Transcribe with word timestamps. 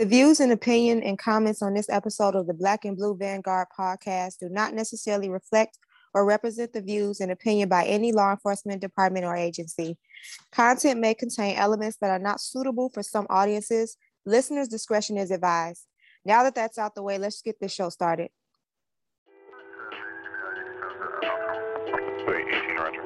The 0.00 0.06
views 0.06 0.40
and 0.40 0.50
opinion 0.50 1.02
and 1.02 1.18
comments 1.18 1.60
on 1.60 1.74
this 1.74 1.90
episode 1.90 2.34
of 2.34 2.46
the 2.46 2.54
Black 2.54 2.86
and 2.86 2.96
Blue 2.96 3.14
Vanguard 3.14 3.66
podcast 3.78 4.38
do 4.38 4.48
not 4.48 4.72
necessarily 4.72 5.28
reflect 5.28 5.76
or 6.14 6.24
represent 6.24 6.72
the 6.72 6.80
views 6.80 7.20
and 7.20 7.30
opinion 7.30 7.68
by 7.68 7.84
any 7.84 8.10
law 8.10 8.30
enforcement 8.30 8.80
department 8.80 9.26
or 9.26 9.36
agency. 9.36 9.98
Content 10.52 11.00
may 11.00 11.12
contain 11.12 11.54
elements 11.54 11.98
that 12.00 12.08
are 12.08 12.18
not 12.18 12.40
suitable 12.40 12.88
for 12.88 13.02
some 13.02 13.26
audiences. 13.28 13.98
Listeners' 14.24 14.68
discretion 14.68 15.18
is 15.18 15.30
advised. 15.30 15.84
Now 16.24 16.44
that 16.44 16.54
that's 16.54 16.78
out 16.78 16.94
the 16.94 17.02
way, 17.02 17.18
let's 17.18 17.42
get 17.42 17.60
this 17.60 17.74
show 17.74 17.90
started. 17.90 18.30
Wait, 22.26 22.46
18, 22.48 22.74
Roger. 22.74 23.02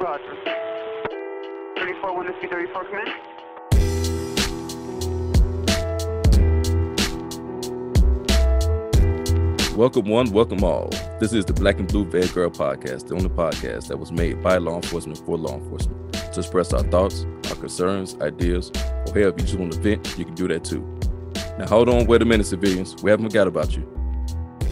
Roger. 0.00 0.36
34, 1.78 2.16
1 2.16 2.26
to 2.26 2.48
34, 2.48 2.84
come 2.84 3.31
Welcome 9.82 10.04
one, 10.04 10.30
welcome 10.30 10.62
all. 10.62 10.90
This 11.18 11.32
is 11.32 11.44
the 11.44 11.52
Black 11.52 11.80
and 11.80 11.88
Blue 11.88 12.04
Vanguard 12.04 12.52
podcast, 12.54 13.08
the 13.08 13.16
only 13.16 13.28
podcast 13.28 13.88
that 13.88 13.98
was 13.98 14.12
made 14.12 14.40
by 14.40 14.58
law 14.58 14.76
enforcement 14.76 15.18
for 15.18 15.36
law 15.36 15.56
enforcement 15.56 16.12
to 16.12 16.38
express 16.38 16.72
our 16.72 16.84
thoughts, 16.84 17.26
our 17.48 17.56
concerns, 17.56 18.14
ideas, 18.20 18.70
or 18.76 19.12
hell, 19.12 19.30
if 19.30 19.40
you 19.40 19.44
just 19.44 19.56
want 19.56 19.72
to 19.72 19.80
vent, 19.80 20.16
you 20.16 20.24
can 20.24 20.36
do 20.36 20.46
that 20.46 20.62
too. 20.62 20.82
Now, 21.58 21.66
hold 21.66 21.88
on, 21.88 22.06
wait 22.06 22.22
a 22.22 22.24
minute, 22.24 22.46
civilians. 22.46 22.94
We 23.02 23.10
haven't 23.10 23.28
forgot 23.28 23.48
about 23.48 23.76
you. 23.76 23.82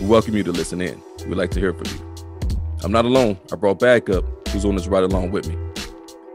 We 0.00 0.06
welcome 0.06 0.36
you 0.36 0.44
to 0.44 0.52
listen 0.52 0.80
in. 0.80 1.02
We'd 1.26 1.34
like 1.34 1.50
to 1.50 1.58
hear 1.58 1.74
from 1.74 1.86
you. 1.92 2.60
I'm 2.84 2.92
not 2.92 3.04
alone. 3.04 3.36
I 3.52 3.56
brought 3.56 3.80
backup, 3.80 4.24
who's 4.50 4.64
on 4.64 4.76
this 4.76 4.86
ride 4.86 5.02
along 5.02 5.32
with 5.32 5.48
me, 5.48 5.58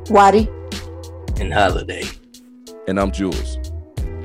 Watty. 0.10 0.50
and 1.40 1.54
holiday. 1.54 2.04
and 2.90 3.00
I'm 3.00 3.14
Jules. 3.14 3.58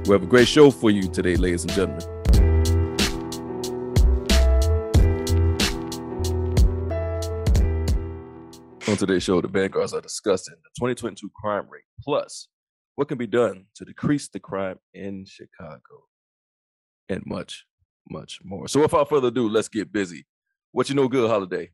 We 0.06 0.10
have 0.10 0.24
a 0.24 0.26
great 0.26 0.48
show 0.48 0.72
for 0.72 0.90
you 0.90 1.02
today, 1.02 1.36
ladies 1.36 1.62
and 1.62 1.72
gentlemen. 1.72 2.19
On 8.90 8.96
today's 8.96 9.22
show, 9.22 9.40
the 9.40 9.46
Vanguards 9.46 9.94
are 9.94 10.00
discussing 10.00 10.56
the 10.64 10.70
2022 10.76 11.30
crime 11.40 11.68
rate 11.70 11.84
plus 12.02 12.48
what 12.96 13.06
can 13.06 13.18
be 13.18 13.26
done 13.28 13.66
to 13.76 13.84
decrease 13.84 14.26
the 14.26 14.40
crime 14.40 14.80
in 14.92 15.24
Chicago 15.24 16.08
and 17.08 17.22
much, 17.24 17.66
much 18.10 18.40
more. 18.42 18.66
So, 18.66 18.80
without 18.80 19.08
further 19.08 19.28
ado, 19.28 19.48
let's 19.48 19.68
get 19.68 19.92
busy. 19.92 20.26
What 20.72 20.88
you 20.88 20.96
know 20.96 21.06
good, 21.06 21.30
Holiday? 21.30 21.70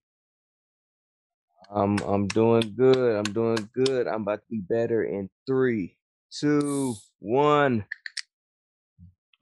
I'm 1.70 1.96
I'm 2.00 2.28
doing 2.28 2.74
good. 2.76 3.16
I'm 3.16 3.32
doing 3.32 3.66
good. 3.72 4.06
I'm 4.06 4.20
about 4.20 4.40
to 4.40 4.46
be 4.50 4.60
better 4.60 5.02
in 5.02 5.30
three, 5.46 5.96
two, 6.30 6.96
one. 7.20 7.86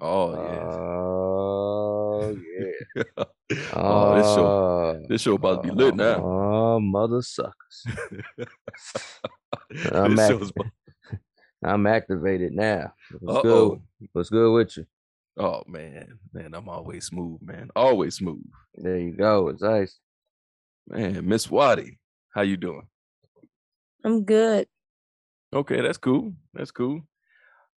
Oh, 0.00 0.30
uh, 0.30 1.13
Oh 2.24 2.36
yeah. 2.58 3.02
yeah. 3.18 3.24
oh, 3.74 4.14
this 4.16 4.26
show, 4.26 4.46
Oh, 4.46 5.02
this 5.08 5.20
show 5.22 5.34
about 5.34 5.62
to 5.62 5.68
be 5.68 5.74
lit 5.74 5.94
now. 5.94 6.22
Oh, 6.22 6.80
mother 6.80 7.22
suckers. 7.22 7.86
I'm 9.92 10.16
This 10.16 10.30
act- 10.30 10.68
I'm 11.64 11.86
activated 11.86 12.52
now. 12.52 12.92
What's 13.20 13.42
good? 13.42 13.52
Uh-oh. 13.52 13.82
What's 14.12 14.30
good 14.30 14.52
with 14.52 14.76
you? 14.76 14.86
Oh 15.36 15.62
man, 15.66 16.18
man, 16.32 16.54
I'm 16.54 16.68
always 16.68 17.06
smooth, 17.06 17.40
man. 17.42 17.68
Always 17.74 18.16
smooth. 18.16 18.44
There 18.76 18.98
you 18.98 19.12
go. 19.12 19.48
It's 19.48 19.62
nice. 19.62 19.98
Man, 20.86 21.26
Miss 21.26 21.50
Watty, 21.50 21.98
how 22.34 22.42
you 22.42 22.56
doing? 22.56 22.86
I'm 24.04 24.24
good. 24.24 24.68
Okay, 25.52 25.80
that's 25.80 25.98
cool. 25.98 26.34
That's 26.52 26.70
cool. 26.70 27.00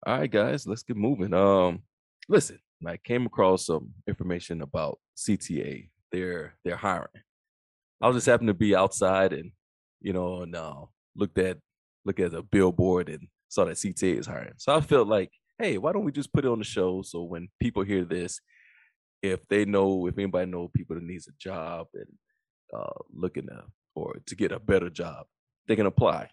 All 0.07 0.19
right, 0.19 0.31
guys, 0.31 0.67
let's 0.67 0.83
get 0.83 0.97
moving. 0.97 1.33
Um, 1.35 1.83
listen, 2.29 2.59
I 2.87 2.97
came 2.99 3.27
across 3.27 3.67
some 3.67 3.93
information 4.07 4.63
about 4.63 4.99
CTA. 5.17 5.89
They're 6.13 6.55
they're 6.65 6.77
hiring. 6.77 7.23
I 8.03 8.09
was 8.09 8.17
just 8.17 8.27
happened 8.27 8.49
to 8.49 8.55
be 8.55 8.77
outside 8.77 9.33
and 9.33 9.53
you 10.01 10.13
know, 10.13 10.43
and 10.43 10.55
uh, 10.55 10.83
looked 11.17 11.39
at 11.39 11.59
look 12.05 12.21
at 12.21 12.35
a 12.35 12.43
billboard 12.43 13.09
and 13.09 13.29
saw 13.49 13.65
that 13.65 13.77
CTA 13.77 14.19
is 14.19 14.27
hiring. 14.27 14.53
So 14.59 14.75
I 14.75 14.81
felt 14.81 15.09
like, 15.09 15.31
hey, 15.59 15.79
why 15.79 15.93
don't 15.93 16.05
we 16.05 16.13
just 16.13 16.33
put 16.33 16.45
it 16.45 16.51
on 16.51 16.59
the 16.59 16.65
show 16.65 17.03
so 17.03 17.23
when 17.23 17.49
people 17.61 17.83
hear 17.83 18.05
this, 18.05 18.41
if 19.23 19.41
they 19.49 19.65
know, 19.65 20.07
if 20.07 20.19
anybody 20.19 20.51
know 20.51 20.69
people 20.69 20.97
that 20.97 21.05
needs 21.05 21.29
a 21.29 21.33
job 21.39 21.87
and 21.95 22.07
uh, 22.77 23.01
looking 23.13 23.47
to 23.47 23.65
or 23.95 24.17
to 24.27 24.37
get 24.37 24.53
a 24.53 24.59
better 24.59 24.91
job, 24.91 25.25
they 25.67 25.77
can 25.77 25.87
apply. 25.87 26.29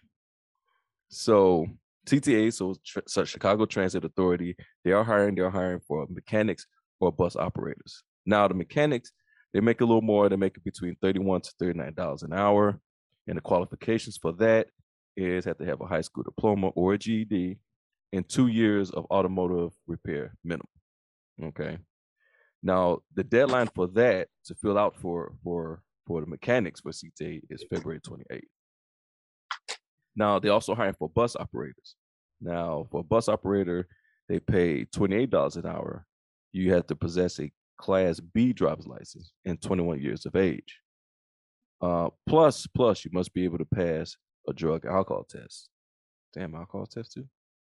So 1.08 1.66
TTA, 2.06 2.52
so, 2.52 2.74
so 3.06 3.24
Chicago 3.24 3.64
Transit 3.64 4.04
Authority, 4.04 4.56
they 4.84 4.92
are 4.92 5.04
hiring. 5.04 5.34
They 5.34 5.42
are 5.42 5.50
hiring 5.50 5.80
for 5.86 6.06
mechanics 6.10 6.66
or 7.00 7.12
bus 7.12 7.36
operators. 7.36 8.02
Now 8.26 8.48
the 8.48 8.54
mechanics, 8.54 9.12
they 9.52 9.60
make 9.60 9.80
a 9.80 9.84
little 9.84 10.02
more. 10.02 10.28
They 10.28 10.36
make 10.36 10.56
it 10.56 10.64
between 10.64 10.96
thirty-one 11.02 11.42
to 11.42 11.52
thirty-nine 11.58 11.94
dollars 11.94 12.22
an 12.22 12.32
hour, 12.32 12.80
and 13.26 13.36
the 13.36 13.40
qualifications 13.40 14.16
for 14.16 14.32
that 14.34 14.68
is 15.16 15.44
have 15.44 15.58
to 15.58 15.66
have 15.66 15.80
a 15.80 15.86
high 15.86 16.00
school 16.00 16.24
diploma 16.24 16.68
or 16.68 16.94
a 16.94 16.98
GED 16.98 17.58
and 18.12 18.28
two 18.28 18.48
years 18.48 18.90
of 18.90 19.06
automotive 19.10 19.72
repair 19.86 20.34
minimum. 20.44 20.66
Okay. 21.42 21.78
Now 22.62 23.00
the 23.14 23.24
deadline 23.24 23.68
for 23.74 23.88
that 23.88 24.28
to 24.46 24.54
fill 24.54 24.78
out 24.78 24.96
for 24.96 25.34
for 25.42 25.82
for 26.06 26.20
the 26.20 26.26
mechanics 26.26 26.80
for 26.80 26.92
CTA 26.92 27.42
is 27.50 27.64
February 27.70 28.00
twenty-eighth. 28.00 28.48
Now 30.16 30.38
they 30.38 30.48
also 30.48 30.74
hiring 30.74 30.94
for 30.98 31.08
bus 31.08 31.36
operators. 31.36 31.96
Now 32.40 32.86
for 32.90 33.00
a 33.00 33.04
bus 33.04 33.28
operator, 33.28 33.86
they 34.28 34.38
pay 34.40 34.84
twenty-eight 34.86 35.30
dollars 35.30 35.56
an 35.56 35.66
hour. 35.66 36.06
You 36.52 36.72
have 36.74 36.86
to 36.88 36.96
possess 36.96 37.38
a 37.40 37.50
Class 37.78 38.20
B 38.20 38.52
driver's 38.52 38.86
license 38.86 39.32
and 39.44 39.60
twenty-one 39.60 40.00
years 40.00 40.26
of 40.26 40.36
age. 40.36 40.78
Uh, 41.80 42.10
plus, 42.28 42.66
plus 42.68 43.04
you 43.04 43.10
must 43.12 43.32
be 43.34 43.44
able 43.44 43.58
to 43.58 43.64
pass 43.64 44.16
a 44.48 44.52
drug 44.52 44.86
alcohol 44.86 45.24
test. 45.28 45.68
Damn, 46.32 46.54
alcohol 46.54 46.86
test 46.86 47.12
too. 47.12 47.26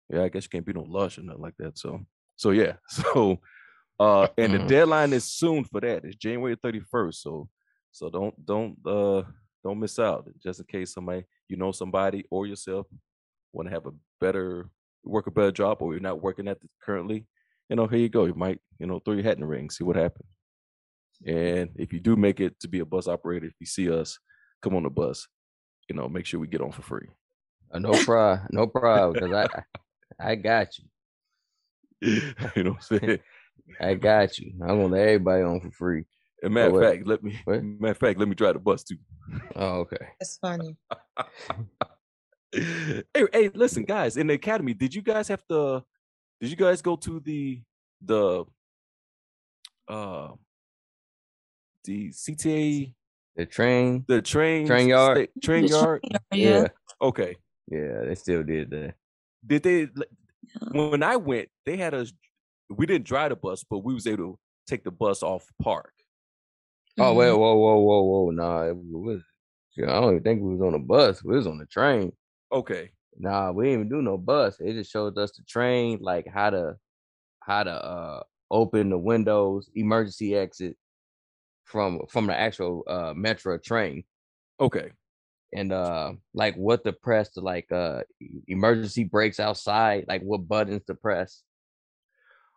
Yeah, 0.09 0.23
I 0.23 0.29
guess 0.29 0.43
you 0.43 0.49
can't 0.49 0.65
be 0.65 0.73
no 0.73 0.81
lush 0.83 1.17
or 1.17 1.21
nothing 1.23 1.41
like 1.41 1.55
that. 1.59 1.77
So, 1.77 2.01
so 2.35 2.51
yeah. 2.51 2.73
So, 2.89 3.39
uh, 3.99 4.27
and 4.37 4.53
the 4.53 4.57
Mhm. 4.59 4.67
deadline 4.67 5.13
is 5.13 5.23
soon 5.25 5.63
for 5.63 5.79
that. 5.81 6.03
It's 6.03 6.15
January 6.15 6.55
thirty-first. 6.61 7.21
So, 7.21 7.47
so 7.91 8.09
don't 8.09 8.45
don't 8.45 8.75
uh 8.85 9.23
don't 9.63 9.79
miss 9.79 9.99
out. 9.99 10.29
Just 10.43 10.59
in 10.59 10.65
case 10.65 10.93
somebody 10.93 11.25
you 11.47 11.57
know 11.57 11.71
somebody 11.71 12.25
or 12.29 12.47
yourself 12.47 12.87
want 13.53 13.67
to 13.67 13.73
have 13.73 13.85
a 13.85 13.91
better 14.19 14.69
work 15.03 15.27
a 15.27 15.31
better 15.31 15.51
job 15.51 15.77
or 15.81 15.93
you're 15.93 16.01
not 16.01 16.21
working 16.21 16.47
at 16.47 16.57
it 16.57 16.69
currently, 16.83 17.25
you 17.69 17.75
know, 17.75 17.87
here 17.87 17.99
you 17.99 18.09
go. 18.09 18.25
You 18.25 18.33
might, 18.35 18.59
you 18.79 18.85
know, 18.85 18.99
throw 18.99 19.13
your 19.13 19.23
hat 19.23 19.35
in 19.35 19.41
the 19.41 19.47
ring, 19.47 19.69
see 19.69 19.83
what 19.83 19.95
happens. 19.95 20.27
And 21.25 21.69
if 21.75 21.93
you 21.93 21.99
do 21.99 22.15
make 22.15 22.39
it 22.39 22.59
to 22.61 22.67
be 22.67 22.79
a 22.79 22.85
bus 22.85 23.07
operator, 23.07 23.45
if 23.45 23.53
you 23.59 23.65
see 23.65 23.91
us, 23.91 24.19
come 24.61 24.75
on 24.75 24.83
the 24.83 24.89
bus, 24.89 25.27
you 25.89 25.95
know, 25.95 26.07
make 26.07 26.25
sure 26.25 26.39
we 26.39 26.47
get 26.47 26.61
on 26.61 26.71
for 26.71 26.81
free. 26.81 27.07
Uh, 27.71 27.79
no 27.79 27.91
problem. 28.03 28.47
No 28.51 28.67
problem. 28.67 29.13
Because 29.13 29.49
I 30.19 30.29
I 30.31 30.35
got 30.35 30.77
you. 30.77 30.85
you 32.55 32.63
know 32.63 32.71
what 32.71 32.91
I'm 32.91 32.99
saying? 32.99 33.19
I 33.79 33.93
got 33.93 34.37
you. 34.37 34.53
I'm 34.61 34.81
gonna 34.81 34.87
let 34.87 35.01
everybody 35.01 35.43
on 35.43 35.61
for 35.61 35.71
free. 35.71 36.05
And 36.43 36.53
matter 36.53 36.67
of 36.67 36.73
what? 36.73 36.83
fact, 36.83 37.07
let 37.07 37.23
me 37.23 37.39
What? 37.45 37.63
matter 37.79 37.91
of 37.91 37.97
fact, 37.97 38.19
let 38.19 38.27
me 38.27 38.35
drive 38.35 38.53
the 38.53 38.59
bus 38.59 38.83
too. 38.83 38.97
Oh, 39.55 39.79
okay. 39.81 39.97
That's 40.19 40.37
funny. 40.37 40.75
hey, 42.51 43.03
hey, 43.33 43.49
listen, 43.53 43.83
guys, 43.83 44.17
in 44.17 44.27
the 44.27 44.33
academy, 44.33 44.73
did 44.73 44.93
you 44.93 45.01
guys 45.01 45.27
have 45.27 45.45
to 45.47 45.83
did 46.39 46.49
you 46.49 46.55
guys 46.55 46.81
go 46.81 46.95
to 46.95 47.19
the 47.19 47.61
the 48.03 48.43
uh 49.87 50.29
the 51.83 52.09
CTA 52.09 52.93
The 53.35 53.45
train. 53.45 54.05
the 54.07 54.21
train 54.21 54.65
Train 54.67 54.87
yard? 54.87 55.17
sta- 55.17 55.31
train 55.41 55.63
The 55.63 55.69
train 55.69 55.81
yard? 55.83 56.03
Yeah. 56.33 56.67
Okay. 57.01 57.35
Yeah, 57.67 58.03
they 58.05 58.15
still 58.15 58.43
did 58.43 58.69
that. 58.71 58.95
Did 59.45 59.63
they 59.63 59.87
like, 59.95 60.09
when 60.71 61.03
I 61.03 61.15
went, 61.15 61.49
they 61.65 61.77
had 61.77 61.93
us 61.93 62.11
we 62.69 62.85
didn't 62.85 63.05
drive 63.05 63.29
the 63.29 63.35
bus, 63.35 63.63
but 63.69 63.79
we 63.79 63.93
was 63.93 64.07
able 64.07 64.17
to 64.33 64.39
take 64.65 64.83
the 64.83 64.91
bus 64.91 65.21
off 65.23 65.45
park. 65.61 65.91
Oh 67.01 67.13
wait, 67.13 67.31
whoa, 67.31 67.55
whoa, 67.55 67.79
whoa, 67.79 68.01
whoa. 68.03 68.29
Nah, 68.31 68.63
it 68.63 68.75
was 68.75 69.21
I 69.77 69.85
don't 69.85 70.11
even 70.11 70.23
think 70.23 70.41
we 70.41 70.55
was 70.55 70.61
on 70.61 70.73
a 70.73 70.79
bus. 70.79 71.23
We 71.23 71.35
was 71.35 71.47
on 71.47 71.57
the 71.57 71.65
train. 71.65 72.11
Okay. 72.51 72.91
Nah, 73.17 73.51
we 73.51 73.65
didn't 73.65 73.79
even 73.79 73.89
do 73.89 74.01
no 74.01 74.17
bus. 74.17 74.59
It 74.59 74.73
just 74.73 74.91
showed 74.91 75.17
us 75.17 75.31
the 75.31 75.43
train, 75.43 75.99
like 76.01 76.27
how 76.27 76.49
to 76.49 76.75
how 77.39 77.63
to 77.63 77.71
uh 77.71 78.23
open 78.49 78.89
the 78.89 78.97
windows, 78.97 79.69
emergency 79.75 80.35
exit 80.35 80.77
from 81.63 82.01
from 82.09 82.27
the 82.27 82.37
actual 82.37 82.83
uh 82.87 83.13
metro 83.15 83.57
train. 83.57 84.03
Okay. 84.59 84.91
And 85.53 85.71
uh 85.73 86.13
like 86.33 86.55
what 86.55 86.83
to 86.83 86.93
press 86.93 87.29
to 87.31 87.41
like 87.41 87.71
uh 87.71 88.03
emergency 88.47 89.03
brakes 89.05 89.39
outside, 89.39 90.05
like 90.07 90.21
what 90.21 90.47
buttons 90.47 90.83
to 90.85 90.95
press. 90.95 91.43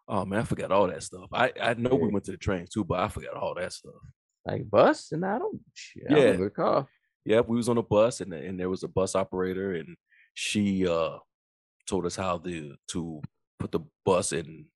Oh 0.07 0.25
man, 0.25 0.41
I 0.41 0.45
forgot 0.45 0.71
all 0.71 0.87
that 0.89 1.03
stuff. 1.03 1.31
I, 1.33 1.53
I 1.61 1.75
know 1.75 1.95
we 1.95 2.11
went 2.11 2.27
to 2.27 2.33
the 2.33 2.37
train 2.37 2.67
too, 2.71 2.85
but 2.85 3.01
I 3.01 3.09
forgot 3.09 3.35
all 3.35 3.55
that 3.55 3.73
stuff. 3.73 3.95
Like 4.47 4.69
bus? 4.71 5.13
And 5.13 5.25
I 5.25 5.39
don't 5.39 5.61
shit, 5.73 6.05
I 6.11 6.15
Yeah. 6.15 6.25
don't 6.33 6.41
recall. 6.41 6.89
Yeah, 7.25 7.41
we 7.41 7.57
was 7.57 7.69
on 7.69 7.79
a 7.79 7.83
bus 7.83 8.21
and 8.21 8.33
and 8.35 8.59
there 8.61 8.69
was 8.69 8.83
a 8.83 8.89
bus 8.89 9.15
operator 9.15 9.73
and 9.75 9.97
she 10.35 10.87
uh 10.87 11.19
told 11.87 12.05
us 12.07 12.17
how 12.17 12.39
the 12.39 12.77
to 12.89 13.23
put 13.59 13.73
the 13.73 13.81
bus 14.05 14.33
in 14.33 14.67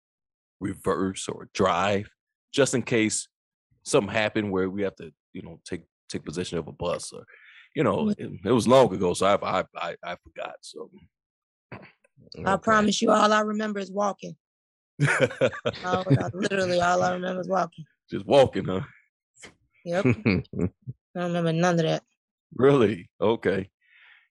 reverse 0.60 1.28
or 1.28 1.48
drive, 1.54 2.08
just 2.52 2.74
in 2.74 2.82
case 2.82 3.28
something 3.84 4.12
happened 4.12 4.50
where 4.50 4.68
we 4.70 4.82
have 4.82 4.96
to, 4.96 5.12
you 5.32 5.42
know, 5.42 5.60
take 5.64 5.82
take 6.08 6.24
possession 6.24 6.56
of 6.58 6.66
a 6.68 6.72
bus 6.72 7.12
or, 7.12 7.24
you 7.76 7.84
know, 7.84 8.08
it, 8.16 8.30
it 8.44 8.52
was 8.52 8.66
long 8.66 8.92
ago, 8.94 9.12
so 9.14 9.26
I 9.26 9.60
I 9.60 9.64
I, 9.76 9.96
I 10.02 10.16
forgot. 10.24 10.56
So 10.62 10.90
I 12.46 12.56
promise 12.56 13.02
you, 13.02 13.10
all 13.10 13.32
I 13.32 13.40
remember 13.40 13.78
is 13.80 13.90
walking. 13.90 14.36
All- 15.84 16.04
literally, 16.32 16.80
all 16.80 17.02
I 17.02 17.12
remember 17.12 17.40
is 17.42 17.48
walking. 17.48 17.84
just 18.10 18.26
walking, 18.26 18.64
huh? 18.64 18.80
Yep, 19.84 20.04
I 20.26 20.40
don't 20.58 20.72
remember 21.14 21.52
none 21.52 21.74
of 21.74 21.84
that. 21.84 22.02
Really? 22.54 23.10
Okay. 23.20 23.70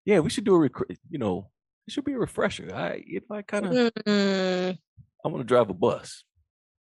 Yeah, 0.05 0.19
we 0.19 0.29
should 0.29 0.45
do 0.45 0.55
a 0.55 0.59
rec- 0.59 0.99
you 1.09 1.19
know, 1.19 1.49
it 1.87 1.91
should 1.91 2.05
be 2.05 2.13
a 2.13 2.19
refresher. 2.19 2.73
I 2.73 3.03
if 3.05 3.29
I 3.31 3.41
kind 3.41 3.65
of 3.65 3.93
Mm, 4.05 4.77
I 5.23 5.27
want 5.27 5.39
to 5.39 5.43
drive 5.43 5.69
a 5.69 5.73
bus. 5.73 6.23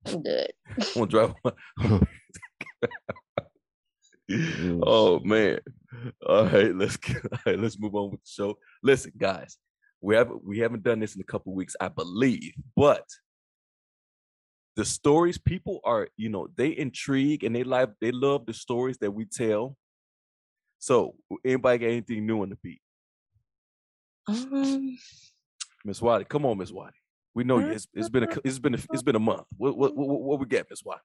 I'm 0.06 0.22
good. 0.22 0.52
I 0.68 0.86
want 0.94 1.10
to 1.10 1.34
drive. 1.76 2.02
oh 4.82 5.20
man. 5.20 5.60
All 6.26 6.46
right, 6.46 6.74
let's 6.74 6.96
get, 6.96 7.24
all 7.32 7.38
right, 7.46 7.58
let's 7.58 7.78
move 7.78 7.94
on 7.94 8.10
with 8.10 8.22
the 8.22 8.28
show. 8.28 8.58
Listen, 8.82 9.12
guys, 9.16 9.56
we 10.00 10.14
haven't 10.14 10.44
we 10.44 10.58
haven't 10.58 10.82
done 10.82 11.00
this 11.00 11.14
in 11.14 11.20
a 11.20 11.24
couple 11.24 11.54
weeks, 11.54 11.74
I 11.80 11.88
believe, 11.88 12.52
but 12.74 13.04
the 14.76 14.84
stories 14.84 15.38
people 15.38 15.80
are, 15.84 16.08
you 16.16 16.28
know, 16.28 16.48
they 16.56 16.68
intrigue 16.68 17.44
and 17.44 17.56
they 17.56 17.64
like 17.64 17.90
they 18.00 18.12
love 18.12 18.46
the 18.46 18.54
stories 18.54 18.98
that 18.98 19.10
we 19.10 19.24
tell. 19.24 19.76
So, 20.78 21.16
anybody 21.44 21.78
got 21.78 21.86
anything 21.86 22.26
new 22.26 22.42
on 22.42 22.50
the 22.50 22.56
beat? 22.62 22.80
Um, 24.28 24.98
Miss 25.84 26.02
Watty, 26.02 26.24
come 26.24 26.44
on, 26.44 26.58
Miss 26.58 26.70
Watty. 26.70 26.96
We 27.34 27.44
know 27.44 27.58
you. 27.58 27.72
It's, 27.72 27.86
it's 27.94 28.08
been 28.08 28.24
a 28.24 28.28
it's 28.44 28.58
been 28.58 28.74
a, 28.74 28.78
it's 28.92 29.02
been 29.02 29.16
a 29.16 29.20
month. 29.20 29.44
What 29.56 29.76
what 29.76 29.96
what, 29.96 30.20
what 30.20 30.40
we 30.40 30.46
got, 30.46 30.66
Miss 30.70 30.82
Watty? 30.84 31.00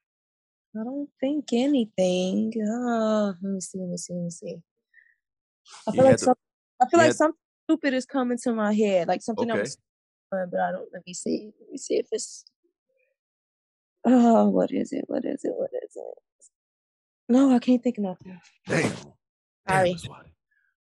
I 0.80 0.84
don't 0.84 1.10
think 1.20 1.46
anything. 1.52 2.54
Uh, 2.58 3.28
let 3.28 3.42
me 3.44 3.60
see. 3.60 3.80
Let 3.80 3.90
me 3.90 3.98
see. 3.98 4.14
Let 4.14 4.24
me 4.24 4.30
see. 4.30 4.58
I 5.88 5.92
feel 5.92 6.04
had 6.06 6.12
like 6.12 6.20
to- 6.20 6.36
I 6.82 6.90
feel 6.90 7.00
like 7.00 7.14
something 7.14 7.38
stupid 7.70 7.94
is 7.94 8.06
coming 8.06 8.38
to 8.44 8.54
my 8.54 8.74
head, 8.74 9.08
like 9.08 9.22
something 9.22 9.52
Okay. 9.52 9.70
but 10.30 10.40
I 10.40 10.72
don't. 10.72 10.88
Let 10.94 11.06
me 11.06 11.14
see. 11.14 11.52
Let 11.60 11.72
me 11.72 11.78
see 11.78 11.96
if 11.98 12.08
it's. 12.12 12.46
Oh, 14.06 14.50
what 14.50 14.72
is 14.72 14.92
it? 14.94 15.06
What 15.08 15.26
is 15.26 15.44
it? 15.44 15.54
What 15.56 15.70
is 15.84 15.96
it? 15.96 16.52
No, 17.30 17.56
I 17.56 17.60
can't 17.60 17.82
think 17.82 17.98
of 17.98 18.04
nothing. 18.04 18.40
Damn. 18.68 18.82
Damn, 18.82 18.98
Sorry. 19.68 19.94
Miss 19.94 20.08
Watty. 20.08 20.34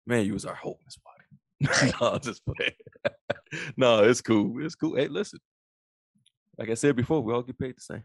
Man, 0.05 0.25
you 0.25 0.33
was 0.33 0.45
our 0.45 0.55
hope, 0.55 0.79
Miss 0.83 0.97
Watty. 1.05 1.93
no, 2.01 2.13
I'm 2.13 2.19
just 2.19 2.41
playing. 2.45 2.73
no, 3.77 4.03
it's 4.03 4.21
cool. 4.21 4.63
It's 4.65 4.75
cool. 4.75 4.95
Hey, 4.95 5.07
listen. 5.07 5.39
Like 6.57 6.69
I 6.69 6.73
said 6.73 6.95
before, 6.95 7.21
we 7.21 7.33
all 7.33 7.41
get 7.41 7.57
paid 7.57 7.75
the 7.77 7.81
same. 7.81 8.03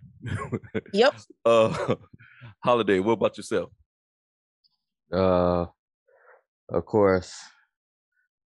Yep. 0.92 1.14
uh 1.44 1.96
holiday, 2.62 3.00
what 3.00 3.12
about 3.12 3.36
yourself? 3.36 3.70
Uh, 5.12 5.66
of 6.68 6.84
course, 6.84 7.34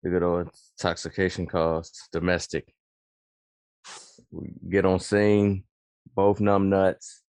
the 0.02 0.10
good 0.10 0.22
old 0.22 0.48
intoxication 0.78 1.46
calls, 1.46 2.08
domestic. 2.12 2.72
We 4.30 4.52
get 4.70 4.86
on 4.86 5.00
scene, 5.00 5.64
both 6.14 6.40
numb 6.40 6.68
nuts, 6.68 7.22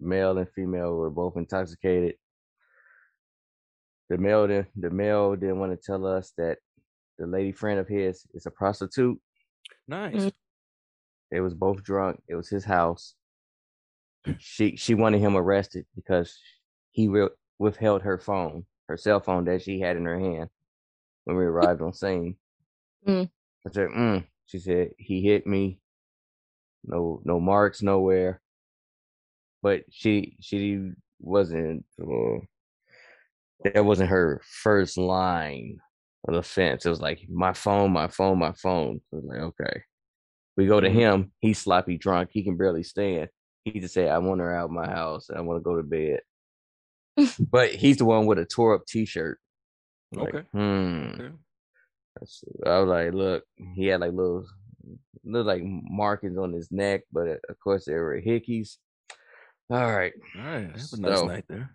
male 0.00 0.38
and 0.38 0.48
female 0.50 0.94
were 0.94 1.10
both 1.10 1.36
intoxicated. 1.36 2.16
The 4.08 4.18
male, 4.18 4.46
did, 4.46 4.66
the 4.76 4.90
male 4.90 5.34
didn't 5.36 5.58
want 5.58 5.72
to 5.72 5.76
tell 5.82 6.06
us 6.06 6.32
that 6.36 6.58
the 7.18 7.26
lady 7.26 7.52
friend 7.52 7.78
of 7.80 7.88
his 7.88 8.26
is 8.34 8.46
a 8.46 8.50
prostitute. 8.50 9.18
Nice. 9.88 10.14
Mhm. 10.14 10.32
They 11.30 11.40
was 11.40 11.54
both 11.54 11.82
drunk. 11.82 12.22
It 12.28 12.34
was 12.34 12.48
his 12.48 12.64
house. 12.64 13.14
She 14.38 14.76
she 14.76 14.94
wanted 14.94 15.20
him 15.20 15.36
arrested 15.36 15.86
because 15.96 16.38
he 16.92 17.08
re- 17.08 17.30
withheld 17.58 18.02
her 18.02 18.18
phone, 18.18 18.66
her 18.88 18.96
cell 18.96 19.18
phone 19.20 19.44
that 19.46 19.62
she 19.62 19.80
had 19.80 19.96
in 19.96 20.04
her 20.04 20.18
hand 20.18 20.50
when 21.24 21.36
we 21.36 21.44
arrived 21.44 21.80
on 21.80 21.92
scene. 21.92 22.36
Mm. 23.06 23.30
I 23.66 23.70
said, 23.70 23.88
mm. 23.88 24.26
She 24.46 24.58
said 24.58 24.90
he 24.98 25.22
hit 25.22 25.46
me. 25.46 25.80
No 26.84 27.20
no 27.24 27.40
marks 27.40 27.82
nowhere. 27.82 28.40
But 29.62 29.84
she 29.90 30.36
she 30.40 30.90
wasn't. 31.20 31.84
Uh, 32.00 32.38
that 33.64 33.84
wasn't 33.84 34.10
her 34.10 34.40
first 34.44 34.98
line 34.98 35.78
of 36.26 36.34
defense. 36.34 36.84
It 36.84 36.90
was 36.90 37.00
like 37.00 37.20
my 37.28 37.52
phone, 37.52 37.92
my 37.92 38.08
phone, 38.08 38.38
my 38.38 38.52
phone. 38.52 39.00
I 39.12 39.16
was 39.16 39.24
like, 39.24 39.38
okay. 39.38 39.82
We 40.56 40.66
go 40.66 40.80
to 40.80 40.88
Mhm. 40.88 40.92
him. 40.94 41.32
He's 41.40 41.58
sloppy 41.58 41.96
drunk. 41.96 42.30
He 42.32 42.42
can 42.42 42.56
barely 42.56 42.82
stand. 42.82 43.30
He 43.64 43.78
just 43.80 43.94
said, 43.94 44.08
I 44.08 44.18
want 44.18 44.40
her 44.40 44.54
out 44.54 44.66
of 44.66 44.70
my 44.72 44.86
house. 44.88 45.30
I 45.30 45.40
want 45.40 45.58
to 45.58 45.62
go 45.62 45.76
to 45.76 45.82
bed. 45.84 46.20
but 47.38 47.70
he's 47.70 47.98
the 47.98 48.04
one 48.04 48.26
with 48.26 48.38
a 48.38 48.44
tore 48.44 48.74
up 48.74 48.84
t 48.86 49.04
shirt. 49.04 49.38
Okay. 50.16 50.42
Hmm. 50.52 51.10
Okay. 51.14 51.30
I 52.66 52.78
was 52.80 52.88
like, 52.88 53.14
look, 53.14 53.44
he 53.74 53.86
had 53.86 54.00
like 54.00 54.12
little, 54.12 54.44
little 55.24 55.46
like 55.46 55.62
markings 55.64 56.38
on 56.38 56.52
his 56.52 56.70
neck, 56.70 57.02
but 57.12 57.28
uh, 57.28 57.36
of 57.48 57.58
course 57.62 57.84
they 57.84 57.94
were 57.94 58.20
hickeys. 58.20 58.76
All 59.70 59.92
right. 59.92 60.12
All 60.38 60.44
right. 60.44 60.62
Have 60.66 60.70
a 60.74 60.76
nice 60.76 60.90
So- 61.18 61.26
night 61.26 61.44
there. 61.48 61.70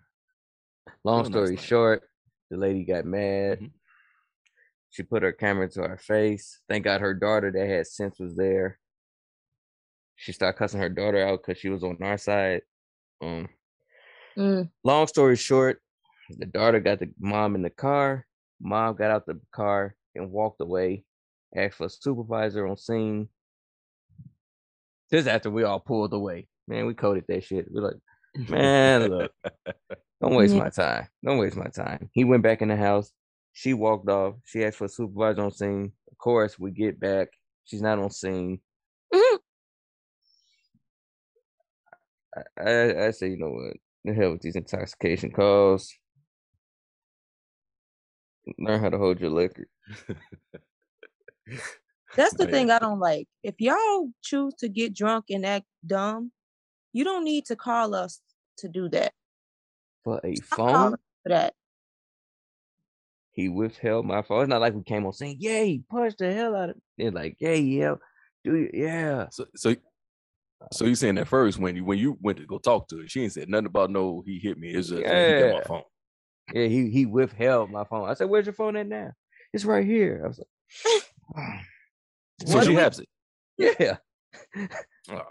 Long 1.04 1.22
Real 1.22 1.22
nice 1.24 1.32
story 1.32 1.50
night. 1.56 1.60
short, 1.64 2.02
the 2.50 2.56
lady 2.56 2.84
got 2.84 3.04
mad. 3.04 3.60
Mhm. 3.60 3.70
She 4.90 5.02
put 5.02 5.22
her 5.22 5.32
camera 5.32 5.68
to 5.70 5.82
her 5.82 5.98
face. 5.98 6.60
Thank 6.68 6.84
God 6.84 7.00
her 7.02 7.14
daughter 7.14 7.50
that 7.52 7.66
had 7.68 7.86
sense 7.86 8.18
was 8.18 8.34
there. 8.36 8.78
She 10.16 10.32
started 10.32 10.58
cussing 10.58 10.80
her 10.80 10.88
daughter 10.88 11.22
out 11.24 11.42
because 11.42 11.58
she 11.58 11.68
was 11.68 11.84
on 11.84 11.98
our 12.02 12.18
side. 12.18 12.62
Um, 13.20 13.48
Mm. 14.36 14.70
long 14.84 15.06
story 15.08 15.36
short, 15.36 15.82
the 16.30 16.46
daughter 16.46 16.80
got 16.80 17.00
the 17.00 17.12
mom 17.18 17.54
in 17.54 17.62
the 17.62 17.70
car. 17.70 18.26
Mom 18.60 18.96
got 18.96 19.10
out 19.10 19.26
the 19.26 19.40
car 19.52 19.96
and 20.14 20.30
walked 20.32 20.60
away. 20.60 21.04
Asked 21.56 21.76
for 21.76 21.86
a 21.86 21.90
supervisor 21.90 22.66
on 22.66 22.76
scene. 22.76 23.28
This 25.10 25.26
after 25.26 25.50
we 25.50 25.64
all 25.64 25.80
pulled 25.80 26.12
away. 26.12 26.48
Man, 26.66 26.86
we 26.86 26.92
coded 26.94 27.24
that 27.28 27.44
shit. 27.44 27.66
We're 27.70 27.80
like, 27.82 28.48
man, 28.50 29.08
look, 29.08 29.32
don't 30.20 30.34
waste 30.34 30.54
Yeah. 30.54 30.64
my 30.64 30.68
time. 30.68 31.08
Don't 31.24 31.38
waste 31.38 31.56
my 31.56 31.68
time. 31.68 32.10
He 32.12 32.24
went 32.24 32.42
back 32.42 32.60
in 32.60 32.68
the 32.68 32.76
house. 32.76 33.10
She 33.54 33.72
walked 33.72 34.08
off. 34.10 34.34
She 34.44 34.62
asked 34.64 34.76
for 34.76 34.84
a 34.84 34.88
supervisor 34.88 35.42
on 35.42 35.50
scene. 35.50 35.92
Of 36.10 36.18
course, 36.18 36.58
we 36.58 36.70
get 36.70 37.00
back. 37.00 37.28
She's 37.64 37.80
not 37.82 37.98
on 37.98 38.10
scene. 38.10 38.60
Mhm. 39.14 39.38
I, 42.36 42.42
I, 42.62 43.06
I 43.06 43.10
say, 43.12 43.28
you 43.30 43.38
know 43.38 43.50
what? 43.50 43.76
The 44.04 44.12
hell 44.12 44.32
with 44.32 44.42
these 44.42 44.56
intoxication 44.56 45.30
calls. 45.32 45.90
Learn 48.58 48.80
how 48.80 48.90
to 48.90 48.98
hold 48.98 49.20
your 49.20 49.30
liquor. 49.30 49.66
That's 52.16 52.34
the 52.34 52.44
Man. 52.46 52.52
thing 52.52 52.70
I 52.70 52.78
don't 52.78 53.00
like. 53.00 53.28
If 53.42 53.54
y'all 53.60 54.10
choose 54.22 54.54
to 54.54 54.68
get 54.68 54.94
drunk 54.94 55.26
and 55.30 55.46
act 55.46 55.66
dumb, 55.86 56.32
you 56.92 57.04
don't 57.04 57.24
need 57.24 57.46
to 57.46 57.56
call 57.56 57.94
us 57.94 58.20
to 58.58 58.68
do 58.68 58.88
that. 58.90 59.12
For 60.04 60.20
a 60.24 60.34
Stop 60.36 60.58
phone, 60.58 60.94
us 60.94 61.00
for 61.22 61.28
that. 61.30 61.54
he 63.32 63.48
withheld 63.48 64.04
my 64.06 64.22
phone. 64.22 64.42
It's 64.42 64.48
not 64.48 64.60
like 64.60 64.74
we 64.74 64.82
came 64.82 65.06
on 65.06 65.12
saying, 65.12 65.36
Yeah, 65.38 65.62
he 65.62 65.82
punched 65.90 66.18
the 66.18 66.32
hell 66.32 66.56
out 66.56 66.70
of. 66.70 66.76
They're 66.96 67.10
like, 67.10 67.36
yeah, 67.38 67.52
yeah, 67.52 67.94
do 68.44 68.56
you? 68.56 68.70
Yeah. 68.72 69.28
So 69.30 69.46
so 69.54 69.76
so 70.72 70.84
you 70.86 70.96
saying 70.96 71.14
that 71.16 71.28
first 71.28 71.58
when 71.58 71.76
you 71.76 71.84
when 71.84 71.98
you 71.98 72.18
went 72.20 72.38
to 72.38 72.46
go 72.46 72.58
talk 72.58 72.88
to 72.88 72.98
her, 72.98 73.08
she 73.08 73.22
ain't 73.22 73.32
said 73.32 73.48
nothing 73.48 73.66
about 73.66 73.90
no 73.90 74.22
he 74.26 74.38
hit 74.38 74.58
me. 74.58 74.70
It's 74.70 74.88
just 74.88 75.08
that 75.08 75.24
he 75.26 75.34
got 75.34 75.50
my 75.50 75.60
Yeah. 75.60 75.64
phone. 75.66 75.82
Yeah, 76.52 76.66
he 76.66 76.90
he 76.90 77.06
withheld 77.06 77.70
my 77.70 77.84
phone. 77.84 78.08
I 78.08 78.14
said, 78.14 78.28
"Where's 78.28 78.46
your 78.46 78.54
phone 78.54 78.76
at 78.76 78.86
now?" 78.86 79.12
It's 79.52 79.64
right 79.64 79.84
here. 79.86 80.22
I 80.24 80.28
was 80.28 80.38
like, 80.38 81.02
So 81.34 82.54
What 82.54 82.66
she 82.66 82.74
has 82.74 82.98
it. 83.00 83.08
"Yeah." 83.56 83.96
Aw. 85.10 85.22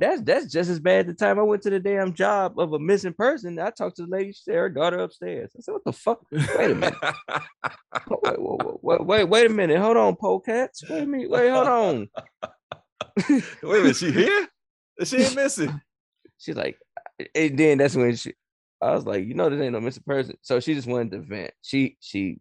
That's 0.00 0.22
that's 0.22 0.52
just 0.52 0.70
as 0.70 0.80
bad. 0.80 1.06
The 1.06 1.14
time 1.14 1.38
I 1.38 1.42
went 1.42 1.62
to 1.62 1.70
the 1.70 1.78
damn 1.78 2.14
job 2.14 2.58
of 2.58 2.72
a 2.72 2.78
missing 2.78 3.12
person, 3.12 3.58
I 3.60 3.70
talked 3.70 3.96
to 3.96 4.02
the 4.02 4.08
lady. 4.08 4.32
She 4.32 4.42
said 4.42 4.56
her 4.56 4.68
daughter 4.68 4.98
upstairs. 4.98 5.52
I 5.56 5.60
said, 5.60 5.72
"What 5.72 5.84
the 5.84 5.92
fuck? 5.92 6.20
Wait 6.32 6.70
a 6.70 6.74
minute. 6.74 6.94
Wait, 8.08 8.20
wait, 8.22 8.38
wait, 8.38 8.82
wait, 8.82 9.06
wait, 9.06 9.24
wait 9.24 9.46
a 9.46 9.50
minute. 9.50 9.78
Hold 9.78 9.96
on, 9.96 10.16
polecats. 10.16 10.82
Wait 10.88 11.04
a 11.04 11.06
minute. 11.06 11.30
Wait, 11.30 11.50
hold 11.50 11.68
on." 11.68 12.08
Wait 13.28 13.42
a 13.62 13.66
minute, 13.66 13.96
she 13.96 14.10
here? 14.10 14.48
She 15.04 15.18
ain't 15.18 15.36
missing. 15.36 15.80
She's 16.38 16.56
like, 16.56 16.76
and 17.34 17.56
then 17.56 17.78
that's 17.78 17.94
when 17.94 18.16
she. 18.16 18.34
I 18.82 18.92
was 18.92 19.06
like, 19.06 19.24
you 19.24 19.34
know, 19.34 19.48
this 19.48 19.60
ain't 19.60 19.72
no 19.72 19.80
missing 19.80 20.02
person. 20.04 20.36
So 20.42 20.58
she 20.58 20.74
just 20.74 20.88
wanted 20.88 21.12
to 21.12 21.20
vent. 21.20 21.52
She 21.62 21.96
she 22.00 22.40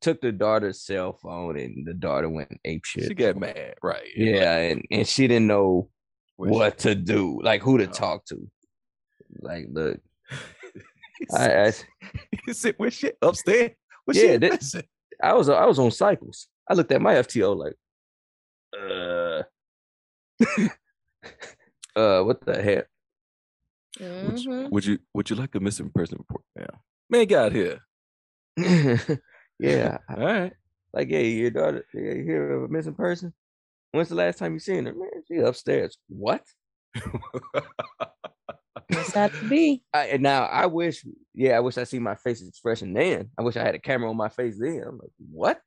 took 0.00 0.20
the 0.20 0.32
daughter's 0.32 0.80
cell 0.82 1.12
phone, 1.12 1.56
and 1.58 1.86
the 1.86 1.94
daughter 1.94 2.28
went 2.28 2.60
ape 2.64 2.84
shit. 2.84 3.04
She 3.08 3.14
got 3.14 3.36
mad, 3.36 3.74
right? 3.82 4.02
Yeah, 4.16 4.56
and, 4.56 4.84
and 4.90 5.06
she 5.06 5.26
didn't 5.28 5.46
know 5.46 5.88
Where 6.36 6.50
she- 6.50 6.54
what 6.56 6.78
to 6.78 6.94
do, 6.94 7.40
like 7.42 7.62
who 7.62 7.78
to 7.78 7.84
Oh. 7.88 7.92
talk 7.92 8.24
to. 8.26 8.48
Like, 9.40 9.66
look, 9.70 10.00
I, 11.34 11.70
said, 11.70 11.84
I 12.30 12.36
he 12.46 12.52
said, 12.52 12.74
"Where 12.76 12.90
she 12.90 13.10
upstairs? 13.22 13.72
What 14.04 14.16
Yeah, 14.16 14.32
she 14.32 14.36
that- 14.38 14.84
I 15.22 15.32
was 15.34 15.48
I 15.48 15.64
was 15.66 15.78
on 15.78 15.90
cycles. 15.90 16.48
I 16.68 16.74
looked 16.74 16.92
at 16.92 17.00
my 17.00 17.14
FTO 17.14 17.56
like, 17.56 17.74
Uh, 18.78 19.42
uh, 21.98 22.22
what 22.22 22.44
the 22.44 22.62
heck? 22.62 22.86
Would 23.98 24.44
you, 24.44 24.68
would 24.70 24.84
you 24.84 24.98
would 25.14 25.30
you 25.30 25.36
like 25.36 25.54
a 25.54 25.60
missing 25.60 25.90
person 25.90 26.18
report 26.18 26.44
now? 26.54 26.80
Man, 27.08 27.24
get 27.26 27.38
out 27.38 27.52
here. 27.52 27.80
Yeah, 29.58 29.98
All 30.08 30.16
right. 30.16 30.52
like, 30.92 31.08
yeah, 31.10 31.18
your 31.18 31.50
daughter, 31.50 31.84
yeah, 31.94 32.12
you 32.12 32.24
hear 32.24 32.52
of 32.56 32.64
a 32.64 32.68
missing 32.68 32.94
person? 32.94 33.32
When's 33.92 34.08
the 34.08 34.14
last 34.14 34.38
time 34.38 34.52
you 34.52 34.58
seen 34.58 34.86
her? 34.86 34.94
Man, 34.94 35.08
she 35.26 35.36
upstairs. 35.38 35.96
What? 36.08 36.42
It's 38.88 39.14
had 39.14 39.32
to 39.32 39.48
be. 39.48 39.82
I, 39.92 40.06
and 40.06 40.22
now 40.22 40.44
I 40.44 40.66
wish, 40.66 41.04
yeah, 41.34 41.56
I 41.56 41.60
wish 41.60 41.76
I 41.76 41.84
see 41.84 41.98
my 41.98 42.14
face 42.14 42.46
expression 42.46 42.92
then. 42.92 43.30
I 43.36 43.42
wish 43.42 43.56
I 43.56 43.62
had 43.62 43.74
a 43.74 43.80
camera 43.80 44.08
on 44.08 44.16
my 44.16 44.28
face 44.28 44.58
then. 44.58 44.82
I'm 44.86 44.98
like, 44.98 45.10
what? 45.30 45.60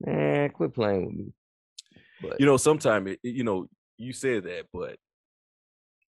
Man, 0.00 0.50
quit 0.50 0.74
playing 0.74 1.06
with 1.06 1.14
me. 1.14 1.32
But 2.20 2.40
you 2.40 2.46
know, 2.46 2.56
sometimes 2.56 3.16
you 3.22 3.44
know, 3.44 3.66
you 3.96 4.12
said 4.12 4.44
that, 4.44 4.66
but 4.72 4.96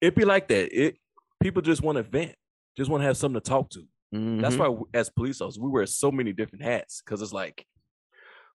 it 0.01 0.15
be 0.15 0.25
like 0.25 0.49
that. 0.49 0.79
It 0.79 0.99
people 1.43 1.63
just 1.63 1.83
want 1.83 1.97
to 1.97 2.03
vent, 2.03 2.35
just 2.77 2.91
want 2.91 3.03
to 3.03 3.07
have 3.07 3.17
something 3.17 3.41
to 3.41 3.49
talk 3.49 3.71
to. 3.71 3.85
That's 4.13 4.57
mhm. 4.57 4.59
why, 4.59 4.99
as 4.99 5.11
police 5.11 5.41
officers, 5.41 5.61
we 5.61 5.69
wear 5.71 5.87
so 5.87 6.11
many 6.11 6.33
different 6.33 6.65
hats 6.65 7.03
because 7.05 7.21
it's 7.23 7.33
like, 7.33 7.67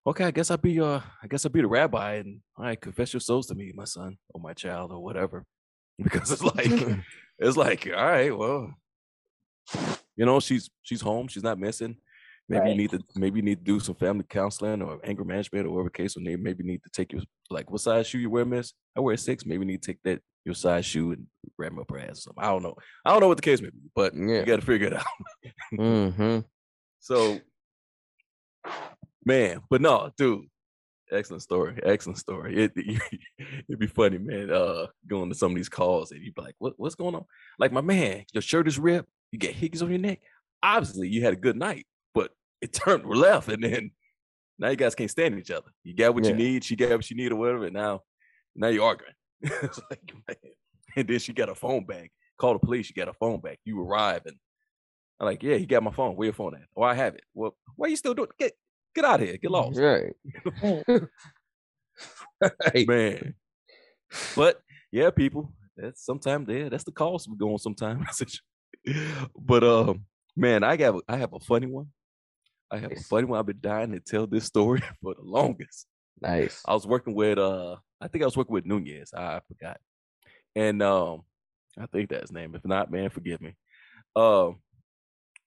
okay, 0.06 0.24
I 0.24 0.30
guess 0.30 0.50
I'll 0.50 0.56
be 0.56 0.80
uh, 0.80 1.00
I 1.22 1.26
guess 1.28 1.44
I'll 1.44 1.52
be 1.52 1.60
the 1.62 1.68
rabbi, 1.68 2.14
and 2.14 2.40
all 2.56 2.64
right, 2.64 2.80
confess 2.80 3.12
your 3.12 3.20
souls 3.20 3.46
to 3.48 3.54
me, 3.54 3.72
my 3.74 3.84
son 3.84 4.18
or 4.30 4.40
my 4.40 4.52
child 4.54 4.92
or 4.92 5.02
whatever, 5.02 5.44
because 6.02 6.30
it's 6.32 6.42
like, 6.42 6.70
it's 7.38 7.56
like, 7.56 7.86
all 7.86 8.04
right, 8.04 8.36
well, 8.36 8.74
you 10.16 10.24
know, 10.26 10.40
she's 10.40 10.70
she's 10.82 11.00
home, 11.00 11.28
she's 11.28 11.42
not 11.42 11.58
missing. 11.58 11.96
Maybe 12.48 12.60
Right. 12.60 12.70
you 12.70 12.76
need 12.76 12.90
to 12.90 13.00
maybe 13.16 13.38
you 13.38 13.42
need 13.44 13.58
to 13.58 13.64
do 13.64 13.80
some 13.80 13.94
family 13.94 14.24
counseling 14.28 14.82
or 14.82 15.00
anger 15.02 15.24
management 15.24 15.66
or 15.66 15.70
whatever 15.70 15.90
case. 15.90 16.16
Or 16.16 16.20
maybe 16.20 16.42
maybe 16.42 16.62
need 16.62 16.82
to 16.82 16.90
take 16.90 17.12
your 17.12 17.22
like 17.50 17.70
what 17.70 17.80
size 17.80 18.06
shoe 18.06 18.18
you 18.18 18.28
wear, 18.30 18.44
miss? 18.44 18.74
I 18.96 19.00
wear 19.00 19.14
a 19.14 19.18
six. 19.18 19.46
Maybe 19.46 19.60
you 19.60 19.66
need 19.72 19.82
to 19.82 19.92
take 19.92 20.02
that 20.04 20.20
your 20.44 20.54
size 20.54 20.84
shoe 20.84 21.12
and 21.12 21.26
wrap 21.58 21.70
them 21.70 21.78
up 21.80 21.90
her 21.90 21.98
ass 21.98 22.18
or 22.18 22.22
something. 22.22 22.44
I 22.44 22.48
don't 22.48 22.62
know. 22.62 22.74
I 23.04 23.10
don't 23.10 23.20
know 23.20 23.28
what 23.28 23.38
the 23.38 23.42
case 23.42 23.60
may 23.62 23.70
be, 23.70 23.78
but 23.94 24.14
Yeah. 24.14 24.40
you 24.40 24.44
got 24.46 24.60
to 24.60 24.66
figure 24.66 24.88
it 24.88 24.94
out. 24.94 25.06
hmm 25.76 26.38
So, 27.00 27.40
man, 29.24 29.60
but 29.70 29.80
no, 29.80 30.10
dude, 30.16 30.46
excellent 31.10 31.42
story, 31.42 31.78
excellent 31.82 32.18
story. 32.18 32.64
It 32.64 32.72
it'd 33.68 33.78
be 33.78 33.86
funny, 33.86 34.18
man. 34.18 34.50
Uh, 34.50 34.86
going 35.06 35.28
to 35.30 35.34
some 35.34 35.52
of 35.52 35.56
these 35.56 35.68
calls 35.68 36.12
and 36.12 36.22
you'd 36.22 36.34
be 36.34 36.42
like, 36.42 36.54
"What 36.58 36.74
what's 36.76 36.94
going 36.94 37.14
on?" 37.14 37.24
Like, 37.58 37.72
my 37.72 37.80
man, 37.80 38.24
your 38.32 38.42
shirt 38.42 38.68
is 38.68 38.78
ripped. 38.78 39.08
You 39.32 39.38
get 39.38 39.54
hickeys 39.56 39.82
on 39.82 39.90
your 39.90 39.98
neck. 39.98 40.20
Obviously, 40.62 41.08
you 41.08 41.22
had 41.22 41.32
a 41.32 41.36
good 41.36 41.56
night, 41.56 41.86
but 42.14 42.30
it 42.60 42.72
turned 42.84 43.04
left, 43.06 43.48
and 43.48 43.62
then 43.62 43.90
now 44.58 44.68
you 44.70 44.76
guys 44.76 44.94
can't 44.94 45.10
stand 45.10 45.38
each 45.38 45.50
other. 45.50 45.70
You 45.82 45.94
got 45.94 46.14
what 46.14 46.24
you 46.24 46.34
need. 46.34 46.64
She 46.64 46.76
got 46.76 46.90
what 46.90 47.04
she 47.04 47.14
need, 47.14 47.32
or 47.32 47.36
whatever. 47.36 47.64
And 47.64 47.74
now, 47.74 48.02
now 48.54 48.68
you're 48.68 48.84
arguing. 48.84 49.14
It's 49.44 49.80
like, 49.90 50.12
man. 50.28 50.36
And 50.96 51.08
then 51.08 51.18
she 51.18 51.32
got 51.32 51.48
a 51.48 51.54
phone 51.54 51.84
back. 51.84 52.12
Call 52.38 52.54
the 52.54 52.58
police. 52.58 52.88
You 52.88 52.94
got 52.94 53.08
a 53.08 53.14
phone 53.14 53.40
back. 53.40 53.58
You 53.64 53.80
arrive 53.80 54.22
and 54.26 54.36
I'm 55.20 55.26
like, 55.26 55.42
yeah, 55.42 55.56
he 55.56 55.66
got 55.66 55.82
my 55.82 55.92
phone. 55.92 56.16
Where 56.16 56.26
your 56.26 56.34
phone 56.34 56.54
at? 56.54 56.62
Oh, 56.76 56.82
I 56.82 56.94
have 56.94 57.14
it. 57.14 57.22
Well, 57.34 57.56
why 57.76 57.88
you 57.88 57.96
still 57.96 58.14
doing? 58.14 58.28
Get 58.38 58.52
get 58.94 59.04
out 59.04 59.20
of 59.20 59.28
here. 59.28 59.36
Get 59.36 59.50
lost, 59.50 59.78
Right. 59.78 60.12
right. 62.40 62.88
man. 62.88 63.34
But 64.36 64.60
yeah, 64.90 65.10
people. 65.10 65.52
That's 65.76 66.04
sometimes 66.04 66.48
yeah, 66.48 66.68
that's 66.68 66.84
the 66.84 66.92
cost 66.92 67.28
we 67.28 67.36
go 67.36 67.52
on 67.52 67.58
sometimes. 67.58 68.22
but 69.38 69.64
um, 69.64 70.04
man, 70.36 70.62
I 70.62 70.76
got 70.76 71.02
I 71.08 71.16
have 71.16 71.32
a 71.32 71.40
funny 71.40 71.66
one. 71.66 71.88
I 72.70 72.78
have 72.78 72.92
a 72.92 72.96
funny 72.96 73.26
one. 73.26 73.38
I've 73.38 73.46
been 73.46 73.58
dying 73.60 73.92
to 73.92 74.00
tell 74.00 74.26
this 74.26 74.44
story 74.44 74.82
for 75.02 75.14
the 75.14 75.22
longest. 75.22 75.86
Nice. 76.20 76.62
I 76.66 76.74
was 76.74 76.86
working 76.86 77.14
with 77.14 77.38
uh 77.38 77.76
I 78.04 78.08
think 78.08 78.22
I 78.22 78.26
was 78.26 78.36
working 78.36 78.52
with 78.52 78.66
Nunez. 78.66 79.14
I, 79.14 79.40
forgot. 79.48 79.78
And 80.54 80.82
um 80.82 81.22
I 81.78 81.86
think 81.86 82.10
that's 82.10 82.24
his 82.24 82.32
name. 82.32 82.54
If 82.54 82.64
not, 82.64 82.90
man, 82.90 83.10
forgive 83.10 83.40
me. 83.40 83.54
Um 84.14 84.56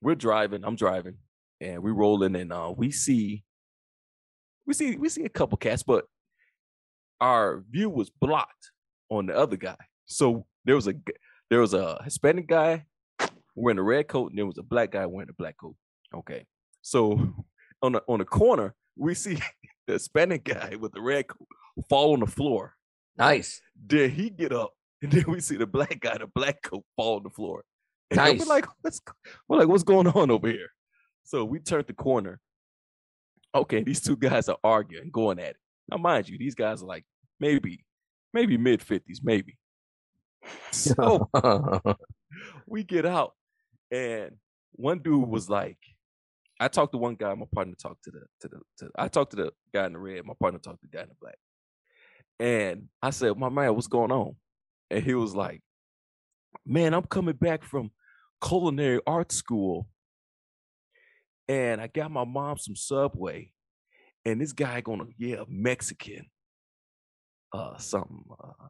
we're 0.01 0.15
driving, 0.15 0.63
I'm 0.65 0.75
driving, 0.75 1.17
and 1.61 1.81
we're 1.83 1.93
rolling 1.93 2.35
and 2.35 2.51
uh 2.51 2.73
we 2.75 2.91
see 2.91 3.43
we 4.65 4.73
see 4.73 4.97
we 4.97 5.07
see 5.07 5.23
a 5.23 5.29
couple 5.29 5.57
cats, 5.57 5.83
but 5.83 6.05
our 7.21 7.63
view 7.69 7.89
was 7.89 8.09
blocked 8.09 8.71
on 9.09 9.27
the 9.27 9.37
other 9.37 9.55
guy. 9.55 9.77
So 10.05 10.45
there 10.65 10.75
was 10.75 10.87
a 10.87 10.95
there 11.49 11.61
was 11.61 11.73
a 11.73 12.01
Hispanic 12.03 12.47
guy 12.47 12.85
wearing 13.55 13.79
a 13.79 13.83
red 13.83 14.07
coat, 14.07 14.31
and 14.31 14.39
there 14.39 14.45
was 14.45 14.57
a 14.57 14.63
black 14.63 14.91
guy 14.91 15.05
wearing 15.05 15.29
a 15.29 15.33
black 15.33 15.57
coat. 15.57 15.75
Okay. 16.13 16.45
So 16.81 17.33
on 17.81 17.93
the 17.93 18.03
on 18.07 18.19
the 18.19 18.25
corner, 18.25 18.73
we 18.97 19.13
see 19.13 19.37
the 19.87 19.93
Hispanic 19.93 20.43
guy 20.43 20.75
with 20.75 20.91
the 20.91 21.01
red 21.01 21.27
coat 21.27 21.47
fall 21.89 22.13
on 22.13 22.19
the 22.19 22.27
floor. 22.27 22.73
Nice. 23.17 23.61
Then 23.75 24.11
he 24.11 24.29
get 24.29 24.51
up, 24.53 24.73
and 25.01 25.11
then 25.11 25.25
we 25.27 25.39
see 25.39 25.57
the 25.57 25.67
black 25.67 25.99
guy, 25.99 26.17
the 26.17 26.27
black 26.27 26.61
coat, 26.61 26.83
fall 26.95 27.17
on 27.17 27.23
the 27.23 27.29
floor. 27.29 27.63
And 28.09 28.19
Nice. 28.19 28.39
we're 28.39 28.45
like, 28.45 28.65
what's 28.79 29.01
we're 29.49 29.57
like, 29.57 29.67
what's 29.67 29.83
going 29.83 30.07
on 30.07 30.31
over 30.31 30.47
here? 30.47 30.69
So 31.25 31.43
we 31.43 31.59
turned 31.59 31.87
the 31.87 31.93
corner. 31.93 32.39
Okay, 33.53 33.83
these 33.83 33.99
two 33.99 34.15
guys 34.15 34.47
are 34.47 34.57
arguing, 34.63 35.09
going 35.11 35.39
at 35.39 35.49
it. 35.49 35.55
Now, 35.91 35.97
mind 35.97 36.29
you, 36.29 36.37
these 36.37 36.55
guys 36.55 36.81
are 36.81 36.85
like 36.85 37.03
maybe, 37.41 37.83
maybe 38.33 38.57
mid 38.57 38.81
fifties, 38.81 39.19
maybe. 39.21 39.57
So 40.71 41.29
we 42.65 42.85
get 42.85 43.05
out, 43.05 43.33
and 43.91 44.31
one 44.71 44.99
dude 44.99 45.27
was 45.27 45.49
like, 45.49 45.77
I 46.61 46.69
talked 46.69 46.93
to 46.93 46.97
one 46.97 47.15
guy, 47.15 47.33
my 47.33 47.45
partner 47.53 47.75
talked 47.75 48.05
to 48.05 48.11
the 48.11 48.21
to 48.41 48.47
the 48.47 48.59
to 48.77 48.91
I 48.97 49.09
talked 49.09 49.31
to 49.31 49.37
the 49.37 49.51
guy 49.73 49.85
in 49.85 49.93
the 49.93 49.99
red, 49.99 50.25
my 50.25 50.33
partner 50.39 50.59
talked 50.59 50.81
to 50.81 50.87
the 50.89 50.95
guy 50.95 51.03
in 51.03 51.09
the 51.09 51.15
black. 51.19 51.35
And 52.39 52.87
I 53.01 53.09
said, 53.09 53.37
My 53.37 53.49
man, 53.49 53.73
what's 53.73 53.87
going 53.87 54.11
on? 54.11 54.35
And 54.89 55.03
he 55.03 55.13
was 55.13 55.35
like, 55.35 55.61
Man, 56.65 56.93
I'm 56.93 57.03
coming 57.03 57.35
back 57.35 57.63
from 57.63 57.91
culinary 58.43 59.01
art 59.07 59.31
school. 59.31 59.87
And 61.47 61.79
I 61.79 61.87
got 61.87 62.11
my 62.11 62.25
mom 62.25 62.57
some 62.57 62.75
subway. 62.75 63.51
And 64.25 64.41
this 64.41 64.51
guy 64.51 64.81
gonna, 64.81 65.05
yeah, 65.17 65.43
Mexican. 65.47 66.25
Uh 67.53 67.77
something, 67.77 68.23
uh, 68.43 68.67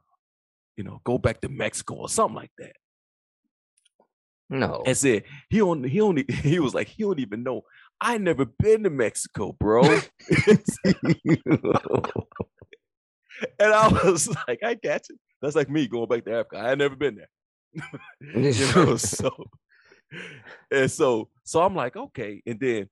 you 0.75 0.83
know, 0.83 1.01
go 1.03 1.17
back 1.17 1.41
to 1.41 1.49
Mexico 1.49 1.95
or 1.95 2.09
something 2.09 2.35
like 2.35 2.51
that 2.59 2.73
no. 4.49 4.83
and 4.85 4.95
said 4.95 5.23
he 5.49 5.57
don't 5.57 5.83
he 5.83 6.01
only 6.01 6.25
he 6.43 6.59
was 6.59 6.73
like 6.73 6.87
he 6.87 7.03
don't 7.03 7.19
even 7.19 7.43
know 7.43 7.63
I 7.99 8.19
never 8.19 8.45
been 8.45 8.83
to 8.83 8.91
Mexico, 8.91 9.55
bro. 9.59 9.81
and 13.59 13.73
I 13.73 13.87
was 13.87 14.27
like, 14.47 14.59
I 14.63 14.75
got 14.75 15.01
it. 15.09 15.19
That's 15.41 15.55
like 15.55 15.69
me 15.69 15.87
going 15.87 16.07
back 16.07 16.25
to 16.25 16.33
Africa. 16.33 16.59
I 16.59 16.69
had 16.69 16.79
never 16.79 16.95
been 16.95 17.15
there. 17.15 17.29
you 18.35 18.73
know, 18.75 18.97
so 18.97 19.29
and 20.71 20.89
so 20.89 21.29
so 21.43 21.61
I'm 21.61 21.75
like, 21.75 21.95
okay. 21.95 22.41
And 22.45 22.59
then 22.59 22.89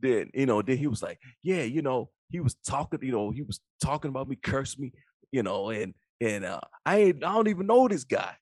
then 0.00 0.30
you 0.34 0.46
know, 0.46 0.62
then 0.62 0.76
he 0.76 0.86
was 0.86 1.02
like, 1.02 1.18
yeah, 1.42 1.62
you 1.62 1.82
know, 1.82 2.10
he 2.30 2.40
was 2.40 2.56
talking, 2.66 3.00
you 3.02 3.12
know, 3.12 3.30
he 3.30 3.42
was 3.42 3.60
talking 3.82 4.08
about 4.08 4.28
me, 4.28 4.36
cursed 4.36 4.78
me, 4.78 4.92
you 5.30 5.42
know, 5.42 5.70
and 5.70 5.94
and 6.20 6.44
uh 6.44 6.60
I 6.84 6.98
ain't 6.98 7.24
I 7.24 7.32
don't 7.32 7.48
even 7.48 7.66
know 7.66 7.86
this 7.86 8.04
guy. 8.04 8.34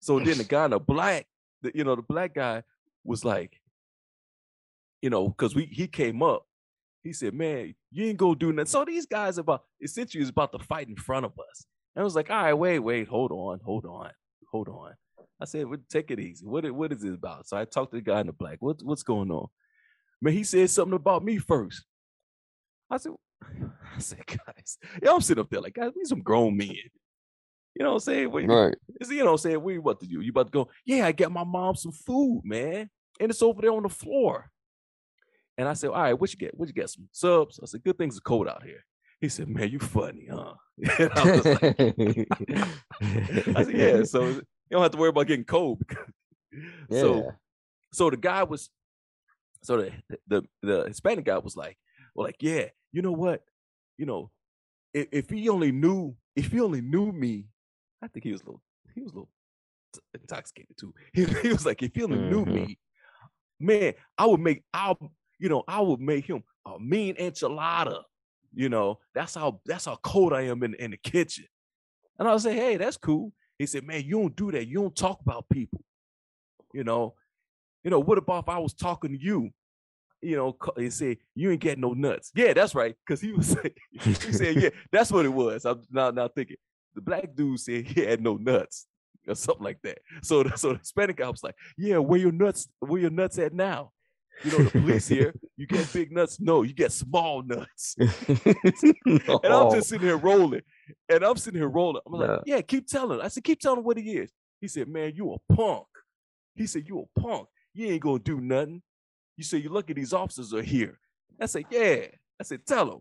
So 0.00 0.20
then 0.20 0.38
the 0.38 0.44
guy 0.44 0.66
in 0.66 0.70
the 0.70 0.78
black, 0.78 1.26
the, 1.62 1.72
you 1.74 1.84
know, 1.84 1.96
the 1.96 2.02
black 2.02 2.34
guy 2.34 2.62
was 3.04 3.24
like, 3.24 3.60
you 5.02 5.10
know, 5.10 5.28
because 5.28 5.54
we 5.54 5.64
he 5.66 5.88
came 5.88 6.22
up, 6.22 6.44
he 7.02 7.12
said, 7.12 7.34
Man, 7.34 7.74
you 7.90 8.06
ain't 8.06 8.18
gonna 8.18 8.36
do 8.36 8.52
nothing. 8.52 8.66
So 8.66 8.84
these 8.84 9.06
guys 9.06 9.38
about 9.38 9.62
essentially 9.80 10.22
is 10.22 10.28
about 10.30 10.52
to 10.52 10.58
fight 10.58 10.88
in 10.88 10.96
front 10.96 11.26
of 11.26 11.32
us. 11.32 11.66
And 11.94 12.02
I 12.02 12.04
was 12.04 12.14
like, 12.14 12.30
all 12.30 12.42
right, 12.42 12.54
wait, 12.54 12.78
wait, 12.78 13.08
hold 13.08 13.32
on, 13.32 13.60
hold 13.64 13.84
on, 13.84 14.10
hold 14.52 14.68
on. 14.68 14.92
I 15.40 15.44
said, 15.44 15.66
well, 15.66 15.78
take 15.90 16.10
it 16.10 16.20
easy. 16.20 16.46
What 16.46 16.70
what 16.72 16.92
is 16.92 17.00
this 17.02 17.14
about? 17.14 17.48
So 17.48 17.56
I 17.56 17.64
talked 17.64 17.92
to 17.92 17.98
the 17.98 18.02
guy 18.02 18.20
in 18.20 18.26
the 18.26 18.32
black. 18.32 18.58
What 18.60 18.76
what's 18.82 19.02
going 19.02 19.30
on? 19.30 19.46
Man, 20.20 20.32
he 20.34 20.44
said 20.44 20.70
something 20.70 20.94
about 20.96 21.24
me 21.24 21.38
first. 21.38 21.84
I 22.90 22.96
said, 22.98 23.12
I 23.96 23.98
said, 23.98 24.26
guys, 24.26 24.78
yeah, 25.02 25.12
I'm 25.12 25.20
sitting 25.20 25.42
up 25.42 25.50
there 25.50 25.60
like, 25.60 25.74
guys, 25.74 25.92
we 25.96 26.04
some 26.04 26.22
grown 26.22 26.56
men. 26.56 26.70
You 27.74 27.84
know 27.84 27.90
what 27.90 27.94
I'm 27.94 28.00
saying? 28.00 28.30
What- 28.32 28.46
right. 28.46 28.74
You 29.08 29.18
know 29.18 29.24
what 29.26 29.30
I'm 29.32 29.38
saying? 29.38 29.62
What 29.62 29.76
about 29.76 30.00
to 30.00 30.06
do? 30.06 30.20
You 30.20 30.30
about 30.30 30.46
to 30.46 30.52
go, 30.52 30.68
yeah, 30.84 31.06
I 31.06 31.12
got 31.12 31.30
my 31.30 31.44
mom 31.44 31.76
some 31.76 31.92
food, 31.92 32.42
man. 32.44 32.90
And 33.20 33.30
it's 33.30 33.42
over 33.42 33.62
there 33.62 33.72
on 33.72 33.84
the 33.84 33.88
floor. 33.88 34.50
And 35.58 35.68
I 35.68 35.72
said, 35.74 35.90
all 35.90 36.00
right, 36.00 36.18
what 36.18 36.32
you 36.32 36.38
get? 36.38 36.56
What 36.56 36.68
you 36.68 36.74
get? 36.74 36.88
Some 36.88 37.08
subs? 37.12 37.58
I 37.62 37.66
said, 37.66 37.82
good 37.84 37.98
things 37.98 38.16
are 38.16 38.20
cold 38.22 38.48
out 38.48 38.62
here. 38.62 38.84
He 39.20 39.28
said, 39.28 39.48
man, 39.48 39.68
you 39.68 39.80
funny, 39.80 40.28
huh? 40.30 40.54
And 41.00 41.10
I 41.16 41.24
was 41.36 41.44
like, 41.44 41.62
I 43.56 43.62
said, 43.64 43.76
yeah, 43.76 44.02
so 44.04 44.28
you 44.28 44.42
don't 44.70 44.82
have 44.82 44.92
to 44.92 44.98
worry 44.98 45.08
about 45.08 45.26
getting 45.26 45.44
cold. 45.44 45.82
Yeah. 46.88 47.00
So 47.00 47.32
so 47.92 48.10
the 48.10 48.16
guy 48.16 48.44
was 48.44 48.70
so 49.62 49.76
the, 49.78 49.92
the 50.28 50.42
the 50.62 50.84
Hispanic 50.86 51.24
guy 51.24 51.38
was 51.38 51.56
like, 51.56 51.76
well, 52.14 52.26
like, 52.26 52.36
yeah, 52.40 52.66
you 52.92 53.02
know 53.02 53.12
what? 53.12 53.42
You 53.96 54.06
know, 54.06 54.30
if, 54.94 55.08
if 55.10 55.30
he 55.30 55.48
only 55.48 55.72
knew, 55.72 56.16
if 56.36 56.52
he 56.52 56.60
only 56.60 56.80
knew 56.80 57.10
me, 57.10 57.46
I 58.00 58.06
think 58.06 58.22
he 58.24 58.30
was 58.32 58.40
a 58.42 58.44
little, 58.44 58.62
he 58.94 59.02
was 59.02 59.10
a 59.10 59.14
little 59.16 59.30
intoxicated 60.14 60.76
too. 60.78 60.94
He, 61.12 61.24
he 61.24 61.48
was 61.48 61.66
like, 61.66 61.82
if 61.82 61.94
he 61.96 62.04
only 62.04 62.18
knew 62.18 62.44
Mhm. 62.44 62.52
me, 62.54 62.78
man, 63.58 63.94
I 64.16 64.26
would 64.26 64.40
make, 64.40 64.62
I, 64.72 64.94
you 65.38 65.48
know, 65.48 65.62
I 65.68 65.80
would 65.80 66.00
make 66.00 66.26
him 66.26 66.42
a 66.66 66.78
mean 66.78 67.14
enchilada. 67.16 68.02
You 68.54 68.68
know, 68.68 68.98
that's 69.14 69.34
how 69.34 69.60
that's 69.66 69.84
how 69.84 69.96
cold 70.02 70.32
I 70.32 70.42
am 70.42 70.62
in, 70.62 70.74
in 70.74 70.90
the 70.92 70.96
kitchen. 70.96 71.44
And 72.18 72.26
I 72.26 72.36
say, 72.38 72.54
hey, 72.54 72.76
that's 72.76 72.96
cool. 72.96 73.32
He 73.58 73.66
said, 73.66 73.84
man, 73.84 74.04
you 74.04 74.20
don't 74.20 74.36
do 74.36 74.50
that. 74.52 74.66
You 74.66 74.80
don't 74.80 74.96
talk 74.96 75.20
about 75.20 75.48
people. 75.50 75.82
You 76.72 76.84
know, 76.84 77.14
you 77.84 77.90
know, 77.90 78.00
what 78.00 78.18
about 78.18 78.44
if 78.44 78.48
I 78.48 78.58
was 78.58 78.74
talking 78.74 79.12
to 79.12 79.20
you? 79.20 79.50
You 80.20 80.36
know, 80.36 80.56
he 80.76 80.90
said, 80.90 81.18
you 81.34 81.50
ain't 81.50 81.60
getting 81.60 81.80
no 81.80 81.92
nuts. 81.92 82.32
Yeah, 82.34 82.52
that's 82.52 82.74
right. 82.74 82.94
Cause 83.06 83.20
he 83.20 83.32
was 83.32 83.48
saying, 83.48 83.74
he 83.92 84.14
said, 84.14 84.56
yeah, 84.56 84.70
that's 84.92 85.12
what 85.12 85.24
it 85.24 85.32
was. 85.32 85.64
I'm 85.64 85.82
now 85.90 86.10
now 86.10 86.28
thinking 86.28 86.56
the 86.94 87.00
black 87.00 87.34
dude 87.34 87.60
said 87.60 87.86
he 87.86 88.00
had 88.04 88.20
no 88.20 88.36
nuts 88.36 88.86
or 89.28 89.34
something 89.34 89.64
like 89.64 89.80
that. 89.82 89.98
So 90.22 90.44
so 90.56 90.72
the 90.72 90.78
Hispanic 90.78 91.16
guy 91.16 91.28
was 91.28 91.44
like, 91.44 91.54
yeah, 91.76 91.98
where 91.98 92.18
your 92.18 92.32
nuts, 92.32 92.68
where 92.80 93.00
your 93.00 93.10
nuts 93.10 93.38
at 93.38 93.54
now? 93.54 93.92
You 94.44 94.50
know, 94.52 94.64
the 94.64 94.70
police 94.70 95.08
here, 95.16 95.34
you 95.56 95.66
get 95.66 95.92
big 95.92 96.12
nuts. 96.12 96.40
No, 96.40 96.62
you 96.62 96.72
get 96.72 96.92
small 96.92 97.42
nuts. 97.42 97.96
And 99.06 99.52
I'm 99.52 99.72
just 99.72 99.88
sitting 99.88 100.06
here 100.06 100.16
rolling. 100.16 100.62
And 101.08 101.24
I'm 101.24 101.36
sitting 101.36 101.60
here 101.60 101.68
rolling. 101.68 102.02
I'm 102.06 102.12
like, 102.12 102.28
Nah. 102.28 102.40
yeah, 102.46 102.60
keep 102.60 102.86
telling. 102.86 103.20
I 103.20 103.28
said, 103.28 103.44
keep 103.44 103.60
telling 103.60 103.84
what 103.84 103.96
he 103.96 104.16
is. 104.18 104.30
He 104.60 104.68
said, 104.68 104.88
man, 104.88 105.12
you 105.14 105.32
a 105.32 105.54
punk. 105.54 105.86
He 106.54 106.66
said, 106.66 106.84
you 106.86 107.00
a 107.00 107.20
punk. 107.20 107.48
You 107.74 107.88
ain't 107.88 108.02
gonna 108.02 108.18
do 108.18 108.40
nothing. 108.40 108.82
You 109.36 109.44
say, 109.44 109.58
you 109.58 109.68
look 109.70 109.88
at 109.90 109.96
these 109.96 110.12
officers 110.12 110.52
are 110.52 110.62
here. 110.62 110.98
I 111.40 111.46
said, 111.46 111.64
yeah. 111.70 112.06
I 112.40 112.44
said, 112.44 112.66
tell 112.66 112.90
him. 112.90 113.00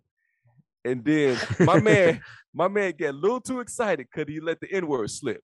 And 0.86 1.04
then 1.04 1.38
my 1.60 1.80
man, 1.80 2.22
my 2.54 2.68
man 2.68 2.94
get 2.98 3.14
a 3.14 3.18
little 3.18 3.42
too 3.42 3.60
excited 3.60 4.08
because 4.12 4.32
he 4.32 4.40
let 4.40 4.60
the 4.60 4.72
N-word 4.72 5.10
slip. 5.10 5.42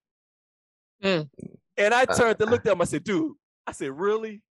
Mm. 1.03 1.29
And 1.77 1.93
I 1.93 2.05
turned 2.05 2.39
and 2.39 2.51
looked 2.51 2.67
at 2.67 2.73
him. 2.73 2.81
I 2.81 2.85
said, 2.85 3.03
dude, 3.03 3.33
I 3.65 3.71
said, 3.71 3.91
really? 3.91 4.41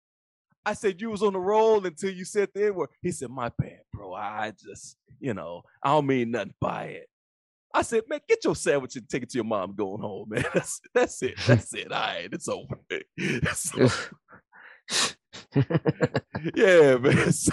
I 0.65 0.75
said, 0.75 1.01
you 1.01 1.11
was 1.11 1.23
on 1.23 1.33
the 1.33 1.41
roll 1.41 1.85
until 1.85 2.11
you 2.13 2.25
said 2.25 2.49
the 2.55 2.67
N-word. 2.67 2.91
He 3.03 3.11
said, 3.11 3.31
my 3.31 3.51
bad, 3.59 3.81
bro. 3.93 4.15
I 4.15 4.53
just, 4.53 4.97
you 5.21 5.35
know, 5.35 5.63
I 5.83 5.89
don't 5.91 6.07
mean 6.07 6.31
nothing 6.31 6.55
by 6.61 6.85
it. 6.85 7.09
I 7.75 7.83
said, 7.83 8.03
man, 8.09 8.21
get 8.29 8.45
your 8.45 8.55
sandwich 8.55 8.97
and 8.97 9.09
take 9.09 9.23
it 9.25 9.31
to 9.31 9.39
your 9.39 9.45
mom 9.45 9.75
going 9.75 10.01
home, 10.03 10.29
man. 10.29 10.45
That's 10.55 10.81
that's 10.95 11.23
it. 11.23 11.35
That's 11.47 11.73
it. 11.75 11.91
All 11.91 11.99
right, 12.01 12.29
it's 12.31 12.49
over. 12.49 12.79
So, 13.55 13.89
yeah, 16.55 16.97
man. 16.97 17.33
So 17.33 17.53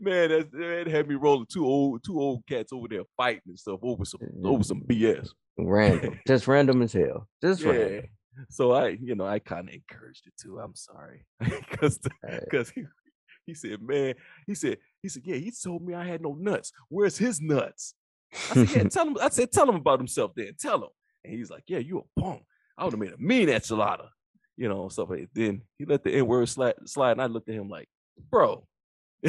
man, 0.00 0.28
that's, 0.30 0.50
that 0.50 0.86
had 0.90 1.08
me 1.08 1.14
rolling 1.14 1.46
two 1.50 1.64
old 1.66 2.02
two 2.04 2.20
old 2.20 2.44
cats 2.46 2.72
over 2.72 2.88
there 2.88 3.02
fighting 3.16 3.42
and 3.46 3.58
stuff 3.58 3.80
over 3.82 4.04
some 4.04 4.20
over 4.44 4.62
some 4.64 4.80
BS. 4.82 5.30
random, 5.58 6.18
just 6.26 6.48
random 6.48 6.82
as 6.82 6.92
hell. 6.92 7.28
Just 7.42 7.62
Yeah. 7.62 7.70
random. 7.70 8.04
So 8.48 8.72
I, 8.72 8.88
you 8.88 9.14
know, 9.14 9.26
I 9.26 9.38
kind 9.38 9.68
of 9.68 9.74
encouraged 9.74 10.26
it 10.26 10.34
too. 10.40 10.58
I'm 10.58 10.74
sorry, 10.74 11.24
because 11.40 11.98
because 12.20 12.70
he, 12.70 12.84
he 13.46 13.54
said, 13.54 13.82
man, 13.82 14.14
he 14.46 14.54
said 14.54 14.78
he 15.02 15.08
said, 15.08 15.22
yeah, 15.24 15.36
he 15.36 15.50
told 15.50 15.82
me 15.82 15.94
I 15.94 16.04
had 16.04 16.22
no 16.22 16.34
nuts. 16.38 16.72
Where's 16.88 17.18
his 17.18 17.40
nuts? 17.40 17.94
I 18.32 18.64
said, 18.64 18.70
yeah, 18.70 18.82
tell 18.90 19.06
him. 19.08 19.16
I 19.20 19.28
said, 19.28 19.52
tell 19.52 19.68
him 19.68 19.76
about 19.76 20.00
himself 20.00 20.32
then. 20.36 20.52
Tell 20.58 20.78
him. 20.78 20.90
And 21.24 21.34
he's 21.34 21.50
like, 21.50 21.64
yeah, 21.66 21.78
you 21.78 21.98
a 21.98 22.20
punk. 22.20 22.42
I 22.76 22.84
would 22.84 22.92
have 22.92 23.00
made 23.00 23.12
a 23.12 23.18
mean 23.18 23.48
enchilada, 23.48 24.08
you 24.56 24.68
know, 24.68 24.88
stuff 24.88 25.10
like 25.10 25.28
Then 25.34 25.62
he 25.78 25.84
let 25.84 26.02
the 26.02 26.12
N 26.12 26.26
word 26.26 26.48
slide, 26.48 26.74
slide, 26.86 27.12
and 27.12 27.22
I 27.22 27.26
looked 27.26 27.48
at 27.48 27.54
him 27.54 27.68
like, 27.68 27.88
bro. 28.30 28.66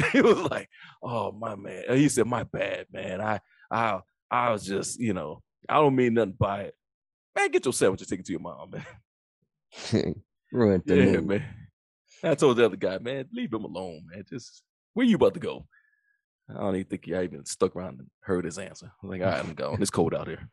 he 0.12 0.20
was 0.20 0.38
like, 0.50 0.68
oh 1.02 1.30
my 1.30 1.54
man. 1.54 1.84
He 1.90 2.08
said, 2.08 2.26
my 2.26 2.42
bad, 2.44 2.86
man. 2.92 3.20
I 3.20 3.40
I 3.70 4.00
I 4.30 4.50
was 4.50 4.64
just, 4.64 4.98
you 4.98 5.12
know, 5.12 5.42
I 5.68 5.74
don't 5.74 5.94
mean 5.94 6.14
nothing 6.14 6.34
by 6.38 6.62
it. 6.62 6.74
Man, 7.36 7.50
get 7.50 7.64
your 7.64 7.72
sandwich 7.72 8.00
and 8.00 8.08
take 8.08 8.20
it 8.20 8.26
to 8.26 8.32
your 8.32 8.40
mom, 8.40 8.70
man. 8.70 8.86
The 10.52 10.84
Yeah, 10.86 11.04
mood. 11.20 11.26
man. 11.26 11.44
I 12.22 12.34
told 12.36 12.56
the 12.58 12.66
other 12.66 12.76
guy, 12.76 12.98
man, 12.98 13.26
leave 13.32 13.52
him 13.52 13.64
alone, 13.64 14.06
man. 14.10 14.24
Just 14.28 14.62
where 14.94 15.04
you 15.04 15.16
about 15.16 15.34
to 15.34 15.40
go? 15.40 15.66
I 16.48 16.54
don't 16.60 16.76
even 16.76 16.86
think 16.86 17.08
I 17.08 17.24
even 17.24 17.44
stuck 17.44 17.74
around 17.74 17.98
and 17.98 18.08
heard 18.20 18.44
his 18.44 18.58
answer. 18.58 18.86
I 18.86 19.06
was 19.06 19.10
like, 19.10 19.22
all 19.26 19.32
right, 19.32 19.44
I'm 19.44 19.54
going. 19.54 19.82
It's 19.82 19.90
cold 19.90 20.14
out 20.14 20.28
here. 20.28 20.48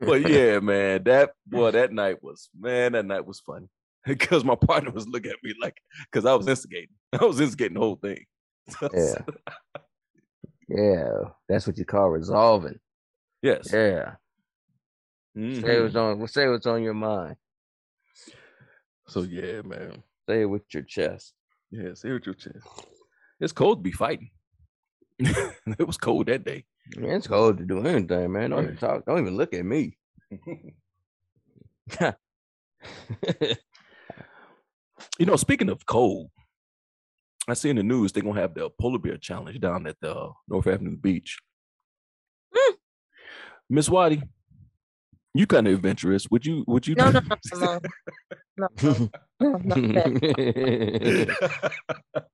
But 0.00 0.22
yeah, 0.28 0.60
man, 0.60 1.02
that 1.04 1.32
boy, 1.46 1.72
that 1.72 1.92
night 1.92 2.22
was 2.22 2.48
man, 2.58 2.92
that 2.92 3.04
night 3.04 3.26
was 3.26 3.40
funny. 3.40 3.68
Because 4.06 4.44
my 4.44 4.54
partner 4.54 4.92
was 4.92 5.08
looking 5.08 5.32
at 5.32 5.38
me 5.42 5.52
like, 5.60 5.76
because 6.04 6.24
I 6.24 6.34
was 6.34 6.46
instigating. 6.46 6.94
I 7.12 7.24
was 7.24 7.40
instigating 7.40 7.74
the 7.74 7.80
whole 7.80 7.96
thing. 7.96 8.24
Yeah. 8.94 9.14
Yeah, 10.68 11.12
that's 11.48 11.66
what 11.66 11.76
you 11.78 11.84
call 11.84 12.08
resolving. 12.10 12.78
yes. 13.42 13.72
Yeah. 13.72 14.14
Say 15.36 15.42
Mhm. 15.42 15.82
what's 15.82 15.96
on 15.96 16.28
say 16.28 16.48
what's 16.48 16.66
on 16.66 16.82
your 16.82 16.94
mind. 16.94 17.36
So 19.06 19.22
yeah, 19.22 19.60
man. 19.62 20.02
Say 20.28 20.42
it 20.42 20.46
with 20.46 20.62
your 20.72 20.82
chest. 20.82 21.34
Yeah, 21.70 21.94
say 21.94 22.10
what 22.12 22.24
your 22.26 22.34
chest. 22.34 22.66
It's 23.38 23.52
cold 23.52 23.78
to 23.78 23.82
be 23.82 23.92
fighting. 23.92 24.30
it 25.18 25.86
was 25.86 25.98
cold 25.98 26.26
that 26.26 26.44
day. 26.44 26.64
Man, 26.96 27.16
it's 27.16 27.26
cold 27.26 27.58
to 27.58 27.64
do 27.64 27.84
anything, 27.86 28.32
man. 28.32 28.50
Don't 28.50 28.64
even 28.64 28.76
talk. 28.76 29.04
Don't 29.04 29.20
even 29.20 29.36
look 29.36 29.52
at 29.54 29.64
me. 29.64 29.98
You 35.18 35.24
know, 35.24 35.36
speaking 35.36 35.70
of 35.70 35.86
cold, 35.86 36.30
I 37.48 37.54
see 37.54 37.70
in 37.70 37.76
the 37.76 37.82
news 37.82 38.12
they're 38.12 38.22
gonna 38.22 38.40
have 38.40 38.54
the 38.54 38.68
polar 38.70 38.98
bear 38.98 39.16
challenge 39.16 39.60
down 39.60 39.86
at 39.86 39.96
the 40.00 40.30
North 40.48 40.66
Avenue 40.66 40.96
Beach. 40.96 41.38
Miss 43.70 43.88
Watty, 43.88 44.22
you 45.38 45.46
kind 45.46 45.68
of 45.68 45.74
adventurous. 45.74 46.30
Would 46.30 46.46
you? 46.46 46.64
Would 46.66 46.86
you? 46.86 46.94
No, 46.94 47.10
no, 47.10 47.20
no, 47.20 47.36
Simone. 47.44 47.80
No, 48.58 48.68
no, 48.82 49.10
no, 49.38 49.58
not 49.66 49.76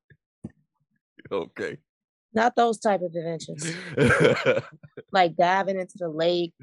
okay. 1.32 1.78
Not 2.32 2.54
those 2.54 2.78
type 2.78 3.00
of 3.02 3.12
adventures. 3.14 3.74
Like 5.12 5.36
diving 5.36 5.78
into 5.78 5.98
the 5.98 6.08
lake, 6.08 6.54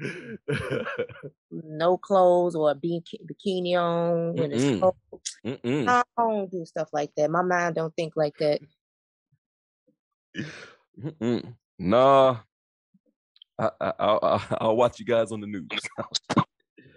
no 1.52 1.96
clothes 1.96 2.56
or 2.56 2.72
a 2.72 2.74
bikini 2.74 3.76
on 3.76 4.34
when 4.34 4.50
it's 4.50 4.80
cold. 4.80 4.96
Mm-mm. 5.46 5.88
I 5.88 6.02
don't 6.18 6.50
do 6.50 6.64
stuff 6.64 6.88
like 6.92 7.12
that. 7.16 7.30
My 7.30 7.42
mind 7.42 7.76
don't 7.76 7.94
think 7.94 8.14
like 8.16 8.36
that. 8.38 8.60
Mm-mm. 11.00 11.54
Nah. 11.78 12.38
I, 13.60 13.70
I, 13.80 14.46
I'll, 14.60 14.76
watch 14.76 14.98
you 14.98 15.04
guys 15.04 15.32
on 15.32 15.40
the 15.40 15.46
news. 15.46 15.68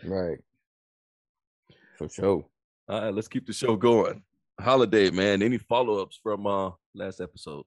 right. 0.06 0.38
For 1.98 2.10
sure. 2.10 2.46
All 2.88 3.02
right, 3.02 3.14
let's 3.14 3.28
keep 3.28 3.46
the 3.46 3.54
show 3.54 3.76
going. 3.76 4.24
Holiday, 4.60 5.10
man. 5.10 5.42
Any 5.42 5.58
follow 5.58 6.02
ups 6.02 6.20
from 6.22 6.48
uh 6.48 6.72
last 6.94 7.20
episode? 7.20 7.66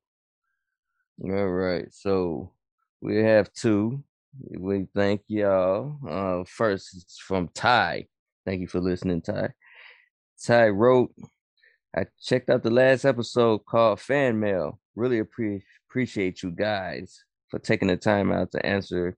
All 1.23 1.49
right. 1.49 1.93
So 1.93 2.53
we 3.01 3.17
have 3.17 3.53
two. 3.53 4.03
We 4.59 4.87
thank 4.95 5.23
y'all. 5.27 5.99
Uh 6.09 6.45
first 6.47 6.97
it's 6.97 7.19
from 7.19 7.49
Ty. 7.49 8.07
Thank 8.45 8.61
you 8.61 8.69
for 8.69 8.81
listening, 8.81 9.23
Ty. 9.23 9.53
Ty 10.45 10.69
wrote, 10.69 11.13
I 11.97 12.07
checked 12.23 12.51
out 12.51 12.63
the 12.63 12.71
last 12.71 13.05
episode 13.05 13.65
called 13.67 14.01
Fan 14.01 14.39
Mail. 14.39 14.79
Really 14.95 15.21
appre- 15.21 15.63
appreciate 15.89 16.43
you 16.43 16.51
guys 16.51 17.26
for 17.49 17.59
taking 17.59 17.89
the 17.89 17.97
time 17.97 18.33
out 18.33 18.53
to 18.53 18.65
answer 18.67 19.17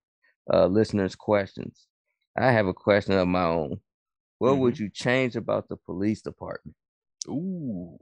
uh 0.52 0.66
listeners' 0.66 1.16
questions. 1.16 1.86
I 2.36 2.52
have 2.52 2.66
a 2.66 2.74
question 2.74 3.14
of 3.14 3.28
my 3.28 3.44
own. 3.44 3.80
What 4.38 4.58
would 4.58 4.78
you 4.78 4.88
change 4.88 5.34
about 5.34 5.68
the 5.68 5.76
police 5.76 6.22
department? 6.22 6.76
Ooh, 7.26 7.98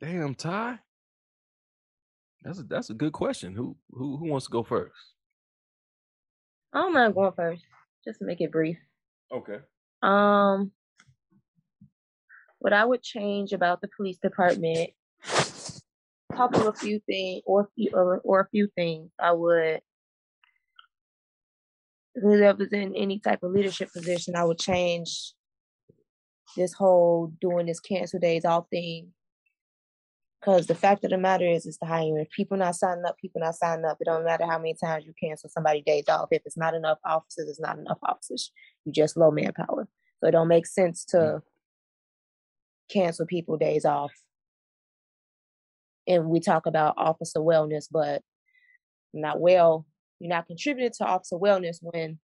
damn, 0.00 0.34
Ty. 0.34 0.78
That's 2.42 2.60
a 2.60 2.62
that's 2.62 2.90
a 2.90 2.94
good 2.94 3.12
question. 3.12 3.54
Who 3.54 3.76
who 3.90 4.16
who 4.16 4.26
wants 4.26 4.46
to 4.46 4.52
go 4.52 4.62
first? 4.62 4.94
I 6.72 6.82
don't 6.82 6.94
mind 6.94 7.14
going 7.14 7.32
first. 7.32 7.64
Just 8.04 8.20
to 8.20 8.24
make 8.24 8.40
it 8.40 8.52
brief. 8.52 8.78
Okay. 9.32 9.58
Um, 10.02 10.72
what 12.60 12.72
I 12.72 12.84
would 12.84 13.02
change 13.02 13.52
about 13.52 13.80
the 13.80 13.88
police 13.94 14.18
department, 14.18 14.90
couple 16.36 16.68
of 16.68 16.78
few 16.78 17.00
things, 17.06 17.42
or 17.46 17.68
few, 17.74 17.90
or, 17.92 18.20
or 18.24 18.40
a 18.40 18.48
few 18.48 18.68
things. 18.76 19.10
I 19.18 19.32
would, 19.32 19.80
whoever's 22.14 22.72
in 22.72 22.94
any 22.94 23.18
type 23.18 23.42
of 23.42 23.52
leadership 23.52 23.92
position, 23.92 24.36
I 24.36 24.44
would 24.44 24.58
change 24.58 25.34
this 26.56 26.72
whole 26.72 27.32
doing 27.40 27.66
this 27.66 27.80
cancel 27.80 28.20
days 28.20 28.44
off 28.44 28.66
thing. 28.70 29.12
Because 30.40 30.66
the 30.66 30.74
fact 30.74 31.04
of 31.04 31.10
the 31.10 31.18
matter 31.18 31.46
is, 31.46 31.66
it's 31.66 31.76
the 31.76 31.86
hiring. 31.86 32.16
If 32.16 32.30
people 32.30 32.56
not 32.56 32.74
signing 32.74 33.04
up, 33.04 33.18
people 33.18 33.42
not 33.42 33.56
signing 33.56 33.84
up. 33.84 33.98
It 34.00 34.06
don't 34.06 34.24
matter 34.24 34.46
how 34.46 34.56
many 34.56 34.74
times 34.74 35.04
you 35.04 35.12
cancel 35.22 35.50
somebody 35.50 35.82
days 35.82 36.08
off. 36.08 36.28
If 36.30 36.42
it's 36.46 36.56
not 36.56 36.72
enough 36.72 36.98
officers, 37.04 37.50
it's 37.50 37.60
not 37.60 37.78
enough 37.78 37.98
officers. 38.02 38.50
You 38.86 38.92
just 38.92 39.18
low 39.18 39.30
manpower. 39.30 39.86
So 40.20 40.28
it 40.28 40.30
don't 40.30 40.48
make 40.48 40.66
sense 40.66 41.04
to 41.06 41.16
mm. 41.16 41.42
cancel 42.90 43.26
people 43.26 43.58
days 43.58 43.84
off. 43.84 44.12
And 46.10 46.26
we 46.26 46.40
talk 46.40 46.66
about 46.66 46.94
officer 46.96 47.38
wellness, 47.38 47.86
but 47.88 48.20
not 49.14 49.40
well, 49.40 49.86
you're 50.18 50.28
not 50.28 50.48
contributing 50.48 50.90
to 50.98 51.04
officer 51.04 51.36
wellness 51.36 51.78
when 51.80 52.18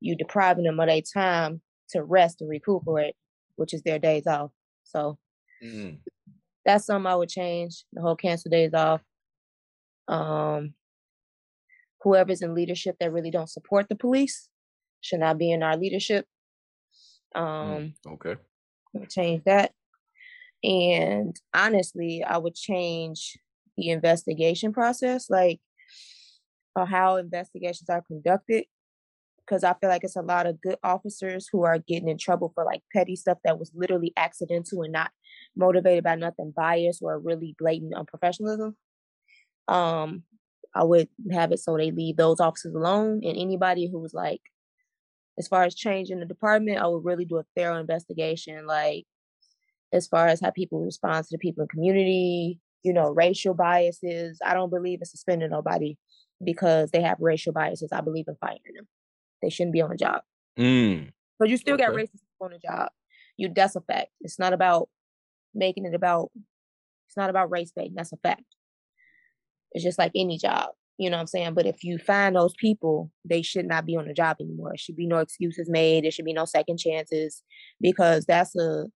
you're 0.00 0.16
depriving 0.16 0.64
them 0.64 0.80
of 0.80 0.88
their 0.88 1.00
time 1.00 1.62
to 1.90 2.02
rest 2.02 2.40
and 2.40 2.50
recuperate, 2.50 3.14
which 3.54 3.72
is 3.72 3.82
their 3.82 4.00
days 4.00 4.26
off. 4.26 4.50
So 4.82 5.18
Mm. 5.62 6.00
that's 6.64 6.86
something 6.86 7.06
I 7.06 7.14
would 7.16 7.28
change. 7.28 7.84
The 7.92 8.00
whole 8.00 8.16
cancel 8.16 8.50
days 8.50 8.74
off. 8.74 9.02
Um, 10.08 10.74
whoever's 12.02 12.42
in 12.42 12.54
leadership 12.54 12.96
that 12.98 13.12
really 13.12 13.30
don't 13.30 13.50
support 13.50 13.88
the 13.88 13.96
police 13.96 14.48
should 15.00 15.20
not 15.20 15.38
be 15.38 15.50
in 15.50 15.62
our 15.62 15.76
leadership. 15.76 16.26
Um, 17.34 17.94
Okay. 18.06 18.32
I 18.94 18.98
would 18.98 19.10
change 19.10 19.44
that. 19.44 19.72
And 20.62 21.36
honestly, 21.54 22.24
I 22.24 22.38
would 22.38 22.54
change 22.54 23.38
the 23.76 23.90
investigation 23.90 24.72
process, 24.72 25.30
like 25.30 25.60
or 26.74 26.86
how 26.86 27.16
investigations 27.16 27.88
are 27.88 28.02
conducted. 28.02 28.64
Because 29.38 29.64
I 29.64 29.74
feel 29.80 29.88
like 29.88 30.04
it's 30.04 30.16
a 30.16 30.20
lot 30.20 30.46
of 30.46 30.60
good 30.60 30.76
officers 30.84 31.48
who 31.50 31.64
are 31.64 31.78
getting 31.78 32.08
in 32.08 32.18
trouble 32.18 32.52
for 32.54 32.64
like 32.66 32.82
petty 32.94 33.16
stuff 33.16 33.38
that 33.44 33.58
was 33.58 33.72
literally 33.74 34.12
accidental 34.14 34.82
and 34.82 34.92
not 34.92 35.10
motivated 35.56 36.04
by 36.04 36.16
nothing 36.16 36.52
biased 36.54 37.00
or 37.02 37.18
really 37.18 37.56
blatant 37.58 37.94
unprofessionalism. 37.94 38.74
Um, 39.66 40.24
I 40.74 40.84
would 40.84 41.08
have 41.32 41.50
it 41.52 41.60
so 41.60 41.78
they 41.78 41.90
leave 41.90 42.18
those 42.18 42.40
officers 42.40 42.74
alone 42.74 43.22
and 43.24 43.38
anybody 43.38 43.88
who 43.90 43.98
was 43.98 44.12
like 44.12 44.42
as 45.38 45.48
far 45.48 45.62
as 45.62 45.74
changing 45.74 46.18
the 46.18 46.26
department, 46.26 46.78
I 46.78 46.86
would 46.88 47.04
really 47.04 47.24
do 47.24 47.38
a 47.38 47.44
thorough 47.56 47.78
investigation, 47.78 48.66
like 48.66 49.06
as 49.92 50.06
far 50.06 50.26
as 50.26 50.40
how 50.40 50.50
people 50.50 50.80
respond 50.80 51.24
to 51.24 51.28
the 51.32 51.38
people 51.38 51.62
in 51.62 51.68
community, 51.68 52.60
you 52.82 52.92
know, 52.92 53.10
racial 53.10 53.54
biases. 53.54 54.38
I 54.44 54.54
don't 54.54 54.70
believe 54.70 55.00
in 55.00 55.06
suspending 55.06 55.50
nobody 55.50 55.96
because 56.44 56.90
they 56.90 57.02
have 57.02 57.18
racial 57.20 57.52
biases. 57.52 57.90
I 57.92 58.00
believe 58.00 58.26
in 58.28 58.36
firing 58.40 58.60
them. 58.74 58.86
They 59.42 59.50
shouldn't 59.50 59.72
be 59.72 59.80
on 59.82 59.90
the 59.90 59.96
job. 59.96 60.22
Mm. 60.58 61.10
But 61.38 61.48
you 61.48 61.56
still 61.56 61.76
got 61.76 61.90
Okay. 61.90 62.02
racist 62.02 62.20
people 62.20 62.46
on 62.46 62.50
the 62.52 62.58
job. 62.58 62.88
You 63.36 63.50
that's 63.54 63.76
a 63.76 63.80
fact. 63.80 64.08
It's 64.20 64.38
not 64.38 64.52
about 64.52 64.88
making 65.54 65.84
it 65.86 65.94
about 65.94 66.30
it's 67.08 67.16
not 67.16 67.30
about 67.30 67.50
race 67.50 67.72
baiting. 67.74 67.94
That's 67.94 68.12
a 68.12 68.16
fact. 68.16 68.42
It's 69.72 69.84
just 69.84 69.98
like 69.98 70.12
any 70.14 70.38
job. 70.38 70.70
You 70.98 71.10
know 71.10 71.16
what 71.16 71.22
I'm 71.22 71.26
saying? 71.28 71.54
But 71.54 71.66
if 71.66 71.84
you 71.84 71.98
find 71.98 72.34
those 72.34 72.54
people, 72.58 73.10
they 73.24 73.40
should 73.42 73.66
not 73.66 73.86
be 73.86 73.96
on 73.96 74.08
the 74.08 74.12
job 74.14 74.38
anymore. 74.40 74.74
It 74.74 74.80
should 74.80 74.96
be 74.96 75.06
no 75.06 75.18
excuses 75.18 75.68
made. 75.70 76.04
There 76.04 76.10
should 76.10 76.24
be 76.24 76.32
no 76.32 76.44
second 76.44 76.78
chances 76.78 77.42
because 77.80 78.24
that's 78.26 78.56
a 78.56 78.86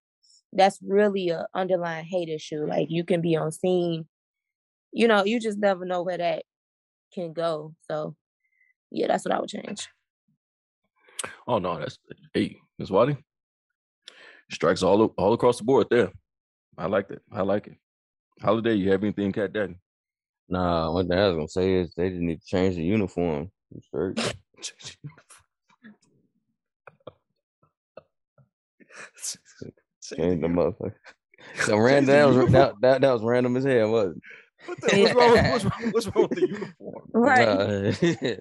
that's 0.52 0.78
really 0.82 1.30
a 1.30 1.46
underlying 1.54 2.04
hate 2.04 2.28
issue. 2.28 2.66
Like 2.66 2.88
you 2.90 3.04
can 3.04 3.20
be 3.20 3.36
on 3.36 3.52
scene, 3.52 4.06
you 4.92 5.08
know, 5.08 5.24
you 5.24 5.40
just 5.40 5.58
never 5.58 5.84
know 5.84 6.02
where 6.02 6.18
that 6.18 6.44
can 7.12 7.32
go. 7.32 7.74
So 7.90 8.14
yeah, 8.90 9.06
that's 9.08 9.24
what 9.24 9.34
I 9.34 9.40
would 9.40 9.48
change. 9.48 9.88
Oh 11.46 11.58
no, 11.58 11.78
that's 11.78 11.98
hey, 12.34 12.58
Miss 12.78 12.90
Watty. 12.90 13.16
Strikes 14.50 14.82
all 14.82 15.06
all 15.16 15.32
across 15.32 15.58
the 15.58 15.64
board 15.64 15.86
there. 15.90 16.10
I 16.76 16.86
like 16.86 17.08
that. 17.08 17.22
I 17.30 17.42
like 17.42 17.68
it. 17.68 17.76
Holiday, 18.40 18.74
you 18.74 18.90
have 18.90 19.02
anything, 19.02 19.32
Cat 19.32 19.52
Daddy? 19.52 19.76
Nah, 20.48 20.90
what 20.90 21.10
I 21.10 21.28
was 21.28 21.36
gonna 21.36 21.48
say 21.48 21.74
is 21.74 21.94
they 21.94 22.10
just 22.10 22.20
need 22.20 22.40
to 22.40 22.46
change 22.46 22.76
the 22.76 22.82
uniform. 22.82 23.50
I'm 23.72 24.14
straight. 30.02 30.18
Change 30.20 30.40
the 30.42 30.48
motherfucker. 30.48 30.94
So 31.56 31.76
random. 31.76 32.06
That 32.14 32.24
was 32.26 32.52
that, 32.52 32.74
that, 32.82 33.00
that 33.00 33.12
was 33.12 33.22
random 33.22 33.56
as 33.56 33.64
hell, 33.64 33.90
wasn't 33.90 34.22
What 34.66 34.80
the, 34.80 35.00
what's, 35.00 35.14
wrong, 35.14 35.50
what's, 35.50 35.64
wrong, 35.64 35.90
what's 35.90 36.06
wrong 36.06 36.28
with 36.30 36.38
the 36.38 36.48
uniform? 36.48 37.08
Right. 37.12 38.30
Nah. 38.30 38.36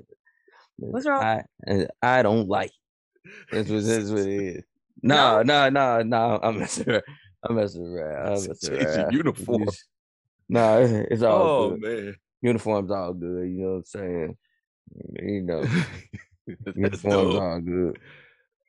What's 0.78 1.06
wrong? 1.08 1.22
I 1.68 1.88
I 2.02 2.22
don't 2.22 2.48
like 2.48 2.72
it. 2.72 3.32
That's 3.52 3.70
what 3.70 3.84
that's 3.84 4.10
what 4.10 4.20
it 4.22 4.56
is. 4.58 4.64
No, 5.04 5.42
no, 5.44 5.70
no, 5.70 6.02
no. 6.04 6.40
I'm 6.42 6.60
messing 6.60 6.90
around. 6.90 7.04
I'm 7.44 7.56
messing 7.56 7.86
around. 7.86 8.26
I'm 8.28 8.48
messing 8.48 8.70
Change 8.70 8.80
the 8.80 8.98
around. 8.98 9.14
uniform. 9.14 9.70
No, 10.50 10.82
it's, 10.82 10.92
it's 11.12 11.24
all 11.24 11.48
Oh 11.48 11.70
good. 11.70 11.82
man. 11.82 12.16
Uniform's 12.42 12.92
all 12.92 13.14
good. 13.14 13.50
You 13.50 13.58
know 13.62 13.70
what 13.70 13.76
I'm 13.78 13.86
saying? 13.86 14.38
You 15.22 15.42
know, 15.42 15.66
uniform's 16.76 17.04
dope. 17.04 17.42
all 17.42 17.60
good. 17.60 18.00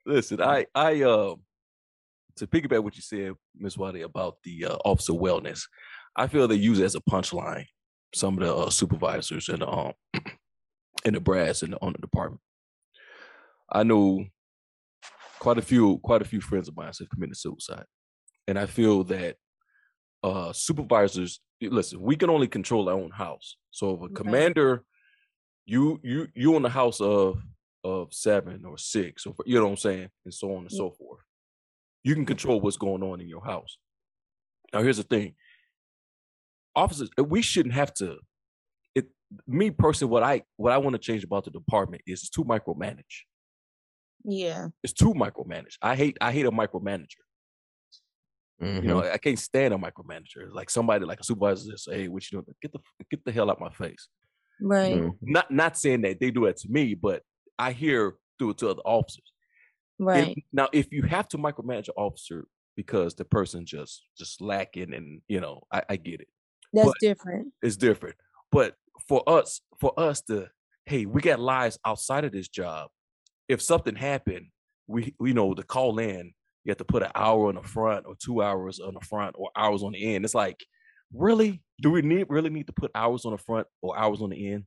Listen, 0.05 0.43
I 0.43 0.67
I 0.75 1.03
uh 1.03 1.35
to 2.37 2.47
piggyback 2.47 2.83
what 2.83 2.97
you 2.97 3.03
said, 3.03 3.33
Miss 3.57 3.77
Watty, 3.77 4.03
about 4.03 4.37
the 4.45 4.67
uh, 4.67 4.77
officer 4.85 5.13
wellness, 5.13 5.63
I 6.17 6.27
feel 6.27 6.47
they 6.49 6.55
use 6.57 6.79
it 6.81 6.85
as 6.85 6.95
a 6.95 7.01
punchline. 7.01 7.67
Some 8.15 8.35
of 8.39 8.45
the 8.45 8.55
uh, 8.55 8.71
supervisors 8.71 9.49
and 9.49 9.63
um 9.63 9.93
in 11.05 11.15
the 11.15 11.21
brass 11.21 11.63
and 11.63 11.77
on 11.81 11.93
the 11.93 11.99
department. 11.99 12.43
I 13.71 13.85
know 13.85 14.27
quite 15.41 15.59
a 15.59 15.63
few 15.63 15.99
quite 15.99 16.21
a 16.23 16.27
few 16.27 16.41
friends 16.41 16.69
of 16.69 16.77
mine 16.77 16.93
have 16.99 17.09
committed 17.09 17.37
suicide, 17.37 17.87
and 18.47 18.59
I 18.59 18.67
feel 18.67 19.05
that 19.05 19.37
uh 20.23 20.53
supervisors 20.53 21.41
listen. 21.63 22.03
We 22.03 22.17
can 22.17 22.29
only 22.29 22.49
control 22.49 22.89
our 22.89 22.95
own 22.97 23.11
house. 23.11 23.57
So 23.71 23.95
if 23.95 24.01
a 24.01 24.03
Right. 24.03 24.15
commander, 24.15 24.85
you 25.65 25.99
you 26.03 26.29
you 26.35 26.57
in 26.57 26.63
the 26.63 26.69
house 26.69 27.01
of 27.01 27.43
of 27.83 28.13
seven 28.13 28.65
or 28.67 28.77
six, 28.77 29.27
or 29.27 29.35
you 29.47 29.57
know 29.59 29.65
what 29.65 29.71
I'm 29.71 29.77
saying, 29.79 30.09
and 30.25 30.35
so 30.35 30.51
on 30.55 30.63
and 30.63 30.71
Yeah. 30.71 30.79
so 30.79 30.91
forth. 30.91 31.21
You 32.05 32.15
can 32.15 32.27
control 32.27 32.61
what's 32.61 32.77
going 32.77 33.03
on 33.03 33.21
in 33.21 33.29
your 33.29 33.45
house. 33.45 33.79
Now, 34.73 34.83
here's 34.83 34.97
the 34.97 35.03
thing: 35.05 35.35
officers, 36.75 37.11
uh, 37.19 37.25
we 37.25 37.43
shouldn't 37.43 37.75
have 37.75 37.93
to. 37.95 38.19
It, 38.95 39.09
me 39.47 39.71
personally, 39.71 40.11
what 40.11 40.23
I 40.23 40.43
what 40.57 40.73
I 40.73 40.79
want 40.79 40.95
to 40.95 40.99
change 40.99 41.25
about 41.25 41.45
the 41.45 41.51
department 41.51 42.03
is 42.07 42.21
it's 42.21 42.31
too 42.31 42.45
micromanage. 42.45 43.25
Yeah. 44.25 44.69
It's 44.83 44.93
too 44.93 45.15
micromanage. 45.15 45.77
I 45.83 45.97
hate 45.97 46.17
I 46.21 46.33
hate 46.33 46.47
a 46.47 46.53
micromanager. 46.53 47.23
You 48.61 48.89
know, 48.89 49.01
I 49.03 49.19
can't 49.19 49.39
stand 49.39 49.75
a 49.75 49.77
micromanager. 49.77 50.53
Like 50.53 50.71
somebody 50.71 51.05
like 51.05 51.19
a 51.19 51.25
supervisor 51.25 51.69
that 51.73 51.81
say, 51.81 52.03
"Hey, 52.03 52.09
what 52.09 52.23
you 52.31 52.37
doing? 52.41 52.55
Get 52.63 52.73
the 52.73 52.79
get 53.11 53.25
the 53.25 53.33
hell 53.33 53.51
out 53.51 53.59
my 53.61 53.71
face." 53.71 54.09
Right. 54.61 54.95
Mhm. 54.95 55.19
Not 55.21 55.51
not 55.51 55.77
saying 55.77 56.03
that 56.03 56.21
they 56.21 56.31
do 56.31 56.47
that 56.47 56.59
to 56.59 56.69
me, 56.71 56.95
but 56.95 57.25
I 57.59 57.73
hear 57.73 58.15
do 58.39 58.51
it 58.51 58.59
to 58.59 58.69
other 58.69 58.83
officers. 58.85 59.32
If- 60.03 60.07
Right. 60.07 60.45
now, 60.53 60.69
if 60.73 60.93
you 60.93 61.03
have 61.03 61.29
to 61.29 61.39
micromanage 61.39 61.89
an 61.89 61.95
officer 61.97 62.47
because 62.77 63.15
the 63.15 63.25
person 63.25 63.65
just 63.67 64.03
just 64.17 64.41
lacking, 64.41 64.93
and 64.95 65.21
you 65.29 65.41
know, 65.41 65.63
I, 65.73 65.83
I 65.91 65.97
get 65.97 66.21
it. 66.21 66.29
That's 66.73 66.89
but- 66.89 66.97
different. 67.01 67.53
It's 67.63 67.77
different. 67.77 68.17
But 68.51 68.77
for 69.09 69.23
us, 69.29 69.61
for 69.81 69.99
us 69.99 70.21
to, 70.23 70.49
hey, 70.87 71.07
we 71.07 71.21
got 71.23 71.41
lives 71.41 71.79
outside 71.87 72.25
of 72.25 72.33
this 72.33 72.49
job. 72.49 72.91
If 73.49 73.61
something 73.63 73.95
happened, 73.97 74.47
we 74.87 75.15
we 75.19 75.33
know 75.33 75.55
to 75.55 75.63
call 75.63 75.99
in. 75.99 76.33
You 76.65 76.71
have 76.71 76.79
to 76.79 76.85
put 76.85 77.03
an 77.03 77.11
hour 77.15 77.49
on 77.49 77.57
the 77.57 77.63
front, 77.63 78.07
or 78.07 78.15
two 78.15 78.41
hours 78.43 78.79
on 78.79 78.95
the 78.95 79.01
front, 79.01 79.35
or 79.39 79.51
hours 79.57 79.83
on 79.83 79.93
the 79.93 80.15
end. 80.15 80.25
It's 80.25 80.35
like, 80.35 80.65
really? 81.13 81.63
Do 81.81 81.91
we 81.91 82.03
need 82.03 82.27
really 82.29 82.51
need 82.51 82.69
to 82.69 82.73
put 82.73 82.91
hours 82.95 83.25
on 83.25 83.33
the 83.33 83.39
front 83.39 83.67
or 83.83 83.99
hours 83.99 84.23
on 84.23 84.31
the 84.31 84.53
end? 84.53 84.65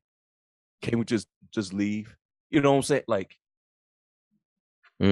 Can 0.82 1.00
we 1.00 1.06
just 1.06 1.28
just 1.54 1.74
leave? 1.74 2.16
You 2.52 2.62
know 2.62 2.72
what 2.72 2.78
I'm 2.78 2.84
saying? 2.84 3.04
Like, 3.08 3.36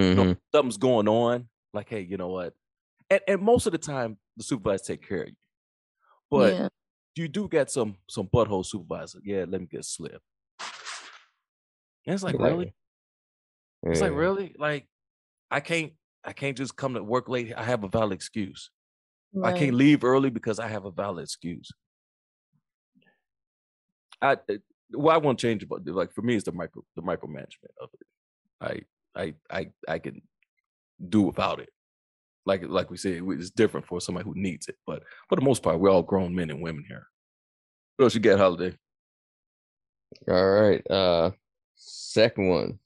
you 0.10 0.16
know, 0.16 0.26
Mhm. 0.26 0.40
something's 0.54 0.78
going 0.78 1.08
on, 1.08 1.50
like, 1.74 1.90
hey, 1.90 2.02
you 2.02 2.18
know 2.18 2.30
what? 2.30 2.56
And 3.10 3.22
and 3.28 3.42
most 3.42 3.66
of 3.68 3.72
the 3.74 3.78
time, 3.80 4.20
the 4.38 4.44
supervisors 4.44 4.88
take 4.88 5.08
care 5.08 5.24
of 5.24 5.30
you. 5.30 5.36
But 6.32 6.54
yeah. 6.54 6.70
you 7.16 7.28
do 7.28 7.48
get 7.48 7.72
some 7.72 7.98
some 8.10 8.28
butthole 8.28 8.66
supervisor. 8.66 9.20
Yeah, 9.24 9.46
let 9.48 9.62
me 9.62 9.68
get 9.68 9.86
slip. 9.86 10.22
And 12.06 12.14
it's 12.14 12.24
like, 12.24 12.38
really? 12.40 12.74
It's 13.84 14.02
like, 14.02 14.14
really? 14.14 14.56
Like, 14.58 14.88
I 15.52 15.60
can't 15.60 15.94
I 16.24 16.34
can't 16.34 16.58
just 16.58 16.76
come 16.78 16.94
to 16.96 17.04
work 17.04 17.30
late. 17.30 17.54
I 17.56 17.64
have 17.64 17.84
a 17.84 17.90
valid 17.90 18.14
excuse. 18.14 18.72
I 19.44 19.52
can't 19.52 19.76
leave 19.76 20.04
early 20.04 20.30
because 20.30 20.60
I 20.60 20.68
have 20.68 20.86
a 20.86 20.92
valid 20.92 21.24
excuse. 21.24 21.72
I 24.22 24.34
uh, 24.34 24.38
what 24.92 25.16
I 25.16 25.18
want 25.18 25.40
to 25.40 25.48
change 25.48 25.64
about 25.64 25.86
like 25.88 26.14
for 26.14 26.22
me 26.22 26.36
is 26.36 26.44
the 26.44 26.52
micro 26.52 26.84
the 26.96 27.02
micromanagement 27.02 27.74
of 27.82 27.90
it. 27.94 28.08
I 28.62 28.82
I 29.16 29.34
I 29.50 29.70
I 29.88 30.00
can 30.00 30.22
do 31.10 31.22
without 31.24 31.60
it. 31.60 31.70
Like 32.46 32.64
like 32.68 32.90
we 32.90 32.98
said, 32.98 33.22
it's 33.28 33.50
different 33.52 33.86
for 33.86 34.02
somebody 34.02 34.26
who 34.26 34.34
needs 34.36 34.68
it. 34.68 34.76
But 34.86 35.04
for 35.30 35.36
the 35.36 35.42
most 35.42 35.64
part, 35.64 35.80
we're 35.80 35.92
all 35.92 36.04
grown 36.04 36.36
men 36.36 36.50
and 36.50 36.62
women 36.62 36.84
here. 36.88 37.08
What 37.98 38.06
else 38.06 38.16
you 38.16 38.22
get, 38.22 38.40
Holiday? 38.40 38.76
All 40.28 40.52
right. 40.52 40.92
Uh 40.92 41.32
second 41.76 42.50
one 42.50 42.80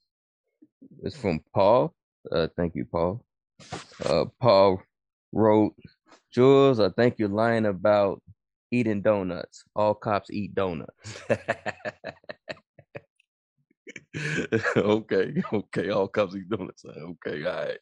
is 1.02 1.16
from 1.16 1.40
Paul. 1.54 1.94
Uh 2.30 2.48
thank 2.56 2.74
you, 2.74 2.84
Paul. 2.84 3.24
Uh 4.04 4.26
Paul 4.40 4.82
wrote, 5.32 5.74
Jules, 6.32 6.80
I 6.80 6.90
think 6.90 7.18
you're 7.18 7.28
lying 7.28 7.66
about 7.66 8.22
eating 8.70 9.02
donuts. 9.02 9.64
All 9.74 9.94
cops 9.94 10.30
eat 10.30 10.54
donuts. 10.54 11.22
okay, 14.76 15.42
okay. 15.52 15.90
All 15.90 16.08
cops 16.08 16.34
eat 16.36 16.48
donuts. 16.48 16.84
Uh, 16.84 17.12
Okay, 17.26 17.44
all 17.44 17.52
right. 17.54 17.78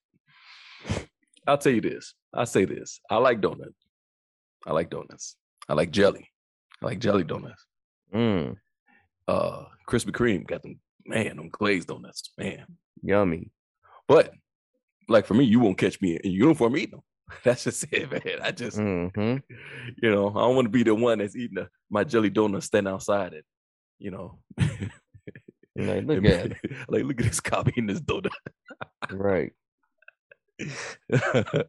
I'll 1.46 1.58
tell 1.58 1.72
you 1.72 1.80
this. 1.80 2.14
I'll 2.34 2.46
say 2.46 2.64
this. 2.64 3.00
I 3.08 3.16
like 3.18 3.40
donuts. 3.40 3.76
I 4.66 4.72
like 4.72 4.90
donuts. 4.90 5.36
I 5.68 5.74
like 5.74 5.90
jelly. 5.92 6.28
I 6.82 6.86
like 6.86 6.98
jelly 6.98 7.24
donuts. 7.24 7.64
Mm, 8.14 8.56
Uh 9.28 9.64
Krispy 9.88 10.10
Kreme 10.10 10.46
got 10.46 10.62
them, 10.62 10.80
man, 11.04 11.36
them 11.36 11.48
glazed 11.50 11.88
donuts, 11.88 12.32
man. 12.38 12.66
yummy. 13.02 13.50
But 14.08 14.32
like 15.08 15.26
for 15.26 15.34
me, 15.34 15.44
you 15.44 15.60
won't 15.60 15.78
catch 15.78 16.00
me 16.00 16.16
in 16.22 16.30
uniform 16.32 16.76
eating 16.76 16.90
them. 16.92 17.02
That's 17.44 17.64
just 17.64 17.86
it, 17.92 18.10
man. 18.10 18.38
I 18.42 18.50
just, 18.52 18.76
hmm 18.76 19.08
you 20.02 20.10
know, 20.10 20.28
I 20.30 20.40
don't 20.40 20.54
want 20.56 20.66
to 20.66 20.70
be 20.70 20.82
the 20.82 20.94
one 20.94 21.18
that's 21.18 21.36
eating 21.36 21.58
a, 21.58 21.68
my 21.90 22.04
jelly 22.04 22.30
donut 22.30 22.62
standing 22.62 22.92
outside 22.92 23.32
it, 23.34 23.44
you 23.98 24.10
know. 24.10 24.38
Like, 25.76 26.04
look 26.06 26.18
And 26.18 26.26
at 26.26 26.62
be- 26.62 26.68
like, 26.88 27.04
look 27.04 27.20
at 27.20 27.26
this 27.26 27.40
cop 27.40 27.68
eating 27.68 27.86
this 27.86 28.00
donut. 28.00 28.30
right. 29.12 29.52
right. 30.58 31.66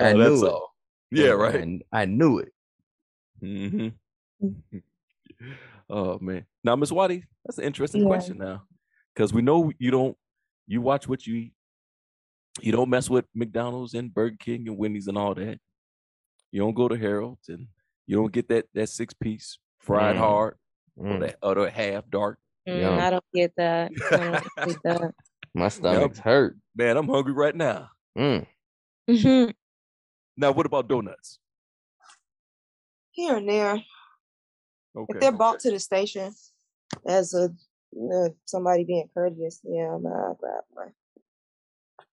I 0.00 0.12
knew 0.12 0.30
that's 0.30 0.42
it. 0.42 0.48
all. 0.48 0.74
Yeah, 1.10 1.30
right. 1.30 1.54
And 1.56 1.82
I 1.92 2.04
knew 2.04 2.38
it. 2.38 2.52
hmm 3.40 3.88
oh 5.90 6.18
man. 6.20 6.44
Now, 6.62 6.76
Miss 6.76 6.92
Watty, 6.92 7.24
that's 7.44 7.58
an 7.58 7.64
interesting 7.64 8.02
Yeah. 8.02 8.06
question 8.08 8.38
now. 8.38 8.62
Because 9.14 9.32
we 9.32 9.42
know 9.42 9.72
you 9.78 9.90
don't 9.90 10.16
you 10.66 10.80
watch 10.80 11.08
what 11.08 11.26
you 11.26 11.34
eat. 11.36 11.52
You 12.60 12.72
don't 12.72 12.90
mess 12.90 13.08
with 13.08 13.24
McDonald's 13.34 13.94
and 13.94 14.12
Burger 14.12 14.36
King 14.38 14.68
and 14.68 14.76
Wendy's 14.76 15.08
and 15.08 15.16
all 15.18 15.34
that. 15.34 15.58
You 16.52 16.60
don't 16.60 16.74
go 16.74 16.88
to 16.88 16.96
Harold's 16.96 17.48
and 17.48 17.66
you 18.06 18.16
don't 18.16 18.32
get 18.32 18.48
that 18.48 18.66
that 18.74 18.88
six 18.88 19.14
piece 19.14 19.58
fried 19.80 20.16
Mm. 20.16 20.18
hard 20.18 20.56
or 20.96 21.06
Mm. 21.06 21.20
that 21.20 21.36
other 21.42 21.70
half 21.70 22.08
dark. 22.10 22.38
Mm, 22.68 22.80
Yum. 22.80 22.98
I 22.98 23.10
don't 23.10 23.24
get 23.34 23.52
that. 23.56 23.92
I 24.12 24.16
don't 24.16 24.44
get 24.64 24.82
that. 24.84 25.14
My 25.54 25.68
stomach's 25.68 26.18
hurt. 26.18 26.56
Man, 26.76 26.96
I'm 26.96 27.08
hungry 27.08 27.32
right 27.32 27.54
now. 27.54 27.90
Mm. 28.16 28.46
Mhm. 29.08 29.54
Now, 30.36 30.52
what 30.52 30.66
about 30.66 30.88
donuts? 30.88 31.38
Here 33.12 33.36
and 33.36 33.48
there. 33.48 33.74
Okay. 34.96 35.06
If 35.08 35.20
they're 35.20 35.32
brought 35.32 35.60
to 35.60 35.70
the 35.70 35.80
station 35.80 36.32
as 37.06 37.34
a 37.34 37.50
uh, 38.14 38.28
somebody 38.44 38.84
being 38.84 39.08
courteous, 39.12 39.60
yeah, 39.64 39.94
I'm 39.94 40.06
I'll 40.06 40.34
grab 40.40 40.62
one. 40.70 40.92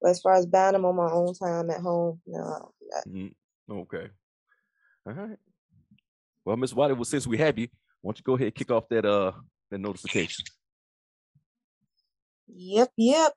But 0.01 0.09
as 0.11 0.21
far 0.21 0.33
as 0.35 0.45
buying 0.45 0.73
them 0.73 0.85
on 0.85 0.95
my 0.95 1.11
own 1.11 1.33
time 1.35 1.69
at 1.69 1.81
home, 1.81 2.19
no, 2.25 2.39
I 2.39 2.59
don't 2.59 2.75
do 2.79 2.87
that. 2.93 3.07
Mhm. 3.07 3.33
Okay. 3.81 4.07
All 5.05 5.13
right. 5.13 5.37
Well, 6.45 6.57
Miss 6.57 6.73
Watty, 6.73 6.93
well, 6.93 7.03
since 7.05 7.27
we 7.27 7.37
have 7.37 7.57
you, 7.59 7.67
why 8.01 8.09
don't 8.09 8.17
you 8.19 8.23
go 8.23 8.35
ahead 8.35 8.47
and 8.47 8.55
kick 8.55 8.71
off 8.71 8.89
that 8.89 9.05
uh 9.05 9.33
that 9.71 9.79
notification? 9.79 10.45
Yep, 12.47 12.91
yep. 12.97 13.33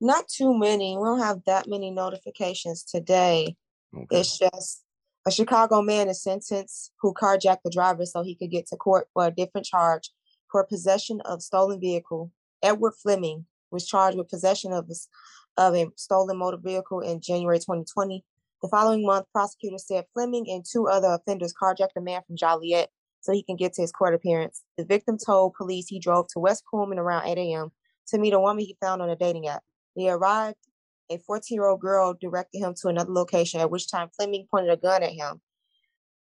Not 0.00 0.28
too 0.28 0.56
many. 0.58 0.96
We 0.98 1.04
don't 1.04 1.20
have 1.20 1.44
that 1.46 1.68
many 1.68 1.90
notifications 1.90 2.82
today. 2.82 3.56
Okay. 3.96 4.20
It's 4.20 4.38
just 4.38 4.82
a 5.26 5.30
Chicago 5.30 5.80
man 5.80 6.08
is 6.08 6.22
sentenced 6.22 6.92
who 7.00 7.14
carjacked 7.14 7.62
the 7.64 7.70
driver 7.70 8.04
so 8.04 8.22
he 8.22 8.34
could 8.34 8.50
get 8.50 8.66
to 8.66 8.76
court 8.76 9.08
for 9.14 9.26
a 9.26 9.30
different 9.30 9.66
charge 9.66 10.10
for 10.50 10.64
possession 10.64 11.20
of 11.22 11.42
stolen 11.42 11.80
vehicle. 11.80 12.30
Edward 12.62 12.92
Fleming 13.02 13.46
was 13.70 13.86
charged 13.86 14.18
with 14.18 14.28
possession 14.28 14.72
of 14.72 14.90
a, 14.90 15.62
of 15.62 15.74
a 15.74 15.86
stolen 15.96 16.36
motor 16.36 16.58
vehicle 16.58 17.00
in 17.00 17.20
January 17.20 17.58
2020. 17.58 18.24
The 18.62 18.68
following 18.68 19.04
month, 19.04 19.26
prosecutors 19.32 19.86
said 19.86 20.04
Fleming 20.12 20.46
and 20.48 20.64
two 20.64 20.88
other 20.88 21.08
offenders 21.08 21.54
carjacked 21.54 21.96
a 21.96 22.00
man 22.00 22.22
from 22.26 22.36
Joliet 22.36 22.90
so 23.24 23.32
he 23.32 23.42
can 23.42 23.56
get 23.56 23.72
to 23.72 23.80
his 23.80 23.90
court 23.90 24.14
appearance. 24.14 24.62
The 24.76 24.84
victim 24.84 25.16
told 25.16 25.54
police 25.54 25.88
he 25.88 25.98
drove 25.98 26.26
to 26.28 26.38
West 26.38 26.62
Pullman 26.70 26.98
around 26.98 27.26
8 27.26 27.38
a.m. 27.38 27.72
to 28.08 28.18
meet 28.18 28.34
a 28.34 28.40
woman 28.40 28.62
he 28.62 28.76
found 28.82 29.00
on 29.00 29.08
a 29.08 29.16
dating 29.16 29.48
app. 29.48 29.62
He 29.94 30.10
arrived 30.10 30.58
a 31.10 31.16
14 31.16 31.56
year 31.56 31.66
old 31.66 31.80
girl 31.80 32.14
directed 32.20 32.58
him 32.58 32.74
to 32.82 32.88
another 32.88 33.12
location, 33.12 33.60
at 33.60 33.70
which 33.70 33.90
time 33.90 34.10
Fleming 34.14 34.46
pointed 34.50 34.70
a 34.70 34.76
gun 34.76 35.02
at 35.02 35.12
him, 35.12 35.40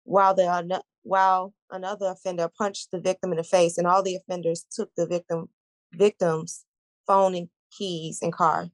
while 0.04 0.34
the 0.34 0.44
uh, 0.44 0.80
while 1.02 1.54
another 1.70 2.08
offender 2.08 2.50
punched 2.58 2.90
the 2.92 3.00
victim 3.00 3.30
in 3.30 3.38
the 3.38 3.44
face, 3.44 3.78
and 3.78 3.86
all 3.86 4.02
the 4.02 4.16
offenders 4.16 4.66
took 4.70 4.90
the 4.94 5.06
victim 5.06 5.48
victim's 5.92 6.66
phone 7.06 7.34
and 7.34 7.48
keys 7.76 8.18
and 8.20 8.32
car. 8.32 8.68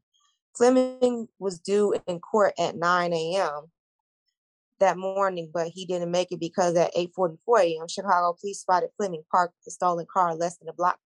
Fleming 0.56 1.28
was 1.38 1.60
due 1.60 1.94
in 2.08 2.18
court 2.18 2.54
at 2.58 2.76
9 2.76 3.12
a.m. 3.12 3.70
that 4.80 4.96
morning, 4.96 5.50
but 5.52 5.68
he 5.68 5.86
didn't 5.86 6.10
make 6.10 6.32
it 6.32 6.40
because 6.40 6.76
at 6.76 6.94
8:44 6.94 7.38
a.m. 7.60 7.88
Chicago 7.88 8.36
police 8.38 8.60
spotted 8.60 8.90
Fleming 8.96 9.24
parked 9.30 9.54
the 9.64 9.70
stolen 9.70 10.06
car 10.12 10.34
less 10.34 10.58
than 10.58 10.68
a 10.68 10.72
block 10.72 10.98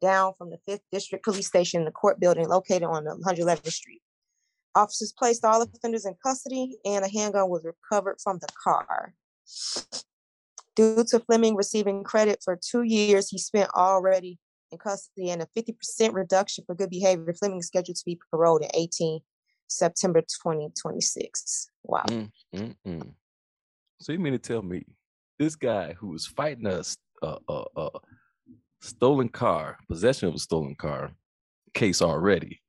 down 0.00 0.32
from 0.38 0.50
the 0.50 0.58
5th 0.68 0.80
District 0.92 1.24
Police 1.24 1.46
Station 1.46 1.80
in 1.80 1.84
the 1.84 1.90
court 1.90 2.20
building 2.20 2.48
located 2.48 2.84
on 2.84 3.04
111th 3.04 3.72
Street. 3.72 4.02
Officers 4.74 5.12
placed 5.16 5.44
all 5.44 5.62
offenders 5.62 6.06
in 6.06 6.14
custody 6.24 6.78
and 6.84 7.04
a 7.04 7.08
handgun 7.08 7.48
was 7.48 7.64
recovered 7.64 8.16
from 8.22 8.38
the 8.38 8.48
car. 8.62 9.14
Due 10.76 11.04
to 11.04 11.18
Fleming 11.20 11.56
receiving 11.56 12.04
credit 12.04 12.40
for 12.44 12.56
two 12.56 12.82
years 12.82 13.28
he 13.28 13.38
spent 13.38 13.70
already 13.74 14.38
in 14.70 14.78
custody 14.78 15.30
and 15.30 15.42
a 15.42 15.48
50% 15.56 16.12
reduction 16.12 16.64
for 16.64 16.74
good 16.74 16.90
behavior, 16.90 17.32
Fleming 17.34 17.58
is 17.58 17.66
scheduled 17.66 17.96
to 17.96 18.04
be 18.04 18.18
paroled 18.30 18.62
in 18.62 18.70
18 18.74 19.20
September 19.66 20.20
2026. 20.20 21.70
Wow. 21.84 22.04
Mm-mm. 22.54 23.14
So 24.00 24.12
you 24.12 24.18
mean 24.18 24.32
to 24.32 24.38
tell 24.38 24.62
me 24.62 24.84
this 25.38 25.56
guy 25.56 25.92
who 25.94 26.08
was 26.08 26.26
fighting 26.26 26.66
a 26.66 26.82
a 27.22 27.64
a 27.76 27.90
stolen 28.80 29.28
car, 29.28 29.76
possession 29.88 30.28
of 30.28 30.34
a 30.34 30.38
stolen 30.38 30.76
car 30.76 31.12
case 31.74 32.00
already, 32.00 32.60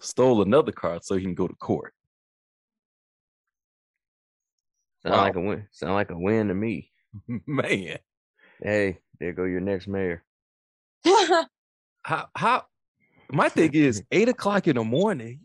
stole 0.00 0.42
another 0.42 0.72
car 0.72 0.98
so 1.02 1.16
he 1.16 1.22
can 1.22 1.34
go 1.34 1.46
to 1.46 1.54
court? 1.56 1.94
Sound 5.02 5.14
Wow. 5.16 5.22
like 5.24 5.36
a 5.36 5.40
win. 5.40 5.68
Sound 5.70 5.92
like 5.94 6.10
a 6.10 6.18
win 6.18 6.48
to 6.48 6.54
me. 6.54 6.90
Man, 7.46 7.98
Hey, 8.62 8.98
there 9.20 9.32
go 9.32 9.44
your 9.44 9.60
next 9.60 9.86
mayor. 9.86 10.24
how 12.02 12.28
how? 12.34 12.64
My 13.30 13.48
thing 13.50 13.74
is 13.74 14.02
eight 14.12 14.28
o'clock 14.30 14.66
in 14.66 14.76
the 14.76 14.84
morning. 14.84 15.40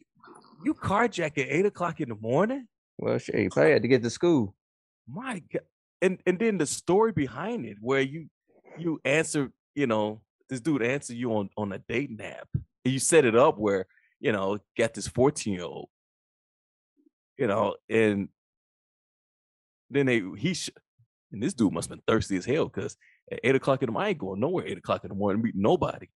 You 0.64 0.74
carjack 0.74 1.38
at 1.38 1.48
eight 1.50 1.66
o'clock 1.66 2.00
in 2.00 2.10
the 2.10 2.16
morning? 2.16 2.68
Well, 2.98 3.18
shit, 3.18 3.36
you 3.36 3.50
probably 3.50 3.72
had 3.74 3.82
to 3.82 3.88
get 3.88 4.04
to 4.04 4.10
school. 4.10 4.56
My 5.12 5.42
God. 5.52 5.64
And 6.02 6.20
and 6.26 6.40
then 6.40 6.58
the 6.58 6.66
story 6.66 7.12
behind 7.12 7.66
it, 7.66 7.78
where 7.82 8.02
you 8.02 8.28
you 8.78 9.00
answer, 9.04 9.52
you 9.76 9.88
know, 9.88 10.22
this 10.50 10.62
dude 10.62 10.82
answered 10.84 11.18
you 11.18 11.34
on 11.36 11.50
on 11.58 11.72
a 11.72 11.80
dating 11.80 12.22
app. 12.22 12.48
And 12.54 12.94
you 12.94 13.00
set 13.00 13.26
it 13.26 13.36
up 13.36 13.58
where, 13.58 13.86
you 14.22 14.32
know, 14.32 14.58
got 14.78 14.94
this 14.94 15.08
14 15.08 15.54
year 15.54 15.64
old, 15.64 15.90
you 17.38 17.48
know, 17.48 17.76
and 17.90 18.30
then 19.90 20.06
they 20.06 20.22
he 20.38 20.54
sh- 20.54 20.70
and 21.32 21.44
this 21.44 21.54
dude 21.54 21.74
must 21.74 21.90
have 21.90 21.98
been 21.98 22.04
thirsty 22.08 22.38
as 22.38 22.46
hell 22.46 22.66
because 22.66 22.96
at 23.32 23.40
eight 23.44 23.56
o'clock 23.56 23.82
in 23.84 23.88
the 23.88 23.92
morning, 23.92 24.08
I 24.08 24.10
ain't 24.12 24.20
going 24.20 24.40
nowhere 24.40 24.66
eight 24.66 24.78
o'clock 24.78 25.04
in 25.04 25.10
the 25.10 25.16
morning 25.16 25.42
meet 25.42 25.56
nobody. 25.56 26.08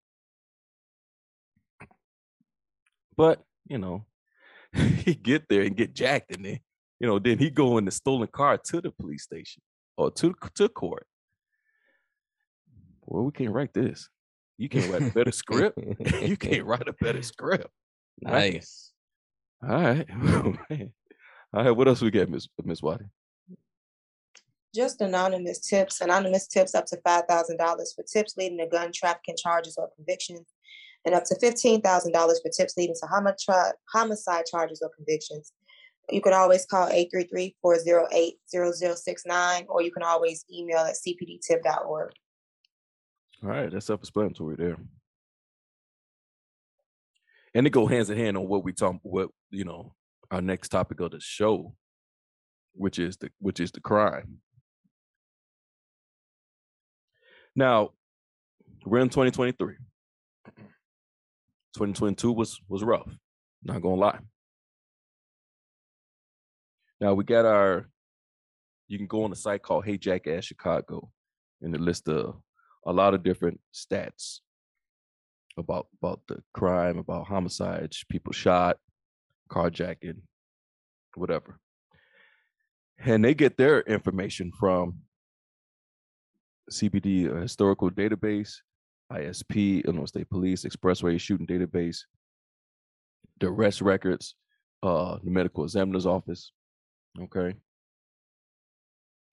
But, 3.17 3.45
you 3.69 3.79
know, 3.79 4.07
he 4.73 5.15
get 5.15 5.49
there 5.49 5.63
and 5.63 5.77
get 5.77 5.95
jacked 5.95 6.35
and 6.35 6.45
then 6.45 6.61
you 7.03 7.09
know, 7.09 7.19
then 7.19 7.37
he 7.37 7.51
go 7.51 7.79
in 7.79 7.85
the 7.85 7.91
stolen 7.91 8.29
car 8.29 8.57
to 8.57 8.81
the 8.81 8.93
police 8.93 9.25
station 9.25 9.61
or 9.97 10.13
to 10.13 10.35
to 10.55 10.69
court. 10.69 11.05
Well, 13.05 13.25
we 13.25 13.33
can't 13.33 13.51
write 13.51 13.75
this. 13.75 14.09
You 14.57 14.69
can't 14.69 14.91
write 14.91 15.11
a 15.11 15.13
better 15.13 15.33
script. 15.33 15.79
you 16.23 16.37
can't 16.37 16.65
write 16.65 16.87
a 16.87 16.93
better 16.93 17.23
script. 17.23 17.67
Nice. 18.21 18.93
All 19.61 19.71
right. 19.71 20.09
Man. 20.17 20.93
All 21.53 21.65
right. 21.65 21.71
What 21.73 21.89
else 21.89 22.01
we 22.01 22.13
got, 22.13 22.29
Miss 22.29 22.47
Miss 22.63 22.81
Watty? 22.81 23.07
Just 24.73 25.01
anonymous 25.01 25.59
tips. 25.59 26.01
Anonymous 26.01 26.47
tips 26.47 26.73
up 26.77 26.87
to 26.87 27.01
five 27.05 27.25
thousand 27.29 27.57
dollars 27.57 27.93
for 27.97 28.05
tips 28.05 28.37
leading 28.37 28.59
to 28.59 28.67
gun 28.69 28.93
trafficking 28.95 29.37
charges 29.37 29.77
or 29.77 29.91
convictions, 29.97 30.47
and 31.05 31.17
up 31.17 31.25
to 31.25 31.37
fifteen 31.41 31.81
thousand 31.81 32.13
dollars 32.13 32.41
for 32.41 32.51
tips 32.53 32.77
leading 32.77 32.95
to 32.95 33.07
homicide 33.09 33.73
homicide 33.93 34.47
charges 34.47 34.81
or 34.83 34.91
convictions. 34.97 35.53
You 36.11 36.21
can 36.21 36.33
always 36.33 36.67
call 36.67 36.89
833-408-0069 36.89 39.67
or 39.69 39.83
you 39.83 39.93
can 39.93 40.03
always 40.03 40.45
email 40.53 40.79
at 40.79 40.97
cpdtip.org. 40.97 42.11
All 43.43 43.49
right, 43.49 43.71
that's 43.71 43.87
self-explanatory 43.87 44.57
there. 44.57 44.77
And 47.55 47.67
it 47.67 47.71
go 47.71 47.87
hands 47.87 48.11
in 48.11 48.19
hand 48.19 48.37
on 48.37 48.49
what 48.49 48.65
we 48.65 48.73
talk 48.73 48.97
what 49.03 49.31
you 49.51 49.65
know, 49.65 49.95
our 50.31 50.41
next 50.41 50.71
topic 50.71 51.01
of 51.01 51.11
the 51.11 51.21
show, 51.21 51.75
which 52.75 52.99
is 52.99 53.19
the 53.19 53.31
which 53.39 53.61
is 53.61 53.71
the 53.73 53.81
crime. 53.81 54.39
Now, 57.55 57.91
we're 58.87 59.01
in 59.01 59.11
2023. 59.11 59.75
2022 61.75 62.33
was 62.33 62.59
was 62.69 62.83
rough. 62.83 63.11
Not 63.63 63.83
gonna 63.83 63.97
lie. 63.97 64.21
Now 67.03 67.15
we 67.15 67.25
got 67.25 67.45
our 67.45 67.89
you 68.87 68.97
can 68.97 69.09
go 69.09 69.25
on 69.25 69.33
a 69.33 69.35
site 69.35 69.61
called 69.61 69.85
Hey 69.85 69.99
Jackass 69.99 70.45
Chicago 70.45 71.11
and 71.61 71.75
it 71.75 71.81
lists 71.81 72.07
a, 72.07 72.33
a 72.87 72.93
lot 72.93 73.13
of 73.13 73.25
different 73.25 73.59
stats 73.75 74.39
about 75.59 75.89
about 76.01 76.21
the 76.29 76.41
crime, 76.55 76.99
about 76.99 77.27
homicides, 77.27 78.05
people 78.09 78.33
shot, 78.33 78.77
carjacking, 79.51 80.21
whatever. 81.17 81.59
And 83.01 83.25
they 83.25 83.35
get 83.35 83.57
their 83.57 83.81
information 83.81 84.53
from 84.53 84.99
CPD 86.71 87.37
uh, 87.37 87.41
historical 87.41 87.91
database, 87.91 88.59
ISP, 89.13 89.85
Illinois 89.85 90.05
State 90.05 90.31
Police, 90.31 90.65
Expressway 90.65 91.19
shooting 91.19 91.49
database, 91.49 92.03
the 93.41 93.49
arrest 93.49 93.81
records, 93.81 94.37
uh, 94.85 95.19
the 95.25 95.33
medical 95.33 95.65
examiner's 95.65 96.07
office. 96.07 96.53
Okay. 97.21 97.55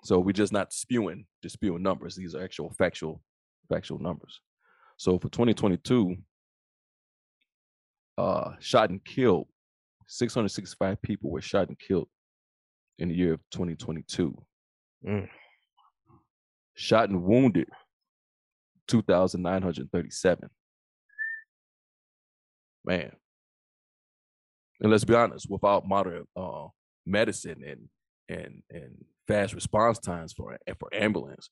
So 0.04 0.20
we're 0.20 0.32
just 0.32 0.54
not 0.54 0.74
spewing, 0.74 1.26
just 1.42 1.54
spewing 1.54 1.84
numbers. 1.84 2.16
These 2.16 2.36
are 2.36 2.44
actual 2.44 2.74
factual, 2.78 3.22
factual 3.68 4.00
numbers. 4.00 4.40
So 4.98 5.20
for 5.20 5.30
2022, 5.30 6.16
uh, 8.18 8.52
shot 8.60 8.90
and 8.90 9.04
killed, 9.04 9.48
665 10.08 11.02
people 11.02 11.30
were 11.30 11.42
shot 11.42 11.68
and 11.68 11.78
killed 11.80 12.08
in 12.98 13.10
the 13.10 13.16
year 13.16 13.34
of 13.34 13.40
2022. 13.52 14.36
Mm. 15.06 15.30
Shot 16.76 17.10
and 17.10 17.24
wounded, 17.24 17.68
2,937. 18.88 20.50
Man. 22.86 23.12
And 24.82 24.92
let's 24.92 25.04
be 25.04 25.14
honest, 25.14 25.48
without 25.50 25.88
modern 25.88 26.26
uh, 26.36 26.68
medicine 27.10 27.64
and 27.66 27.90
and 28.30 28.62
and 28.70 29.06
fast 29.28 29.54
response 29.54 30.00
times 30.00 30.34
for 30.34 30.58
for 30.80 30.94
ambulance, 30.94 31.50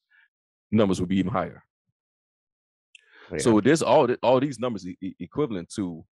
numbers 0.71 0.99
would 0.99 1.09
be 1.09 1.17
even 1.17 1.31
higher. 1.31 1.63
Yeah. 3.31 3.39
So 3.39 3.59
this 3.59 3.81
all 3.81 4.07
all 4.23 4.39
these 4.39 4.59
numbers 4.59 4.87
e- 4.87 5.15
equivalent 5.19 5.69
to 5.75 6.05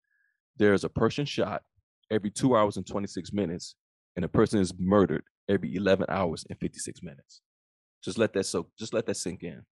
there's 0.57 0.85
a 0.85 0.89
person 0.89 1.25
shot 1.25 1.63
every 2.11 2.31
two 2.31 2.57
hours 2.57 2.77
and 2.77 2.87
26 2.87 3.33
minutes, 3.33 3.77
and 4.17 4.25
a 4.25 4.29
person 4.29 4.61
is 4.61 4.73
murdered 4.79 5.25
every 5.49 5.75
11 5.75 6.07
hours 6.09 6.45
and 6.49 6.59
56 6.59 7.03
minutes. 7.03 7.41
Just 8.03 8.19
let 8.19 8.33
that 8.35 8.45
soak. 8.45 8.71
just 8.79 8.95
let 8.95 9.07
that 9.07 9.17
sink 9.17 9.43
in. 9.43 9.63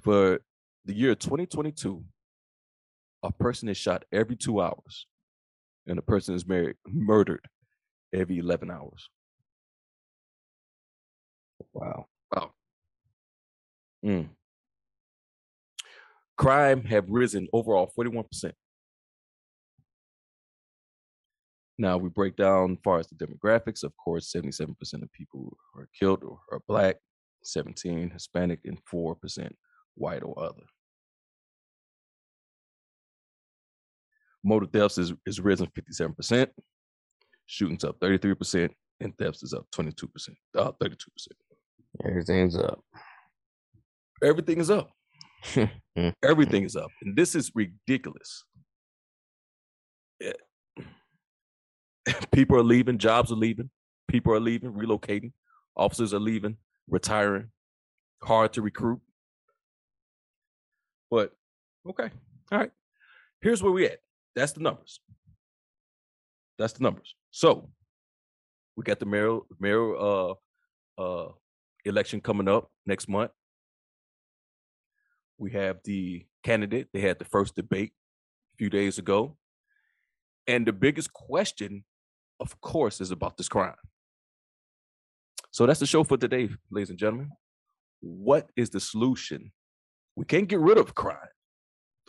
For 0.00 0.40
the 0.84 0.94
year 0.94 1.14
2022, 1.14 2.04
a 3.22 3.32
person 3.32 3.68
is 3.68 3.76
shot 3.76 4.04
every 4.12 4.36
two 4.36 4.60
hours, 4.60 5.06
and 5.86 5.98
a 5.98 6.02
person 6.02 6.34
is 6.34 6.46
married, 6.46 6.76
murdered 6.86 7.46
every 8.12 8.38
11 8.38 8.70
hours. 8.70 9.08
wow. 11.72 12.06
Wow. 12.34 12.50
Mm. 14.04 14.28
Crime 16.36 16.84
have 16.84 17.08
risen 17.08 17.48
overall 17.52 17.90
41%. 17.98 18.52
Now 21.78 21.96
we 21.96 22.08
break 22.08 22.36
down 22.36 22.72
as 22.72 22.78
far 22.82 22.98
as 22.98 23.06
the 23.08 23.14
demographics. 23.14 23.84
Of 23.84 23.92
course, 23.96 24.32
77% 24.34 24.70
of 25.02 25.12
people 25.12 25.56
who 25.72 25.80
are 25.80 25.88
killed 25.98 26.24
or 26.24 26.38
are 26.50 26.60
black, 26.66 26.96
17 27.44 28.10
Hispanic, 28.10 28.60
and 28.64 28.78
4% 28.92 29.50
white 29.94 30.22
or 30.22 30.38
other. 30.42 30.62
Motor 34.44 34.66
thefts 34.66 34.98
is, 34.98 35.12
is 35.26 35.40
risen 35.40 35.68
57%, 35.68 36.48
shootings 37.48 37.82
up 37.82 37.98
33%, 37.98 38.70
and 39.00 39.16
thefts 39.18 39.42
is 39.42 39.52
up 39.52 39.66
22%, 39.74 40.28
uh, 40.56 40.72
32%. 40.80 40.96
Everything's 42.04 42.56
up. 42.56 42.80
Everything 44.22 44.58
is 44.60 44.70
up. 44.70 44.90
Everything 46.24 46.64
is 46.64 46.76
up. 46.76 46.90
And 47.02 47.16
this 47.16 47.34
is 47.34 47.50
ridiculous. 47.54 48.44
Yeah. 50.20 50.32
People 52.32 52.58
are 52.58 52.62
leaving, 52.62 52.98
jobs 52.98 53.32
are 53.32 53.36
leaving, 53.36 53.70
people 54.08 54.32
are 54.32 54.40
leaving, 54.40 54.72
relocating, 54.72 55.32
officers 55.76 56.14
are 56.14 56.20
leaving, 56.20 56.56
retiring, 56.88 57.50
hard 58.22 58.52
to 58.54 58.62
recruit. 58.62 59.00
But 61.10 61.32
okay, 61.88 62.10
all 62.50 62.58
right. 62.58 62.70
Here's 63.40 63.62
where 63.62 63.72
we 63.72 63.86
at. 63.86 63.98
That's 64.34 64.52
the 64.52 64.60
numbers. 64.60 65.00
That's 66.58 66.72
the 66.72 66.82
numbers. 66.82 67.14
So 67.30 67.70
we 68.76 68.84
got 68.84 69.00
the 69.00 69.06
mayor 69.06 69.38
mayor 69.58 69.96
uh 69.96 70.34
uh 70.98 71.28
election 71.84 72.20
coming 72.20 72.48
up 72.48 72.70
next 72.86 73.08
month. 73.08 73.30
We 75.38 75.52
have 75.52 75.78
the 75.84 76.26
candidate. 76.42 76.88
They 76.92 77.00
had 77.00 77.18
the 77.18 77.24
first 77.24 77.54
debate 77.54 77.92
a 78.54 78.56
few 78.56 78.70
days 78.70 78.98
ago. 78.98 79.36
And 80.46 80.66
the 80.66 80.72
biggest 80.72 81.12
question, 81.12 81.84
of 82.40 82.60
course, 82.60 83.00
is 83.00 83.10
about 83.10 83.36
this 83.36 83.48
crime. 83.48 83.74
So 85.50 85.66
that's 85.66 85.80
the 85.80 85.86
show 85.86 86.04
for 86.04 86.16
today, 86.16 86.48
ladies 86.70 86.90
and 86.90 86.98
gentlemen. 86.98 87.30
What 88.00 88.48
is 88.56 88.70
the 88.70 88.80
solution? 88.80 89.52
We 90.16 90.24
can't 90.24 90.48
get 90.48 90.60
rid 90.60 90.78
of 90.78 90.94
crime 90.94 91.16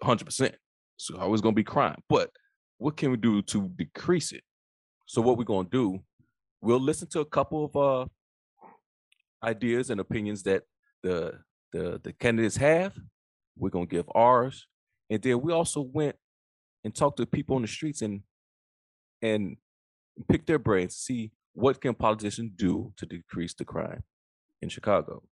100%. 0.04 0.54
So 0.98 1.18
always 1.18 1.42
going 1.42 1.54
to 1.54 1.60
be 1.60 1.64
crime. 1.64 2.02
But 2.10 2.30
what 2.78 2.98
can 2.98 3.12
we 3.12 3.18
do 3.18 3.42
to 3.44 3.70
decrease 3.76 4.32
it? 4.32 4.44
So 5.10 5.24
what 5.24 5.40
we're 5.40 5.44
to 5.66 5.70
do, 5.72 6.00
we'll 6.62 6.80
listen 6.80 7.08
to 7.08 7.22
a 7.22 7.26
couple 7.26 7.66
of 7.66 7.76
uh, 7.76 8.06
ideas 9.44 9.90
and 9.90 10.00
opinions 10.00 10.44
that 10.44 10.66
the 11.02 11.40
the 11.74 12.00
the 12.04 12.14
candidates 12.14 12.58
have. 12.58 12.94
We're 13.58 13.72
gonna 13.72 13.88
give 13.88 14.06
ours, 14.14 14.68
and 15.10 15.20
then 15.20 15.42
we 15.42 15.52
also 15.52 15.82
went 15.82 16.16
and 16.84 16.94
talked 16.94 17.18
to 17.18 17.26
people 17.26 17.56
on 17.56 17.64
the 17.64 17.68
streets 17.68 18.04
and 18.04 18.22
and 19.20 19.58
pick 20.28 20.46
their 20.46 20.60
brains, 20.60 20.96
see 20.96 21.32
what 21.54 21.82
can 21.82 21.96
politicians 21.96 22.52
do 22.56 22.94
to 22.98 23.08
decrease 23.08 23.56
the 23.56 23.66
crime 23.66 24.04
in 24.62 24.70
Chicago. 24.70 25.24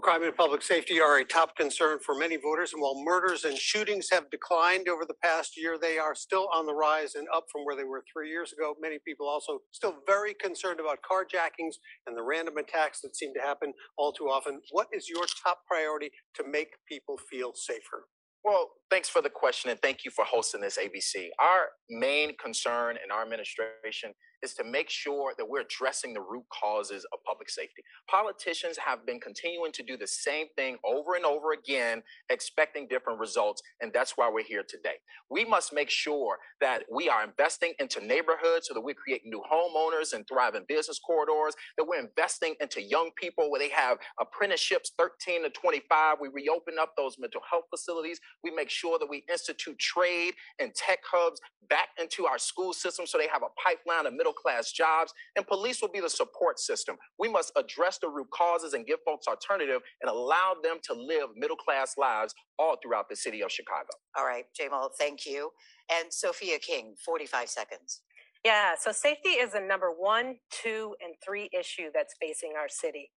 Crime 0.00 0.22
and 0.22 0.36
public 0.36 0.62
safety 0.62 1.00
are 1.00 1.18
a 1.18 1.24
top 1.24 1.56
concern 1.56 1.98
for 2.04 2.14
many 2.14 2.36
voters, 2.36 2.72
and 2.72 2.80
while 2.80 3.02
murders 3.04 3.44
and 3.44 3.56
shootings 3.56 4.08
have 4.10 4.30
declined 4.30 4.88
over 4.88 5.04
the 5.04 5.14
past 5.22 5.56
year, 5.56 5.78
they 5.78 5.98
are 5.98 6.14
still 6.14 6.48
on 6.54 6.64
the 6.66 6.74
rise 6.74 7.16
and 7.16 7.26
up 7.34 7.44
from 7.52 7.64
where 7.64 7.76
they 7.76 7.84
were 7.84 8.02
three 8.10 8.30
years 8.30 8.52
ago. 8.52 8.74
Many 8.80 8.98
people 9.06 9.28
also 9.28 9.60
still 9.72 9.96
very 10.06 10.34
concerned 10.34 10.80
about 10.80 10.98
carjackings 11.08 11.74
and 12.06 12.16
the 12.16 12.22
random 12.22 12.56
attacks 12.56 13.00
that 13.02 13.14
seem 13.14 13.34
to 13.34 13.40
happen 13.40 13.72
all 13.98 14.12
too 14.12 14.24
often. 14.24 14.60
What 14.70 14.88
is 14.92 15.08
your 15.08 15.26
top 15.44 15.60
priority 15.66 16.10
to 16.36 16.44
make 16.48 16.70
people 16.88 17.18
feel 17.30 17.52
safer? 17.54 18.06
Well, 18.42 18.70
thanks 18.90 19.08
for 19.08 19.20
the 19.20 19.30
question 19.30 19.70
and 19.70 19.80
thank 19.82 20.04
you 20.04 20.10
for 20.10 20.24
hosting 20.24 20.62
this 20.62 20.78
ABC. 20.78 21.28
Our 21.38 21.68
main 21.90 22.36
concern 22.42 22.96
in 23.04 23.10
our 23.12 23.22
administration 23.22 24.12
is 24.42 24.54
to 24.54 24.64
make 24.64 24.90
sure 24.90 25.32
that 25.36 25.48
we're 25.48 25.62
addressing 25.62 26.14
the 26.14 26.20
root 26.20 26.44
causes 26.50 27.06
of 27.12 27.22
public 27.24 27.50
safety. 27.50 27.82
Politicians 28.08 28.78
have 28.78 29.06
been 29.06 29.20
continuing 29.20 29.72
to 29.72 29.82
do 29.82 29.96
the 29.96 30.06
same 30.06 30.46
thing 30.56 30.76
over 30.84 31.14
and 31.16 31.24
over 31.24 31.52
again, 31.52 32.02
expecting 32.30 32.88
different 32.88 33.18
results, 33.18 33.62
and 33.80 33.92
that's 33.92 34.16
why 34.16 34.30
we're 34.32 34.44
here 34.44 34.64
today. 34.66 34.96
We 35.30 35.44
must 35.44 35.72
make 35.72 35.90
sure 35.90 36.38
that 36.60 36.84
we 36.92 37.08
are 37.08 37.24
investing 37.24 37.74
into 37.78 38.04
neighborhoods 38.04 38.68
so 38.68 38.74
that 38.74 38.80
we 38.80 38.94
create 38.94 39.22
new 39.24 39.42
homeowners 39.50 40.12
and 40.12 40.26
thriving 40.28 40.64
business 40.68 40.98
corridors, 40.98 41.54
that 41.78 41.84
we're 41.84 42.00
investing 42.00 42.54
into 42.60 42.82
young 42.82 43.10
people 43.16 43.50
where 43.50 43.60
they 43.60 43.70
have 43.70 43.98
apprenticeships 44.20 44.92
13 44.98 45.44
to 45.44 45.50
25. 45.50 46.16
We 46.20 46.28
reopen 46.28 46.74
up 46.80 46.94
those 46.96 47.16
mental 47.18 47.42
health 47.48 47.64
facilities. 47.70 48.20
We 48.42 48.50
make 48.50 48.70
sure 48.70 48.98
that 48.98 49.08
we 49.08 49.24
institute 49.30 49.78
trade 49.78 50.34
and 50.58 50.74
tech 50.74 51.00
hubs 51.10 51.40
back 51.68 51.88
into 52.00 52.26
our 52.26 52.38
school 52.38 52.72
system 52.72 53.06
so 53.06 53.18
they 53.18 53.28
have 53.32 53.42
a 53.42 53.52
pipeline 53.62 54.06
of 54.06 54.14
middle 54.30 54.40
class 54.40 54.72
jobs. 54.72 55.12
And 55.36 55.46
police 55.46 55.80
will 55.80 55.90
be 55.90 56.00
the 56.00 56.10
support 56.10 56.58
system. 56.58 56.96
We 57.18 57.28
must 57.28 57.52
address 57.56 57.98
the 57.98 58.08
root 58.08 58.28
causes 58.32 58.74
and 58.74 58.86
give 58.86 58.98
folks 59.04 59.26
alternative 59.26 59.80
and 60.02 60.10
allow 60.10 60.54
them 60.62 60.78
to 60.84 60.94
live 60.94 61.30
middle 61.36 61.56
class 61.56 61.96
lives 61.96 62.34
all 62.58 62.76
throughout 62.82 63.08
the 63.08 63.16
city 63.16 63.42
of 63.42 63.50
Chicago. 63.50 63.88
All 64.16 64.24
right, 64.24 64.44
Ja'Mal, 64.58 64.90
thank 64.98 65.26
you. 65.26 65.50
And 65.92 66.12
Sophia 66.12 66.58
King, 66.58 66.94
45 67.04 67.48
seconds. 67.48 68.02
Yeah, 68.44 68.72
so 68.80 68.92
safety 68.92 69.30
is 69.30 69.52
the 69.52 69.60
number 69.60 69.90
one, 69.90 70.36
two, 70.50 70.94
and 71.04 71.14
three 71.24 71.50
issue 71.58 71.90
that's 71.92 72.14
facing 72.20 72.52
our 72.58 72.68
city. 72.68 73.10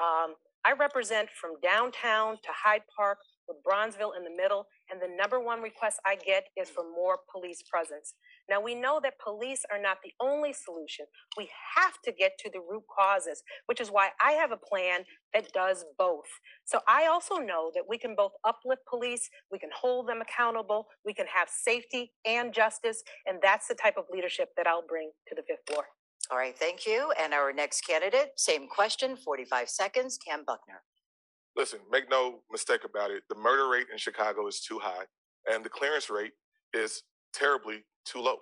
Um, 0.00 0.34
I 0.64 0.74
represent 0.78 1.28
from 1.40 1.52
downtown 1.62 2.36
to 2.36 2.48
Hyde 2.64 2.82
Park 2.96 3.18
with 3.50 3.58
Bronzeville 3.66 4.16
in 4.16 4.24
the 4.24 4.30
middle, 4.30 4.66
and 4.90 5.02
the 5.02 5.14
number 5.14 5.40
one 5.40 5.60
request 5.60 5.98
I 6.06 6.16
get 6.16 6.44
is 6.56 6.70
for 6.70 6.84
more 6.84 7.18
police 7.30 7.62
presence. 7.68 8.14
Now, 8.48 8.60
we 8.60 8.74
know 8.74 9.00
that 9.02 9.18
police 9.22 9.62
are 9.70 9.80
not 9.80 9.98
the 10.02 10.12
only 10.20 10.52
solution. 10.52 11.06
We 11.36 11.50
have 11.76 11.94
to 12.04 12.12
get 12.12 12.32
to 12.38 12.50
the 12.50 12.60
root 12.60 12.84
causes, 12.96 13.42
which 13.66 13.80
is 13.80 13.88
why 13.90 14.10
I 14.22 14.32
have 14.32 14.52
a 14.52 14.56
plan 14.56 15.00
that 15.34 15.52
does 15.52 15.84
both. 15.98 16.26
So 16.64 16.80
I 16.88 17.06
also 17.06 17.36
know 17.36 17.70
that 17.74 17.84
we 17.88 17.98
can 17.98 18.14
both 18.16 18.32
uplift 18.44 18.82
police, 18.88 19.28
we 19.50 19.58
can 19.58 19.70
hold 19.74 20.08
them 20.08 20.20
accountable, 20.20 20.86
we 21.04 21.14
can 21.14 21.26
have 21.26 21.48
safety 21.48 22.12
and 22.24 22.52
justice, 22.52 23.02
and 23.26 23.38
that's 23.42 23.68
the 23.68 23.74
type 23.74 23.96
of 23.96 24.04
leadership 24.12 24.50
that 24.56 24.66
I'll 24.66 24.86
bring 24.86 25.10
to 25.28 25.34
the 25.34 25.42
fifth 25.42 25.66
floor. 25.66 25.84
All 26.30 26.38
right, 26.38 26.56
thank 26.56 26.86
you. 26.86 27.12
And 27.20 27.34
our 27.34 27.52
next 27.52 27.80
candidate, 27.82 28.32
same 28.36 28.68
question, 28.68 29.16
45 29.16 29.68
seconds, 29.68 30.18
Kam 30.18 30.44
Buckner. 30.46 30.82
Listen, 31.56 31.80
make 31.90 32.08
no 32.10 32.40
mistake 32.50 32.82
about 32.84 33.10
it. 33.10 33.22
The 33.28 33.34
murder 33.34 33.68
rate 33.68 33.86
in 33.92 33.98
Chicago 33.98 34.46
is 34.46 34.60
too 34.60 34.78
high, 34.80 35.04
and 35.52 35.64
the 35.64 35.68
clearance 35.68 36.08
rate 36.10 36.32
is 36.72 37.02
terribly 37.34 37.84
too 38.04 38.20
low. 38.20 38.36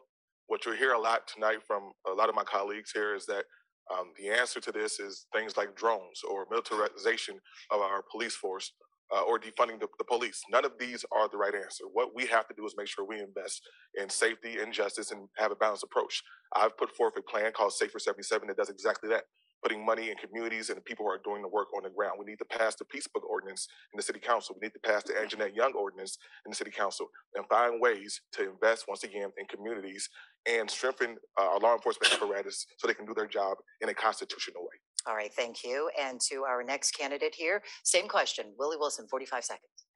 What 0.46 0.64
you'll 0.64 0.76
hear 0.76 0.92
a 0.92 0.98
lot 0.98 1.22
tonight 1.32 1.58
from 1.66 1.92
a 2.06 2.12
lot 2.12 2.28
of 2.28 2.34
my 2.34 2.44
colleagues 2.44 2.90
here 2.92 3.14
is 3.14 3.26
that 3.26 3.44
um, 3.92 4.12
the 4.18 4.28
answer 4.28 4.60
to 4.60 4.72
this 4.72 5.00
is 5.00 5.26
things 5.34 5.56
like 5.56 5.74
drones 5.74 6.20
or 6.28 6.46
militarization 6.50 7.38
of 7.70 7.80
our 7.80 8.02
police 8.10 8.34
force 8.34 8.72
uh, 9.14 9.22
or 9.22 9.38
defunding 9.38 9.80
the, 9.80 9.88
the 9.98 10.04
police. 10.04 10.42
None 10.50 10.64
of 10.64 10.72
these 10.78 11.04
are 11.12 11.28
the 11.28 11.38
right 11.38 11.54
answer. 11.54 11.84
What 11.92 12.14
we 12.14 12.26
have 12.26 12.46
to 12.48 12.54
do 12.54 12.66
is 12.66 12.74
make 12.76 12.88
sure 12.88 13.06
we 13.06 13.20
invest 13.20 13.62
in 13.94 14.10
safety 14.10 14.58
and 14.58 14.72
justice 14.72 15.10
and 15.10 15.28
have 15.38 15.52
a 15.52 15.56
balanced 15.56 15.84
approach. 15.84 16.22
I've 16.54 16.76
put 16.76 16.94
forth 16.94 17.14
a 17.16 17.22
plan 17.22 17.52
called 17.52 17.72
Safer 17.72 17.98
77 17.98 18.48
that 18.48 18.56
does 18.56 18.68
exactly 18.68 19.08
that 19.10 19.24
putting 19.62 19.84
money 19.84 20.10
in 20.10 20.16
communities 20.16 20.68
and 20.68 20.78
the 20.78 20.82
people 20.82 21.04
who 21.04 21.10
are 21.10 21.20
doing 21.24 21.42
the 21.42 21.48
work 21.48 21.68
on 21.76 21.82
the 21.82 21.90
ground. 21.90 22.14
We 22.18 22.26
need 22.26 22.38
to 22.38 22.44
pass 22.44 22.74
the 22.76 22.84
Peace 22.84 23.06
Book 23.06 23.24
ordinance 23.28 23.68
in 23.92 23.96
the 23.96 24.02
city 24.02 24.20
council. 24.20 24.56
We 24.60 24.66
need 24.66 24.74
to 24.74 24.80
pass 24.80 25.02
the 25.02 25.14
Anjanette 25.14 25.54
Young 25.54 25.72
ordinance 25.74 26.18
in 26.46 26.50
the 26.50 26.56
city 26.56 26.70
council 26.70 27.06
and 27.34 27.44
find 27.48 27.80
ways 27.80 28.20
to 28.32 28.50
invest 28.50 28.84
once 28.88 29.04
again 29.04 29.30
in 29.38 29.46
communities 29.46 30.08
and 30.46 30.70
strengthen 30.70 31.16
uh, 31.40 31.44
our 31.44 31.58
law 31.58 31.74
enforcement 31.74 32.12
apparatus 32.12 32.66
so 32.76 32.86
they 32.86 32.94
can 32.94 33.06
do 33.06 33.14
their 33.14 33.26
job 33.26 33.56
in 33.80 33.88
a 33.88 33.94
constitutional 33.94 34.62
way. 34.62 34.76
All 35.06 35.14
right, 35.14 35.32
thank 35.32 35.64
you. 35.64 35.90
And 36.00 36.20
to 36.30 36.44
our 36.44 36.62
next 36.62 36.92
candidate 36.92 37.34
here, 37.34 37.62
same 37.84 38.08
question. 38.08 38.46
Willie 38.58 38.76
Wilson, 38.76 39.06
45 39.08 39.44
seconds. 39.44 39.86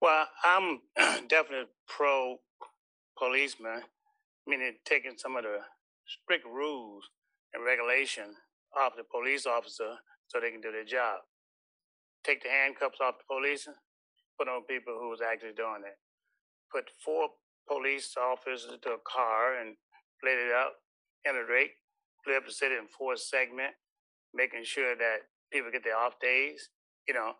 Well, 0.00 0.26
I'm 0.44 0.80
definitely 1.28 1.66
pro 1.86 2.36
policeman, 3.18 3.82
meaning 4.46 4.74
taking 4.84 5.12
some 5.16 5.36
of 5.36 5.44
the 5.44 5.58
strict 6.06 6.46
rules 6.46 7.04
and 7.54 7.64
regulation 7.64 8.34
off 8.76 8.96
the 8.96 9.04
police 9.04 9.46
officer 9.46 9.96
so 10.28 10.38
they 10.38 10.50
can 10.50 10.60
do 10.60 10.72
their 10.72 10.84
job. 10.84 11.20
Take 12.24 12.42
the 12.42 12.50
handcuffs 12.50 13.00
off 13.00 13.18
the 13.18 13.26
police, 13.26 13.66
put 14.38 14.48
on 14.48 14.62
people 14.68 14.94
who 14.98 15.08
was 15.08 15.20
actually 15.20 15.56
doing 15.56 15.82
it. 15.86 15.98
Put 16.70 16.90
four 17.04 17.28
police 17.66 18.14
officers 18.16 18.68
into 18.72 18.90
a 18.90 19.02
car 19.06 19.58
and 19.58 19.74
split 20.18 20.38
it 20.38 20.52
up, 20.52 20.74
integrate, 21.26 21.72
split 22.20 22.36
up 22.36 22.46
the 22.46 22.52
city 22.52 22.74
in 22.74 22.86
four 22.86 23.16
segment, 23.16 23.74
making 24.34 24.64
sure 24.64 24.94
that 24.96 25.26
people 25.52 25.70
get 25.70 25.84
their 25.84 25.96
off 25.96 26.14
days. 26.20 26.68
You 27.08 27.14
know, 27.14 27.32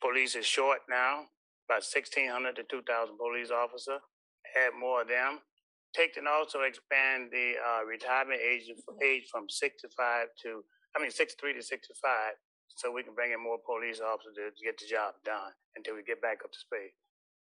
police 0.00 0.36
is 0.36 0.46
short 0.46 0.80
now, 0.88 1.26
about 1.68 1.82
1,600 1.82 2.56
to 2.56 2.62
2,000 2.70 3.16
police 3.16 3.50
officer. 3.50 3.98
Add 4.54 4.78
more 4.78 5.02
of 5.02 5.08
them. 5.08 5.40
Take 5.94 6.16
and 6.16 6.26
also 6.26 6.64
expand 6.64 7.28
the 7.30 7.60
uh, 7.60 7.84
retirement 7.84 8.40
age 8.40 8.72
age 9.04 9.28
from 9.30 9.48
65 9.48 9.92
to, 10.42 10.64
I 10.96 11.00
mean, 11.00 11.10
63 11.10 11.52
to 11.54 11.62
65, 11.62 12.32
so 12.68 12.90
we 12.90 13.02
can 13.02 13.14
bring 13.14 13.32
in 13.32 13.42
more 13.42 13.60
police 13.60 14.00
officers 14.00 14.56
to 14.56 14.64
get 14.64 14.80
the 14.80 14.88
job 14.88 15.14
done 15.24 15.52
until 15.76 15.94
we 15.94 16.02
get 16.02 16.22
back 16.22 16.40
up 16.44 16.52
to 16.52 16.58
speed. 16.58 16.96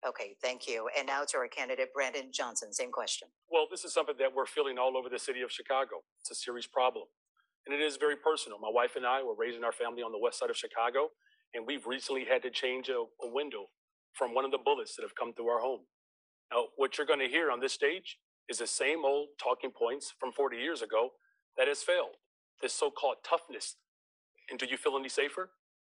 Okay, 0.06 0.36
thank 0.42 0.68
you. 0.68 0.88
And 0.96 1.06
now 1.06 1.24
to 1.24 1.38
our 1.38 1.48
candidate, 1.48 1.92
Brandon 1.92 2.30
Johnson, 2.30 2.72
same 2.72 2.92
question. 2.92 3.28
Well, 3.50 3.66
this 3.70 3.84
is 3.84 3.92
something 3.92 4.14
that 4.18 4.30
we're 4.34 4.46
feeling 4.46 4.78
all 4.78 4.96
over 4.96 5.08
the 5.08 5.18
city 5.18 5.42
of 5.42 5.50
Chicago. 5.50 6.04
It's 6.20 6.30
a 6.30 6.34
serious 6.34 6.66
problem. 6.66 7.06
And 7.66 7.74
it 7.74 7.82
is 7.82 7.96
very 7.96 8.14
personal. 8.14 8.58
My 8.60 8.70
wife 8.70 8.94
and 8.94 9.04
I 9.04 9.22
were 9.24 9.34
raising 9.34 9.64
our 9.64 9.72
family 9.72 10.02
on 10.02 10.12
the 10.12 10.22
west 10.22 10.38
side 10.38 10.50
of 10.50 10.56
Chicago, 10.56 11.10
and 11.54 11.66
we've 11.66 11.86
recently 11.86 12.24
had 12.24 12.42
to 12.42 12.50
change 12.50 12.88
a, 12.88 13.02
a 13.24 13.28
window 13.28 13.66
from 14.12 14.34
one 14.34 14.44
of 14.44 14.52
the 14.52 14.58
bullets 14.62 14.94
that 14.96 15.02
have 15.02 15.16
come 15.18 15.34
through 15.34 15.48
our 15.48 15.60
home. 15.60 15.80
Now, 16.52 16.66
what 16.76 16.96
you're 16.96 17.06
going 17.06 17.18
to 17.18 17.26
hear 17.26 17.50
on 17.50 17.58
this 17.58 17.72
stage 17.72 18.18
is 18.48 18.58
the 18.58 18.66
same 18.66 19.04
old 19.04 19.28
talking 19.42 19.70
points 19.70 20.14
from 20.18 20.32
40 20.32 20.56
years 20.56 20.82
ago 20.82 21.10
that 21.56 21.68
has 21.68 21.82
failed. 21.82 22.16
This 22.62 22.72
so 22.72 22.90
called 22.90 23.16
toughness. 23.24 23.76
And 24.50 24.58
do 24.58 24.66
you 24.66 24.76
feel 24.76 24.96
any 24.96 25.08
safer? 25.08 25.50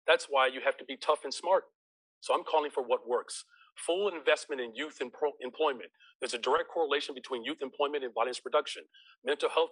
That's 0.07 0.27
why 0.29 0.49
you 0.49 0.61
have 0.65 0.77
to 0.79 0.85
be 0.85 0.97
tough 0.97 1.21
and 1.25 1.33
smart. 1.33 1.65
So 2.21 2.35
I'm 2.35 2.45
calling 2.45 2.71
for 2.71 2.83
what 2.83 3.09
works 3.09 3.45
full 3.77 4.09
investment 4.09 4.61
in 4.61 4.75
youth 4.75 5.01
employment. 5.01 5.91
There's 6.21 6.35
a 6.35 6.39
direct 6.39 6.69
correlation 6.69 7.15
between 7.15 7.45
youth 7.45 7.63
employment 7.63 8.05
and 8.05 8.13
violence 8.15 8.41
reduction, 8.45 8.83
mental 9.25 9.49
health 9.49 9.71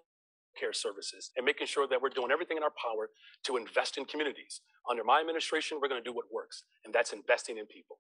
care 0.58 0.72
services, 0.72 1.30
and 1.36 1.44
making 1.44 1.66
sure 1.66 1.86
that 1.88 2.00
we're 2.00 2.08
doing 2.08 2.30
everything 2.30 2.56
in 2.56 2.62
our 2.62 2.72
power 2.82 3.10
to 3.44 3.56
invest 3.56 3.98
in 3.98 4.04
communities. 4.04 4.60
Under 4.90 5.04
my 5.04 5.20
administration, 5.20 5.78
we're 5.80 5.88
going 5.88 6.02
to 6.02 6.08
do 6.08 6.14
what 6.14 6.24
works, 6.32 6.64
and 6.84 6.94
that's 6.94 7.12
investing 7.12 7.58
in 7.58 7.66
people. 7.66 7.98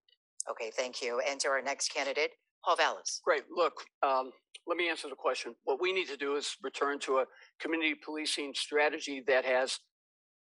Okay, 0.50 0.70
thank 0.74 1.02
you. 1.02 1.20
And 1.28 1.38
to 1.40 1.48
our 1.48 1.60
next 1.60 1.92
candidate, 1.92 2.30
Paul 2.64 2.76
Vallas. 2.76 3.20
Great. 3.24 3.42
Look, 3.54 3.74
um, 4.02 4.32
let 4.68 4.76
me 4.76 4.88
answer 4.90 5.08
the 5.08 5.16
question. 5.16 5.54
What 5.64 5.80
we 5.80 5.92
need 5.92 6.08
to 6.08 6.16
do 6.16 6.36
is 6.36 6.56
return 6.62 6.98
to 7.00 7.18
a 7.18 7.24
community 7.58 7.94
policing 7.94 8.52
strategy 8.54 9.24
that 9.26 9.46
has 9.46 9.80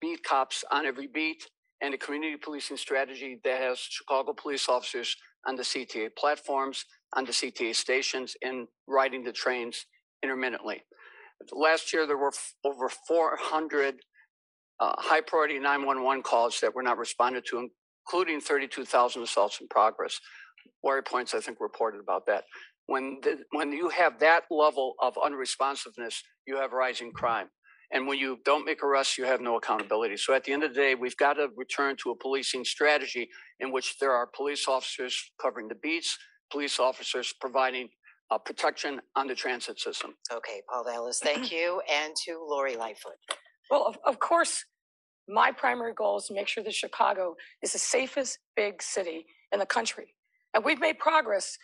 beat 0.01 0.21
cops 0.23 0.65
on 0.69 0.85
every 0.85 1.07
beat 1.07 1.47
and 1.81 1.93
a 1.93 1.97
community 1.97 2.35
policing 2.35 2.75
strategy 2.77 3.39
that 3.45 3.61
has 3.61 3.79
Chicago 3.79 4.33
police 4.33 4.67
officers 4.67 5.15
on 5.47 5.55
the 5.55 5.63
CTA 5.63 6.09
platforms, 6.17 6.83
on 7.13 7.23
the 7.23 7.31
CTA 7.31 7.73
stations, 7.73 8.35
and 8.41 8.67
riding 8.85 9.23
the 9.23 9.31
trains 9.31 9.85
intermittently. 10.21 10.83
Last 11.53 11.93
year, 11.93 12.05
there 12.05 12.17
were 12.17 12.33
over 12.65 12.89
400 13.07 13.95
uh, 14.79 14.93
high 14.97 15.21
priority 15.21 15.57
911 15.57 16.23
calls 16.23 16.59
that 16.59 16.75
were 16.75 16.83
not 16.83 16.97
responded 16.97 17.45
to, 17.49 17.69
including 18.05 18.41
32,000 18.41 19.23
assaults 19.23 19.61
in 19.61 19.67
progress. 19.69 20.19
Wirepoints, 20.85 21.33
I 21.33 21.39
think, 21.39 21.59
reported 21.61 22.01
about 22.01 22.25
that. 22.25 22.43
When, 22.87 23.19
the, 23.21 23.39
when 23.51 23.71
you 23.71 23.89
have 23.89 24.19
that 24.19 24.43
level 24.49 24.95
of 25.01 25.15
unresponsiveness, 25.15 26.21
you 26.45 26.57
have 26.57 26.71
rising 26.71 27.11
crime. 27.11 27.49
And 27.91 28.07
when 28.07 28.17
you 28.17 28.39
don't 28.43 28.65
make 28.65 28.83
arrests, 28.83 29.17
you 29.17 29.25
have 29.25 29.39
no 29.39 29.55
accountability. 29.57 30.17
So 30.17 30.33
at 30.33 30.43
the 30.43 30.51
end 30.51 30.63
of 30.63 30.73
the 30.73 30.79
day, 30.81 30.95
we've 30.95 31.15
got 31.15 31.33
to 31.33 31.47
return 31.55 31.95
to 32.03 32.11
a 32.11 32.15
policing 32.15 32.65
strategy 32.65 33.29
in 33.59 33.71
which 33.71 33.97
there 33.99 34.11
are 34.11 34.27
police 34.35 34.67
officers 34.67 35.31
covering 35.41 35.69
the 35.69 35.75
beats, 35.75 36.17
police 36.51 36.79
officers 36.79 37.33
providing 37.39 37.89
uh, 38.29 38.37
protection 38.37 38.99
on 39.15 39.27
the 39.27 39.35
transit 39.35 39.79
system. 39.79 40.15
Okay, 40.31 40.61
Paul 40.69 40.83
Vallas, 40.83 41.19
thank 41.19 41.51
you. 41.57 41.81
And 41.89 42.13
to 42.25 42.45
Lori 42.45 42.75
Lightfoot. 42.75 43.13
Well, 43.71 43.85
of, 43.85 43.97
of 44.05 44.19
course, 44.19 44.65
my 45.29 45.51
primary 45.51 45.93
goal 45.93 46.17
is 46.17 46.25
to 46.25 46.33
make 46.33 46.47
sure 46.47 46.63
that 46.63 46.73
Chicago 46.73 47.35
is 47.61 47.73
the 47.73 47.79
safest 47.79 48.39
big 48.55 48.81
city 48.81 49.25
in 49.51 49.59
the 49.59 49.65
country. 49.65 50.13
And 50.53 50.63
we've 50.63 50.79
made 50.79 50.99
progress 50.99 51.57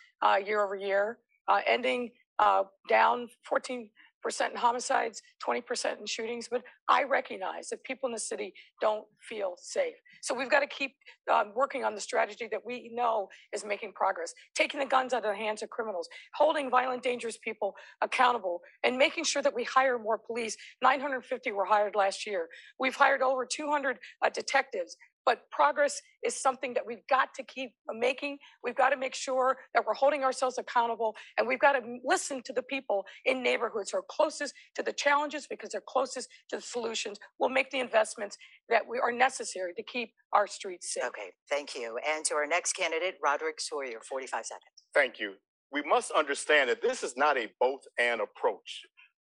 year 0.45 0.63
over 0.63 0.75
year, 0.75 1.19
uh, 1.47 1.61
ending 1.67 2.11
uh, 2.39 2.63
down 2.89 3.27
14 3.43 3.89
percent 4.23 4.53
in 4.53 4.57
homicides, 4.57 5.21
20% 5.45 5.99
in 5.99 6.05
shootings, 6.05 6.47
but 6.49 6.63
I 6.87 7.03
recognize 7.03 7.67
that 7.69 7.83
people 7.83 8.07
in 8.07 8.13
the 8.13 8.19
city 8.19 8.53
don't 8.81 9.03
feel 9.19 9.55
safe. 9.57 9.95
So 10.21 10.33
we've 10.33 10.49
got 10.49 10.61
to 10.61 10.67
keep 10.67 10.95
um, 11.31 11.51
working 11.53 11.83
on 11.83 11.93
the 11.93 12.01
strategy 12.01 12.47
that 12.49 12.65
we 12.65 12.89
know 12.93 13.27
is 13.53 13.65
making 13.65 13.91
progress, 13.91 14.33
taking 14.55 14.79
the 14.79 14.85
guns 14.85 15.13
out 15.13 15.25
of 15.25 15.31
the 15.31 15.35
hands 15.35 15.61
of 15.61 15.69
criminals, 15.69 16.07
holding 16.35 16.71
violent, 16.71 17.03
dangerous 17.03 17.37
people 17.37 17.75
accountable, 18.01 18.61
and 18.83 18.97
making 18.97 19.25
sure 19.25 19.41
that 19.41 19.53
we 19.53 19.65
hire 19.65 19.99
more 19.99 20.17
police. 20.17 20.55
950 20.81 21.51
were 21.51 21.65
hired 21.65 21.93
last 21.93 22.25
year. 22.25 22.47
We've 22.79 22.95
hired 22.95 23.21
over 23.21 23.45
200 23.45 23.99
uh, 24.23 24.29
detectives. 24.29 24.95
But 25.25 25.49
progress 25.51 26.01
is 26.23 26.39
something 26.39 26.73
that 26.73 26.85
we've 26.85 27.05
got 27.09 27.33
to 27.35 27.43
keep 27.43 27.71
making. 27.93 28.37
We've 28.63 28.75
got 28.75 28.89
to 28.89 28.97
make 28.97 29.15
sure 29.15 29.57
that 29.73 29.85
we're 29.85 29.93
holding 29.93 30.23
ourselves 30.23 30.57
accountable 30.57 31.15
and 31.37 31.47
we've 31.47 31.59
got 31.59 31.73
to 31.73 31.81
listen 32.03 32.41
to 32.45 32.53
the 32.53 32.63
people 32.63 33.05
in 33.25 33.41
neighborhoods 33.43 33.91
who 33.91 33.99
are 33.99 34.03
closest 34.09 34.53
to 34.75 34.83
the 34.83 34.93
challenges 34.93 35.47
because 35.49 35.69
they're 35.69 35.83
closest 35.87 36.29
to 36.49 36.57
the 36.57 36.61
solutions. 36.61 37.17
We'll 37.39 37.49
make 37.49 37.71
the 37.71 37.79
investments 37.79 38.37
that 38.69 38.83
we 38.87 38.99
are 38.99 39.11
necessary 39.11 39.73
to 39.75 39.83
keep 39.83 40.11
our 40.33 40.47
streets 40.47 40.93
safe. 40.93 41.03
Okay, 41.05 41.31
thank 41.49 41.75
you. 41.75 41.97
And 42.07 42.25
to 42.25 42.35
our 42.35 42.47
next 42.47 42.73
candidate, 42.73 43.15
Roderick 43.23 43.59
Sawyer, 43.59 43.99
45 44.07 44.45
seconds. 44.45 44.63
Thank 44.93 45.19
you. 45.19 45.33
We 45.71 45.81
must 45.83 46.11
understand 46.11 46.69
that 46.69 46.81
this 46.81 47.03
is 47.03 47.15
not 47.17 47.37
a 47.37 47.49
both 47.59 47.81
and 47.99 48.21
approach. 48.21 48.81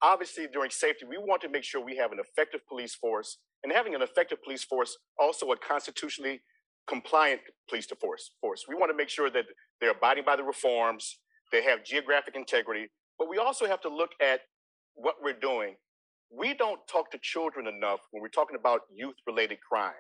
Obviously, 0.02 0.48
during 0.52 0.70
safety, 0.70 1.06
we 1.06 1.18
want 1.18 1.42
to 1.42 1.50
make 1.50 1.64
sure 1.64 1.84
we 1.84 1.96
have 1.96 2.12
an 2.12 2.20
effective 2.20 2.60
police 2.68 2.96
force 2.96 3.38
and 3.64 3.72
having 3.72 3.96
an 3.96 4.02
effective 4.02 4.44
police 4.44 4.64
force, 4.64 4.98
also 5.18 5.52
a 5.52 5.58
constitutionally 5.58 6.42
compliant 6.88 7.42
police 7.70 7.88
force. 8.00 8.32
Force. 8.42 8.66
We 8.68 8.76
want 8.76 8.92
to 8.92 8.98
make 8.98 9.10
sure 9.10 9.30
that 9.30 9.46
they're 9.80 9.92
abiding 9.92 10.26
by 10.26 10.36
the 10.36 10.44
reforms, 10.44 11.20
they 11.52 11.64
have 11.64 11.84
geographic 11.84 12.36
integrity, 12.36 12.88
but 13.18 13.30
we 13.30 13.38
also 13.38 13.66
have 13.66 13.82
to 13.82 13.90
look 13.90 14.12
at 14.22 14.42
what 14.96 15.16
we're 15.24 15.40
doing. 15.40 15.76
We 16.36 16.54
don't 16.56 16.80
talk 16.92 17.12
to 17.12 17.20
children 17.22 17.68
enough 17.68 18.00
when 18.12 18.22
we're 18.22 18.30
talking 18.30 18.58
about 18.60 18.82
youth-related 18.94 19.60
crime. 19.68 19.94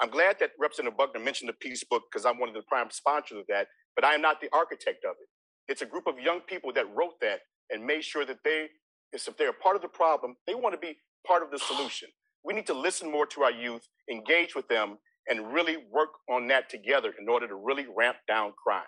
I'm 0.00 0.10
glad 0.10 0.36
that 0.40 0.52
Representative 0.58 0.96
Buckner 0.96 1.20
mentioned 1.20 1.48
the 1.48 1.54
Peace 1.54 1.84
Book 1.84 2.04
because 2.10 2.24
I'm 2.24 2.38
one 2.38 2.48
of 2.48 2.54
the 2.54 2.62
prime 2.68 2.88
sponsors 2.90 3.38
of 3.38 3.44
that, 3.48 3.66
but 3.94 4.04
I 4.04 4.14
am 4.14 4.22
not 4.22 4.40
the 4.40 4.48
architect 4.52 5.04
of 5.04 5.16
it. 5.20 5.28
It's 5.70 5.82
a 5.82 5.86
group 5.86 6.06
of 6.06 6.18
young 6.18 6.40
people 6.40 6.72
that 6.74 6.86
wrote 6.94 7.20
that 7.20 7.40
and 7.70 7.84
made 7.84 8.04
sure 8.04 8.24
that 8.24 8.38
they, 8.44 8.68
if 9.12 9.28
they're 9.36 9.52
part 9.52 9.76
of 9.76 9.82
the 9.82 9.88
problem, 9.88 10.36
they 10.46 10.54
want 10.54 10.74
to 10.74 10.78
be 10.78 10.96
part 11.26 11.42
of 11.42 11.50
the 11.50 11.58
solution 11.58 12.08
we 12.44 12.54
need 12.54 12.66
to 12.66 12.74
listen 12.74 13.10
more 13.10 13.26
to 13.26 13.42
our 13.42 13.52
youth, 13.52 13.86
engage 14.10 14.54
with 14.54 14.68
them, 14.68 14.98
and 15.28 15.52
really 15.52 15.76
work 15.90 16.10
on 16.28 16.48
that 16.48 16.68
together 16.68 17.14
in 17.20 17.28
order 17.28 17.46
to 17.46 17.54
really 17.54 17.86
ramp 17.96 18.16
down 18.26 18.52
crime. 18.62 18.82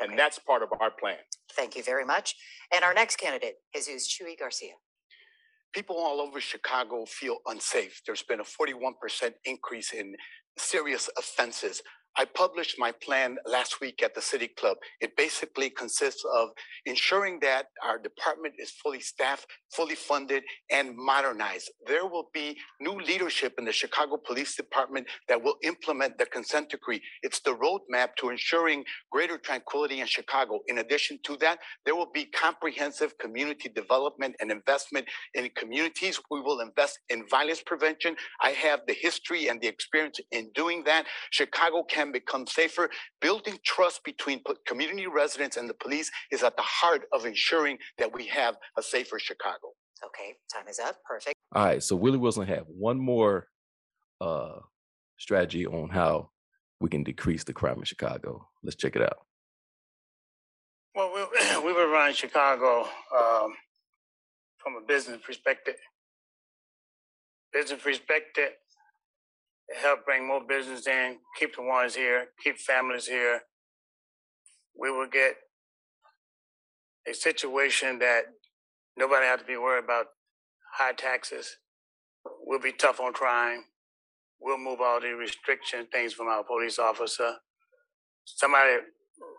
And 0.00 0.18
that's 0.18 0.38
part 0.38 0.62
of 0.62 0.68
our 0.80 0.90
plan. 0.90 1.18
Thank 1.52 1.76
you 1.76 1.82
very 1.82 2.04
much. 2.04 2.34
And 2.72 2.84
our 2.84 2.94
next 2.94 3.16
candidate, 3.16 3.56
Jesus 3.74 4.08
Chuy 4.08 4.38
Garcia. 4.38 4.72
People 5.72 5.96
all 5.96 6.20
over 6.20 6.40
Chicago 6.40 7.04
feel 7.06 7.38
unsafe. 7.46 8.00
There's 8.06 8.22
been 8.22 8.40
a 8.40 8.44
41% 8.44 9.32
increase 9.44 9.92
in 9.92 10.14
serious 10.58 11.08
offenses. 11.18 11.82
I 12.20 12.26
published 12.26 12.76
my 12.78 12.92
plan 12.92 13.38
last 13.46 13.80
week 13.80 14.02
at 14.02 14.14
the 14.14 14.20
City 14.20 14.48
Club. 14.48 14.76
It 15.00 15.16
basically 15.16 15.70
consists 15.70 16.22
of 16.36 16.50
ensuring 16.84 17.40
that 17.40 17.68
our 17.82 17.98
department 17.98 18.56
is 18.58 18.70
fully 18.72 19.00
staffed, 19.00 19.46
fully 19.72 19.94
funded, 19.94 20.42
and 20.70 20.94
modernized. 20.94 21.70
There 21.86 22.04
will 22.06 22.28
be 22.34 22.58
new 22.78 22.92
leadership 23.00 23.54
in 23.58 23.64
the 23.64 23.72
Chicago 23.72 24.18
Police 24.18 24.54
Department 24.54 25.06
that 25.30 25.42
will 25.42 25.56
implement 25.64 26.18
the 26.18 26.26
consent 26.26 26.68
decree. 26.68 27.00
It's 27.22 27.40
the 27.40 27.56
roadmap 27.56 28.16
to 28.18 28.28
ensuring 28.28 28.84
greater 29.10 29.38
tranquility 29.38 30.00
in 30.00 30.06
Chicago. 30.06 30.60
In 30.68 30.76
addition 30.76 31.20
to 31.24 31.38
that, 31.38 31.60
there 31.86 31.96
will 31.96 32.10
be 32.12 32.26
comprehensive 32.26 33.16
community 33.16 33.70
development 33.70 34.36
and 34.40 34.50
investment 34.50 35.06
in 35.32 35.48
communities. 35.56 36.20
We 36.30 36.42
will 36.42 36.60
invest 36.60 36.98
in 37.08 37.26
violence 37.30 37.62
prevention. 37.62 38.16
I 38.42 38.50
have 38.50 38.80
the 38.86 38.92
history 38.94 39.48
and 39.48 39.58
the 39.62 39.68
experience 39.68 40.20
in 40.32 40.50
doing 40.54 40.84
that. 40.84 41.06
Chicago 41.30 41.82
can 41.82 42.09
become 42.12 42.46
safer. 42.46 42.90
Building 43.20 43.58
trust 43.64 44.02
between 44.04 44.42
community 44.66 45.06
residents 45.06 45.56
and 45.56 45.68
the 45.68 45.74
police 45.74 46.10
is 46.30 46.42
at 46.42 46.56
the 46.56 46.62
heart 46.62 47.02
of 47.12 47.26
ensuring 47.26 47.78
that 47.98 48.12
we 48.12 48.26
have 48.26 48.56
a 48.76 48.82
safer 48.82 49.18
Chicago. 49.18 49.68
Okay, 50.04 50.34
time 50.52 50.66
is 50.68 50.78
up. 50.78 50.96
Perfect. 51.06 51.36
All 51.54 51.64
right, 51.64 51.82
so 51.82 51.94
Willie 51.96 52.18
Wilson 52.18 52.46
had 52.46 52.64
one 52.66 52.98
more 52.98 53.46
uh 54.20 54.60
strategy 55.18 55.66
on 55.66 55.90
how 55.90 56.30
we 56.80 56.88
can 56.88 57.04
decrease 57.04 57.44
the 57.44 57.52
crime 57.52 57.78
in 57.78 57.84
Chicago. 57.84 58.48
Let's 58.62 58.76
check 58.76 58.96
it 58.96 59.02
out. 59.02 59.18
Well, 60.94 61.12
we, 61.14 61.20
we 61.66 61.72
were 61.72 61.90
running 61.90 62.14
Chicago 62.14 62.88
um, 63.16 63.54
from 64.56 64.76
a 64.76 64.86
business 64.86 65.18
perspective. 65.24 65.76
Business 67.52 67.82
perspective, 67.82 68.52
help 69.76 70.04
bring 70.04 70.26
more 70.26 70.42
business 70.46 70.86
in, 70.86 71.18
keep 71.38 71.56
the 71.56 71.62
ones 71.62 71.94
here, 71.94 72.28
keep 72.42 72.58
families 72.58 73.06
here. 73.06 73.42
We 74.78 74.90
will 74.90 75.08
get 75.08 75.36
a 77.08 77.14
situation 77.14 77.98
that 78.00 78.22
nobody 78.96 79.26
has 79.26 79.40
to 79.40 79.46
be 79.46 79.56
worried 79.56 79.84
about 79.84 80.06
high 80.74 80.92
taxes. 80.92 81.56
We'll 82.44 82.60
be 82.60 82.72
tough 82.72 83.00
on 83.00 83.12
crime. 83.12 83.64
We'll 84.40 84.58
move 84.58 84.80
all 84.80 85.00
the 85.00 85.14
restriction 85.14 85.86
things 85.92 86.14
from 86.14 86.28
our 86.28 86.44
police 86.44 86.78
officer. 86.78 87.34
Somebody 88.24 88.78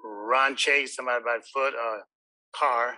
run 0.03 0.55
chase 0.55 0.95
somebody 0.95 1.23
by 1.23 1.39
foot 1.53 1.73
or 1.73 2.03
car, 2.55 2.95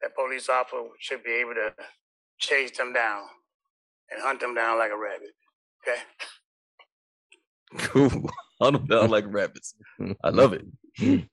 that 0.00 0.14
police 0.14 0.48
officer 0.48 0.88
should 1.00 1.22
be 1.22 1.32
able 1.32 1.54
to 1.54 1.72
chase 2.38 2.76
them 2.76 2.92
down 2.92 3.22
and 4.10 4.22
hunt 4.22 4.40
them 4.40 4.54
down 4.54 4.78
like 4.78 4.90
a 4.90 4.96
rabbit. 4.96 5.34
Okay? 5.86 6.00
Cool. 7.78 8.30
Hunt 8.60 8.76
them 8.76 8.86
down 8.86 9.10
like 9.10 9.24
rabbits. 9.28 9.74
I 10.24 10.30
love 10.30 10.52
it. 10.54 10.64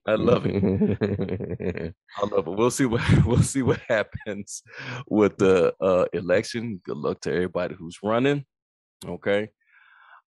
I 0.05 0.15
love 0.15 0.45
it. 0.45 0.55
I 2.17 2.25
love 2.25 2.47
it. 2.47 2.51
We'll 2.51 2.71
see 2.71 2.85
what 2.85 3.01
we'll 3.25 3.41
see 3.41 3.61
what 3.61 3.79
happens 3.87 4.61
with 5.07 5.37
the 5.37 5.73
uh, 5.79 6.05
election. 6.11 6.81
Good 6.83 6.97
luck 6.97 7.21
to 7.21 7.33
everybody 7.33 7.75
who's 7.75 7.97
running. 8.03 8.45
Okay. 9.05 9.49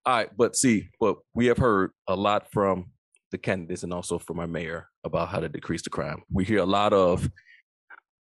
All 0.06 0.16
right, 0.16 0.30
but 0.36 0.56
see, 0.56 0.88
but 1.00 1.16
we 1.34 1.46
have 1.46 1.58
heard 1.58 1.90
a 2.06 2.14
lot 2.14 2.50
from 2.52 2.92
the 3.32 3.38
candidates 3.38 3.82
and 3.82 3.92
also 3.92 4.18
from 4.18 4.38
our 4.38 4.46
mayor 4.46 4.88
about 5.04 5.28
how 5.28 5.40
to 5.40 5.48
decrease 5.48 5.82
the 5.82 5.90
crime. 5.90 6.22
We 6.30 6.44
hear 6.44 6.60
a 6.60 6.66
lot 6.66 6.92
of 6.92 7.28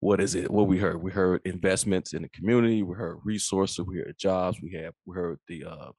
what 0.00 0.20
is 0.20 0.34
it? 0.34 0.50
What 0.50 0.68
we 0.68 0.78
heard? 0.78 1.02
We 1.02 1.10
heard 1.10 1.40
investments 1.44 2.12
in 2.12 2.22
the 2.22 2.28
community. 2.28 2.82
We 2.82 2.94
heard 2.94 3.18
resources. 3.24 3.84
We 3.84 3.98
heard 3.98 4.16
jobs. 4.18 4.60
We 4.62 4.72
have 4.74 4.94
we 5.06 5.14
heard 5.16 5.38
the 5.48 5.64
uh, 5.64 5.90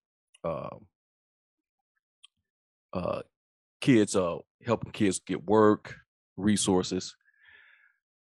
um 0.43 0.86
uh, 2.93 3.22
kids 3.82 4.16
uh 4.16 4.38
helping 4.66 4.91
kids 4.91 5.20
get 5.20 5.45
work, 5.45 5.95
resources. 6.38 7.16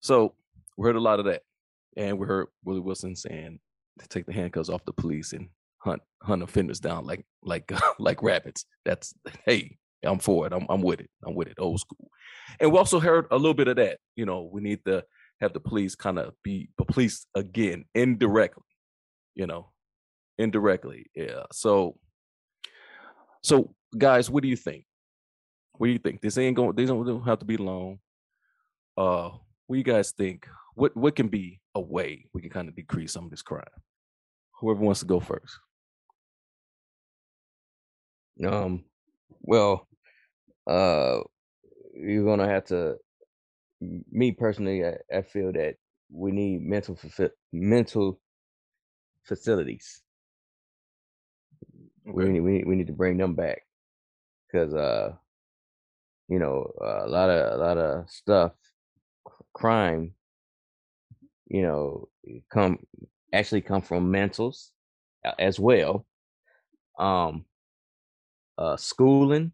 So 0.01 0.35
we 0.77 0.87
heard 0.87 0.97
a 0.97 1.01
lot 1.01 1.19
of 1.19 1.27
that, 1.27 1.43
and 1.97 2.19
we 2.19 2.27
heard 2.27 2.49
Willie 2.65 2.81
Wilson 2.81 3.17
saying 3.17 3.59
to 4.01 4.09
take 4.09 4.27
the 4.27 4.33
handcuffs 4.33 4.69
off 4.69 4.85
the 4.85 4.93
police 4.93 5.33
and 5.33 5.49
hunt 5.79 6.03
hunt 6.23 6.43
offenders 6.43 6.81
down 6.81 7.07
like 7.07 7.25
like 7.43 7.73
like 7.99 8.23
rabbits. 8.23 8.67
That's 8.85 9.15
hey, 9.47 9.79
I'm 10.03 10.19
for 10.19 10.47
it. 10.47 10.53
I'm 10.53 10.67
I'm 10.69 10.83
with 10.83 11.01
it. 11.01 11.11
I'm 11.25 11.35
with 11.35 11.49
it. 11.49 11.59
Old 11.59 11.81
school. 11.81 12.11
And 12.61 12.71
we 12.71 12.77
also 12.77 13.01
heard 13.01 13.27
a 13.31 13.37
little 13.37 13.55
bit 13.55 13.69
of 13.69 13.77
that. 13.77 13.99
You 14.15 14.27
know, 14.27 14.49
we 14.53 14.61
need 14.61 14.85
to 14.85 15.05
have 15.45 15.53
the 15.53 15.61
police 15.61 15.95
kind 15.95 16.19
of 16.19 16.35
be 16.43 16.69
the 16.79 16.85
police 16.85 17.27
again 17.35 17.85
indirectly. 17.95 18.65
You 19.35 19.47
know, 19.47 19.71
indirectly. 20.39 21.07
Yeah. 21.15 21.45
So 21.53 21.97
so 23.43 23.75
guys, 23.97 24.31
what 24.31 24.43
do 24.43 24.49
you 24.49 24.57
think? 24.57 24.85
What 25.77 25.89
do 25.89 25.93
you 25.93 25.99
think? 25.99 26.21
This 26.21 26.39
ain't 26.39 26.57
going. 26.57 26.75
Don't, 26.75 27.07
don't 27.07 27.25
have 27.25 27.41
to 27.41 27.45
be 27.45 27.57
long. 27.57 27.99
Uh, 28.97 29.31
what 29.67 29.75
do 29.75 29.79
you 29.79 29.85
guys 29.85 30.13
think? 30.13 30.49
What 30.75 30.97
what 30.97 31.15
can 31.15 31.29
be 31.29 31.61
a 31.75 31.81
way 31.81 32.27
we 32.33 32.41
can 32.41 32.51
kind 32.51 32.69
of 32.69 32.75
decrease 32.75 33.13
some 33.13 33.25
of 33.25 33.31
this 33.31 33.43
crime? 33.43 33.65
Whoever 34.61 34.81
wants 34.81 35.01
to 35.01 35.07
go 35.07 35.21
first. 35.21 35.59
Um, 38.45 38.85
well, 39.43 39.87
uh, 40.67 41.19
you're 41.95 42.25
gonna 42.25 42.49
have 42.49 42.65
to. 42.67 42.97
Me 44.11 44.33
personally, 44.33 44.85
I, 44.85 44.97
I 45.15 45.23
feel 45.23 45.53
that 45.53 45.77
we 46.11 46.33
need 46.33 46.63
mental 46.63 46.97
fulfi- 46.97 47.31
mental 47.53 48.21
facilities. 49.25 50.03
We 52.05 52.25
need, 52.27 52.41
we 52.41 52.53
need 52.53 52.67
we 52.67 52.77
need 52.77 52.87
to 52.89 52.93
bring 52.93 53.17
them 53.17 53.35
back 53.35 53.63
because 54.47 54.75
uh, 54.75 55.15
you 56.29 56.39
know, 56.39 56.73
a 56.81 57.09
lot 57.09 57.31
of 57.31 57.53
a 57.53 57.63
lot 57.63 57.79
of 57.79 58.11
stuff, 58.11 58.53
crime, 59.53 60.13
you 61.47 61.63
know, 61.63 62.09
come 62.51 62.79
actually 63.33 63.61
come 63.61 63.83
from 63.83 64.13
mentals 64.13 64.71
as 65.39 65.59
well. 65.59 66.07
Um, 66.99 67.45
uh, 68.57 68.77
schooling, 68.77 69.53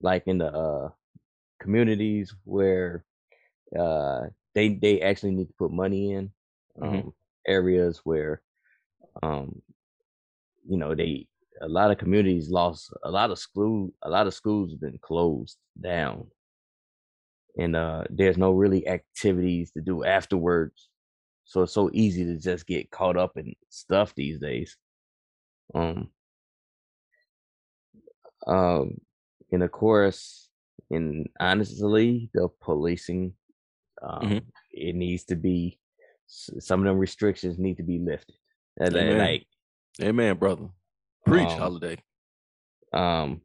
like 0.00 0.24
in 0.26 0.38
the 0.38 0.46
uh, 0.46 0.88
communities 1.60 2.34
where 2.44 3.04
uh, 3.78 4.22
they 4.54 4.74
they 4.74 5.00
actually 5.00 5.32
need 5.32 5.48
to 5.48 5.54
put 5.58 5.72
money 5.72 6.12
in 6.12 6.30
um, 6.82 7.12
Mhm. 7.12 7.12
areas 7.46 8.00
where 8.04 8.42
um, 9.22 9.62
you 10.68 10.76
know 10.76 10.94
they 10.94 11.26
a 11.60 11.68
lot 11.68 11.90
of 11.90 11.98
communities 11.98 12.50
lost 12.50 12.92
a 13.04 13.10
lot 13.10 13.30
of 13.30 13.38
school 13.38 13.90
a 14.02 14.10
lot 14.10 14.26
of 14.26 14.34
schools 14.34 14.70
have 14.70 14.80
been 14.80 14.98
closed 14.98 15.58
down. 15.80 16.26
And 17.58 17.76
uh 17.76 18.04
there's 18.10 18.36
no 18.38 18.52
really 18.52 18.86
activities 18.88 19.70
to 19.72 19.80
do 19.80 20.04
afterwards. 20.04 20.88
So 21.44 21.62
it's 21.62 21.72
so 21.72 21.90
easy 21.92 22.24
to 22.24 22.36
just 22.38 22.66
get 22.66 22.90
caught 22.90 23.16
up 23.16 23.36
in 23.36 23.54
stuff 23.68 24.14
these 24.14 24.38
days. 24.40 24.76
Um 25.74 26.10
um 28.46 28.98
and 29.52 29.62
of 29.62 29.70
course 29.72 30.50
and 30.90 31.28
honestly 31.40 32.30
the 32.34 32.48
policing 32.60 33.32
um 34.04 34.20
Mhm. 34.28 34.42
it 34.72 34.94
needs 34.94 35.24
to 35.24 35.36
be 35.36 35.78
some 36.26 36.80
of 36.80 36.86
them 36.86 36.98
restrictions 36.98 37.58
need 37.58 37.76
to 37.76 37.82
be 37.82 37.98
lifted 37.98 38.34
Amen. 38.80 39.18
like 39.18 39.46
Amen, 40.02 40.36
brother. 40.36 40.68
Preach, 41.24 41.48
um, 41.52 41.58
holiday. 41.58 41.96
um 42.92 43.40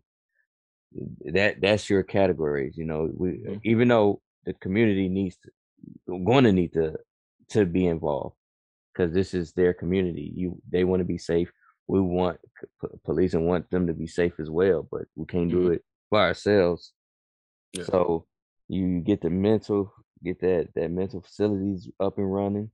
that 1.26 1.62
that's 1.62 1.90
your 1.90 2.02
categories 2.04 2.76
you 2.78 2.86
know 2.86 3.10
we 3.16 3.30
Mhm. 3.48 3.62
even 3.64 3.88
though 3.88 4.22
the 4.46 4.54
community 4.56 5.08
needs 5.08 5.38
to 5.38 5.50
going 6.26 6.44
to 6.44 6.52
need 6.52 6.74
to 6.74 6.98
to 7.50 7.66
be 7.66 7.86
involved 7.86 8.36
because 8.92 9.14
this 9.14 9.34
is 9.34 9.54
their 9.54 9.74
community 9.74 10.32
you 10.36 10.60
they 10.70 10.84
want 10.84 11.00
to 11.00 11.06
be 11.06 11.18
safe 11.18 11.52
we 11.88 12.02
want 12.02 12.40
p- 12.82 12.88
police 13.04 13.34
and 13.36 13.46
want 13.48 13.70
them 13.70 13.86
to 13.88 13.94
be 13.94 14.08
safe 14.08 14.34
as 14.40 14.50
well 14.50 14.88
but 14.92 15.04
we 15.16 15.26
can't 15.26 15.52
do 15.52 15.70
Mhm. 15.70 15.76
it 15.76 15.86
by 16.10 16.24
ourselves 16.26 16.94
Yeah. 17.74 17.84
so 17.84 18.26
you 18.68 19.00
get 19.02 19.22
the 19.22 19.30
mental 19.30 19.94
get 20.24 20.40
that 20.42 20.70
that 20.76 20.92
mental 20.92 21.22
facilities 21.22 21.90
up 22.00 22.18
and 22.18 22.34
running 22.34 22.72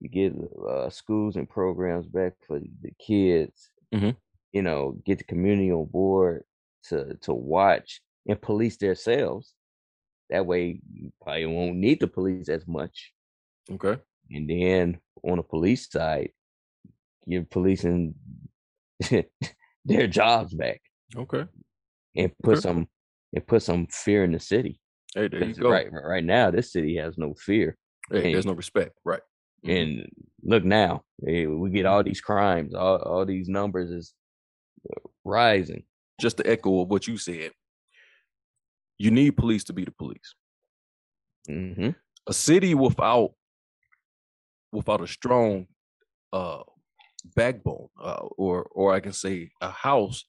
you 0.00 0.08
get 0.08 0.34
uh, 0.68 0.90
schools 0.90 1.36
and 1.36 1.48
programs 1.48 2.06
back 2.06 2.34
for 2.46 2.60
the 2.60 2.90
kids 2.98 3.70
Mhm. 3.92 4.16
you 4.52 4.62
know 4.62 4.92
get 5.04 5.18
the 5.18 5.24
community 5.24 5.72
on 5.72 5.86
board 5.86 6.44
to 6.84 7.14
to 7.16 7.32
watch 7.34 8.00
and 8.28 8.40
police 8.42 8.76
themselves 8.78 9.54
that 10.30 10.46
way 10.46 10.80
you 10.92 11.12
probably 11.22 11.46
won't 11.46 11.76
need 11.76 12.00
the 12.00 12.08
police 12.08 12.48
as 12.48 12.66
much 12.66 13.12
Okay. 13.70 14.00
and 14.30 14.48
then 14.48 15.00
on 15.24 15.36
the 15.36 15.42
police 15.42 15.90
side 15.90 16.30
you're 17.26 17.44
policing 17.44 18.14
their 19.84 20.06
jobs 20.06 20.54
back 20.54 20.80
Okay. 21.16 21.46
and 22.16 22.32
put 22.42 22.58
Okay. 22.58 22.60
some 22.60 22.88
and 23.34 23.46
put 23.46 23.62
some 23.62 23.86
fear 23.88 24.24
in 24.24 24.32
the 24.32 24.40
city 24.40 24.80
Hey, 25.14 25.28
there 25.28 25.44
you 25.44 25.54
go. 25.54 25.70
right 25.70 25.88
right 25.92 26.24
now 26.24 26.50
this 26.50 26.72
city 26.72 26.96
has 26.96 27.18
no 27.18 27.34
fear 27.34 27.76
Hey, 28.10 28.32
there's 28.32 28.46
no 28.46 28.52
respect. 28.54 28.98
Right. 29.04 29.20
Mhm. 29.64 29.82
and 29.82 30.08
look 30.42 30.64
now 30.64 31.04
eh, 31.26 31.46
we 31.46 31.70
get 31.70 31.86
all 31.86 32.02
these 32.02 32.20
crimes 32.20 32.74
all, 32.74 32.96
all 32.98 33.24
these 33.26 33.48
numbers 33.48 33.90
is 33.90 34.14
rising 35.24 35.84
just 36.20 36.36
to 36.38 36.46
echo 36.46 36.80
of 36.80 36.88
what 36.88 37.06
you 37.06 37.16
said, 37.16 37.50
you 38.98 39.10
need 39.10 39.36
police 39.36 39.64
to 39.64 39.72
be 39.72 39.84
the 39.84 39.90
police. 39.90 40.34
Mm-hmm. 41.48 41.90
A 42.28 42.32
city 42.32 42.74
without 42.74 43.32
without 44.72 45.00
a 45.00 45.06
strong 45.06 45.66
uh 46.32 46.62
backbone, 47.34 47.88
uh, 48.00 48.26
or 48.36 48.64
or 48.70 48.92
I 48.92 49.00
can 49.00 49.12
say 49.12 49.50
a 49.60 49.70
house, 49.70 50.24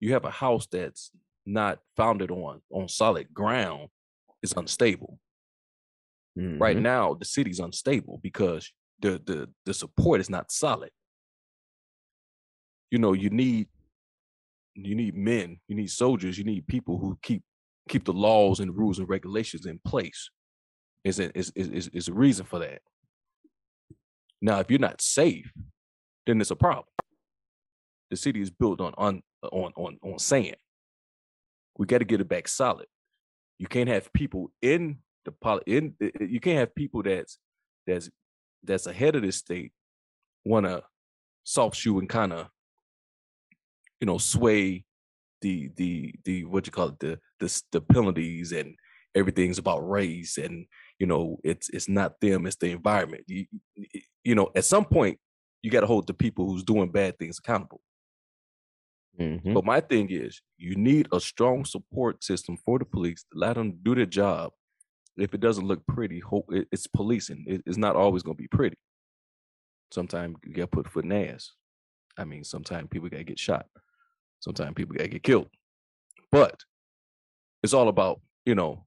you 0.00 0.12
have 0.14 0.24
a 0.24 0.30
house 0.30 0.66
that's 0.66 1.10
not 1.44 1.80
founded 1.96 2.30
on 2.30 2.62
on 2.70 2.88
solid 2.88 3.32
ground 3.34 3.88
is 4.46 4.54
unstable. 4.56 5.18
Right 6.36 6.76
Mhm. 6.76 6.82
now, 6.82 7.14
the 7.14 7.24
city's 7.24 7.60
unstable 7.60 8.18
because 8.22 8.70
the 9.00 9.18
the 9.24 9.52
the 9.64 9.74
support 9.74 10.20
is 10.20 10.28
not 10.30 10.50
solid. 10.52 10.90
You 12.90 12.98
know, 12.98 13.12
you 13.14 13.30
need 13.30 13.68
you 14.74 14.94
need 14.94 15.14
men, 15.14 15.60
you 15.68 15.74
need 15.74 15.90
soldiers, 15.90 16.36
you 16.38 16.44
need 16.44 16.66
people 16.66 16.98
who 16.98 17.18
keep 17.22 17.42
keep 17.88 18.04
the 18.04 18.12
laws 18.12 18.60
and 18.60 18.76
rules 18.76 18.98
and 18.98 19.08
regulations 19.08 19.64
in 19.66 19.78
place. 19.78 20.30
Is 21.04 21.18
a- 21.20 21.36
is 21.38 21.50
is 21.54 21.68
is 21.68 21.88
is 21.88 22.08
a 22.08 22.12
reason 22.12 22.44
for 22.46 22.58
that. 22.58 22.82
Now, 24.42 24.60
if 24.60 24.70
you're 24.70 24.78
not 24.90 25.00
safe, 25.00 25.50
then 26.26 26.40
it's 26.40 26.50
a 26.50 26.56
problem. 26.56 26.92
The 28.10 28.16
city 28.16 28.40
is 28.42 28.50
built 28.50 28.80
on 28.80 28.92
on 28.98 29.22
on 29.42 29.72
on, 29.76 29.98
on 30.02 30.18
sand. 30.18 30.56
We 31.78 31.86
got 31.86 31.98
to 31.98 32.04
get 32.04 32.20
it 32.20 32.28
back 32.28 32.48
solid. 32.48 32.86
You 33.58 33.66
can't 33.66 33.88
have 33.88 34.12
people 34.12 34.52
in 34.62 34.98
the 35.24 35.32
poli- 35.32 35.62
in 35.66 35.94
you 36.20 36.40
can't 36.40 36.58
have 36.58 36.74
people 36.74 37.02
that's 37.02 37.38
that's 37.86 38.10
that's 38.62 38.86
ahead 38.86 39.16
of 39.16 39.22
this 39.22 39.36
state 39.36 39.72
want 40.44 40.66
to 40.66 40.82
soft 41.44 41.76
shoe 41.76 41.98
and 41.98 42.08
kind 42.08 42.32
of 42.32 42.48
you 44.00 44.06
know 44.06 44.18
sway 44.18 44.84
the 45.42 45.70
the 45.76 46.14
the 46.24 46.44
what 46.44 46.66
you 46.66 46.72
call 46.72 46.88
it 46.88 46.98
the 47.00 47.18
the 47.40 47.62
the 47.72 47.80
penalties 47.80 48.52
and 48.52 48.74
everything's 49.14 49.58
about 49.58 49.88
race 49.88 50.36
and 50.38 50.66
you 50.98 51.06
know 51.06 51.38
it's 51.44 51.68
it's 51.70 51.88
not 51.88 52.20
them 52.20 52.46
it's 52.46 52.56
the 52.56 52.70
environment. 52.70 53.24
You- 53.26 53.46
you 54.24 54.34
know 54.34 54.50
at 54.54 54.64
some 54.64 54.84
point 54.84 55.18
you 55.62 55.70
got 55.70 55.80
to 55.80 55.86
hold 55.86 56.06
the 56.06 56.14
people 56.14 56.46
who's 56.46 56.62
doing 56.64 56.90
bad 56.90 57.18
things 57.18 57.38
accountable 57.38 57.80
Mhm. 59.18 59.54
but 59.54 59.64
my 59.64 59.80
thing 59.80 60.10
is, 60.10 60.42
you 60.58 60.74
need 60.76 61.08
a 61.12 61.20
strong 61.20 61.64
support 61.64 62.22
system 62.24 62.56
for 62.58 62.78
the 62.78 62.84
police 62.84 63.22
to 63.24 63.38
let 63.38 63.54
them 63.54 63.78
do 63.82 63.94
their 63.94 64.06
job. 64.06 64.52
If 65.16 65.32
it 65.34 65.40
doesn't 65.40 65.66
look 65.66 65.86
pretty, 65.86 66.20
hope 66.20 66.46
it's 66.52 66.86
policing. 66.86 67.44
It- 67.46 67.62
it's 67.66 67.78
not 67.78 67.96
always 67.96 68.22
going 68.22 68.36
to 68.36 68.42
be 68.42 68.48
pretty. 68.48 68.76
Sometimes 69.92 70.36
you 70.44 70.52
get 70.52 70.70
put 70.70 70.88
foot 70.88 71.04
in 71.04 71.12
ass. 71.12 71.52
I 72.18 72.24
mean, 72.24 72.44
sometimes 72.44 72.88
people 72.90 73.08
got 73.08 73.18
to 73.18 73.24
get 73.24 73.38
shot. 73.38 73.66
Sometimes 74.40 74.74
people 74.74 74.94
got 74.96 75.04
to 75.04 75.08
get 75.08 75.22
killed. 75.22 75.48
But 76.30 76.64
it's 77.62 77.74
all 77.74 77.88
about 77.88 78.20
you 78.44 78.54
know 78.54 78.86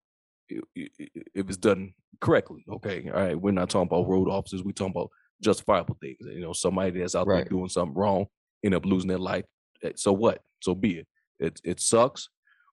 if 0.49 0.89
it's 1.35 1.57
done 1.57 1.93
correctly. 2.21 2.63
Okay, 2.69 3.09
all 3.09 3.19
right. 3.21 3.39
We're 3.39 3.51
not 3.51 3.69
talking 3.69 3.87
about 3.87 4.07
road 4.07 4.29
officers. 4.29 4.63
We're 4.63 4.71
talking 4.71 4.93
about 4.93 5.09
justifiable 5.41 5.97
things. 6.01 6.17
You 6.21 6.41
know, 6.41 6.53
somebody 6.53 6.99
that's 6.99 7.15
out 7.15 7.27
there 7.27 7.43
doing 7.49 7.69
something 7.69 7.95
wrong, 7.95 8.25
end 8.63 8.75
up 8.75 8.85
losing 8.85 9.09
their 9.09 9.19
life. 9.19 9.45
Eh, 9.83 9.91
So 9.95 10.13
what? 10.13 10.41
So 10.61 10.75
be 10.75 10.99
it. 10.99 11.07
It 11.39 11.61
it 11.63 11.79
sucks, 11.79 12.29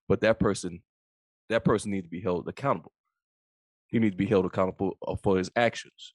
but 0.07 0.21
that 0.21 0.39
person, 0.39 0.81
that 1.49 1.63
person 1.63 1.91
needs 1.91 2.05
to 2.05 2.09
be 2.09 2.21
held 2.21 2.47
accountable. 2.47 2.91
He 3.87 3.99
needs 3.99 4.13
to 4.13 4.17
be 4.17 4.25
held 4.25 4.45
accountable 4.45 4.97
uh, 5.07 5.15
for 5.23 5.37
his 5.37 5.49
actions. 5.55 6.13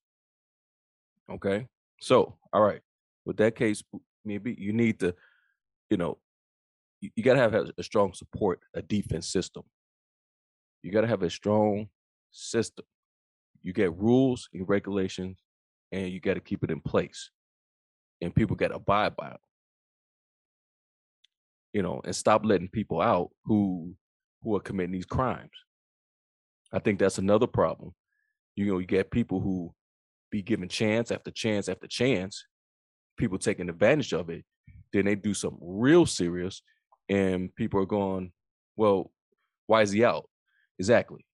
Okay. 1.30 1.66
So 2.00 2.36
all 2.52 2.62
right. 2.62 2.80
With 3.24 3.36
that 3.38 3.54
case, 3.54 3.82
maybe 4.24 4.54
you 4.58 4.72
need 4.72 5.00
to, 5.00 5.14
you 5.88 5.96
know, 5.96 6.18
you, 7.00 7.10
you 7.16 7.22
got 7.22 7.34
to 7.34 7.40
have 7.40 7.54
a, 7.54 7.82
strong 7.82 8.12
support, 8.14 8.60
a 8.74 8.82
defense 8.82 9.28
system. 9.28 9.62
You 10.82 10.90
got 10.90 11.02
to 11.02 11.06
have 11.06 11.22
a 11.22 11.30
strong 11.30 11.88
system. 12.30 12.84
You 13.62 13.72
get 13.72 13.96
rules 13.96 14.48
and 14.52 14.68
regulations, 14.68 15.38
and 15.92 16.08
you 16.08 16.20
got 16.20 16.34
to 16.34 16.40
keep 16.40 16.64
it 16.64 16.70
in 16.70 16.80
place, 16.80 17.30
and 18.20 18.34
people 18.34 18.56
got 18.56 18.68
to 18.68 18.76
abide 18.76 19.14
by 19.14 19.30
it. 19.30 19.40
You 21.72 21.82
know, 21.82 22.00
and 22.04 22.14
stop 22.14 22.44
letting 22.44 22.68
people 22.68 23.00
out 23.00 23.30
who 23.44 23.94
who 24.42 24.56
are 24.56 24.60
committing 24.60 24.92
these 24.92 25.06
crimes. 25.06 25.50
I 26.72 26.78
think 26.78 26.98
that's 26.98 27.18
another 27.18 27.46
problem. 27.46 27.94
You 28.56 28.66
know, 28.66 28.78
you 28.78 28.86
get 28.86 29.10
people 29.10 29.40
who 29.40 29.74
be 30.30 30.42
given 30.42 30.68
chance 30.68 31.10
after 31.10 31.30
chance 31.30 31.68
after 31.68 31.86
chance, 31.86 32.44
people 33.16 33.38
taking 33.38 33.68
advantage 33.68 34.12
of 34.12 34.30
it. 34.30 34.44
Then 34.92 35.04
they 35.06 35.14
do 35.14 35.34
something 35.34 35.60
real 35.62 36.04
serious, 36.06 36.62
and 37.08 37.54
people 37.54 37.80
are 37.80 37.86
going, 37.86 38.32
"Well, 38.76 39.10
why 39.66 39.82
is 39.82 39.92
he 39.92 40.04
out?" 40.04 40.28
Exactly. 40.78 41.24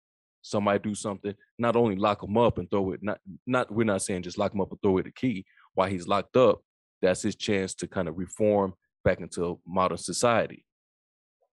Somebody 0.43 0.79
do 0.79 0.95
something, 0.95 1.35
not 1.59 1.77
only 1.77 1.97
lock 1.97 2.23
him 2.23 2.37
up 2.37 2.59
and 2.59 2.71
throw 2.71 2.93
it. 2.93 3.03
Not, 3.03 3.21
not 3.47 3.71
we're 3.73 3.85
not 3.85 4.03
saying 4.03 4.23
just 4.23 4.39
lock 4.39 4.55
him 4.55 4.61
up 4.61 4.71
and 4.71 4.81
throw 4.81 4.99
it 4.99 5.07
a 5.07 5.13
key. 5.13 5.45
While 5.75 5.89
he's 5.89 6.07
locked 6.07 6.37
up, 6.37 6.61
that's 7.03 7.23
his 7.23 7.37
chance 7.37 7.75
to 7.77 7.89
kind 7.89 8.09
of 8.09 8.19
reform 8.19 8.75
back 9.09 9.21
into 9.21 9.59
modern 9.67 9.97
society. 9.97 10.67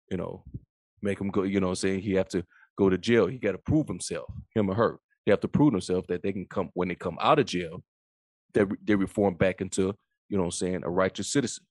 You 0.10 0.18
know, 0.18 0.44
make 1.02 1.20
him 1.20 1.30
go. 1.30 1.44
You 1.44 1.60
know, 1.60 1.70
I'm 1.70 1.76
saying 1.76 2.00
he 2.02 2.14
have 2.14 2.30
to 2.30 2.46
go 2.78 2.90
to 2.90 2.98
jail. 2.98 3.28
He 3.28 3.38
got 3.38 3.52
to 3.52 3.58
prove 3.58 3.88
himself, 3.88 4.32
him 4.56 4.70
or 4.70 4.76
her. 4.76 5.00
They 5.26 5.32
have 5.34 5.42
to 5.42 5.50
prove 5.50 5.74
themselves 5.74 6.06
that 6.08 6.24
they 6.24 6.32
can 6.32 6.46
come 6.46 6.70
when 6.74 6.88
they 6.88 6.96
come 6.96 7.18
out 7.22 7.40
of 7.40 7.46
jail. 7.46 7.84
They 8.54 8.64
they 8.84 8.96
reform 8.96 9.36
back 9.36 9.60
into 9.60 9.94
you 10.30 10.38
know 10.38 10.46
I'm 10.46 10.52
saying 10.52 10.84
a 10.84 10.90
righteous 10.90 11.32
citizen. 11.32 11.66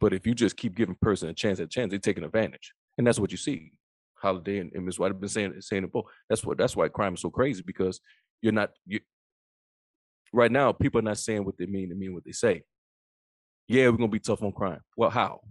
But 0.00 0.12
if 0.12 0.26
you 0.26 0.34
just 0.34 0.56
keep 0.56 0.74
giving 0.74 0.96
person 1.00 1.28
a 1.28 1.34
chance 1.34 1.60
at 1.60 1.66
a 1.66 1.68
chance, 1.68 1.90
they're 1.90 2.00
taking 2.00 2.24
advantage, 2.24 2.72
and 2.98 3.06
that's 3.06 3.20
what 3.20 3.30
you 3.30 3.38
see. 3.38 3.72
Holiday 4.14 4.58
and, 4.58 4.70
and 4.74 4.84
Ms. 4.84 4.98
Watty 4.98 5.14
have 5.14 5.20
been 5.20 5.30
saying 5.30 5.54
saying 5.60 5.84
it 5.84 5.92
both. 5.92 6.06
That's 6.28 6.44
what 6.44 6.58
that's 6.58 6.76
why 6.76 6.88
crime 6.88 7.14
is 7.14 7.20
so 7.20 7.30
crazy 7.30 7.62
because 7.64 8.00
you're 8.42 8.52
not 8.52 8.70
you. 8.86 9.00
Right 10.32 10.52
now, 10.52 10.72
people 10.72 10.98
are 10.98 11.10
not 11.10 11.18
saying 11.18 11.44
what 11.44 11.56
they 11.58 11.66
mean 11.66 11.88
to 11.90 11.94
mean 11.94 12.12
what 12.12 12.24
they 12.24 12.32
say. 12.32 12.62
Yeah, 13.70 13.88
we're 13.88 13.98
gonna 13.98 14.08
be 14.08 14.18
tough 14.18 14.42
on 14.42 14.50
crime. 14.50 14.80
Well, 14.96 15.10
how? 15.10 15.42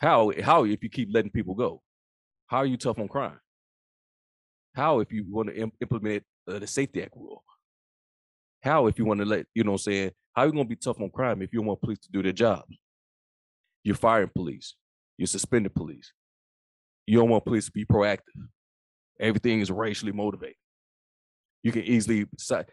How 0.00 0.32
how 0.42 0.64
if 0.64 0.82
you 0.82 0.88
keep 0.88 1.08
letting 1.12 1.30
people 1.30 1.54
go? 1.54 1.82
How 2.48 2.56
are 2.58 2.66
you 2.66 2.76
tough 2.76 2.98
on 2.98 3.06
crime? 3.06 3.38
How 4.74 4.98
if 4.98 5.12
you 5.12 5.24
want 5.28 5.50
to 5.50 5.56
im- 5.56 5.72
implement 5.80 6.24
uh, 6.48 6.58
the 6.58 6.66
SAFE-T 6.66 7.00
Act 7.00 7.14
rule? 7.14 7.44
How 8.60 8.88
if 8.88 8.98
you 8.98 9.04
want 9.04 9.20
to 9.20 9.24
let 9.24 9.46
you 9.54 9.62
know 9.62 9.70
what 9.70 9.82
I'm 9.86 9.92
saying? 9.92 10.10
How 10.32 10.42
are 10.42 10.46
you 10.46 10.52
gonna 10.52 10.64
be 10.64 10.74
tough 10.74 11.00
on 11.00 11.10
crime 11.10 11.42
if 11.42 11.52
you 11.52 11.60
don't 11.60 11.66
want 11.68 11.80
police 11.80 12.00
to 12.00 12.10
do 12.10 12.24
their 12.24 12.32
jobs? 12.32 12.76
You're 13.84 13.94
firing 13.94 14.30
police. 14.34 14.74
You're 15.16 15.28
suspending 15.28 15.70
police. 15.72 16.12
You 17.06 17.20
don't 17.20 17.30
want 17.30 17.44
police 17.44 17.66
to 17.66 17.72
be 17.72 17.84
proactive. 17.84 18.48
Everything 19.20 19.60
is 19.60 19.70
racially 19.70 20.10
motivated. 20.10 20.56
You 21.68 21.72
can 21.72 21.82
easily 21.82 22.26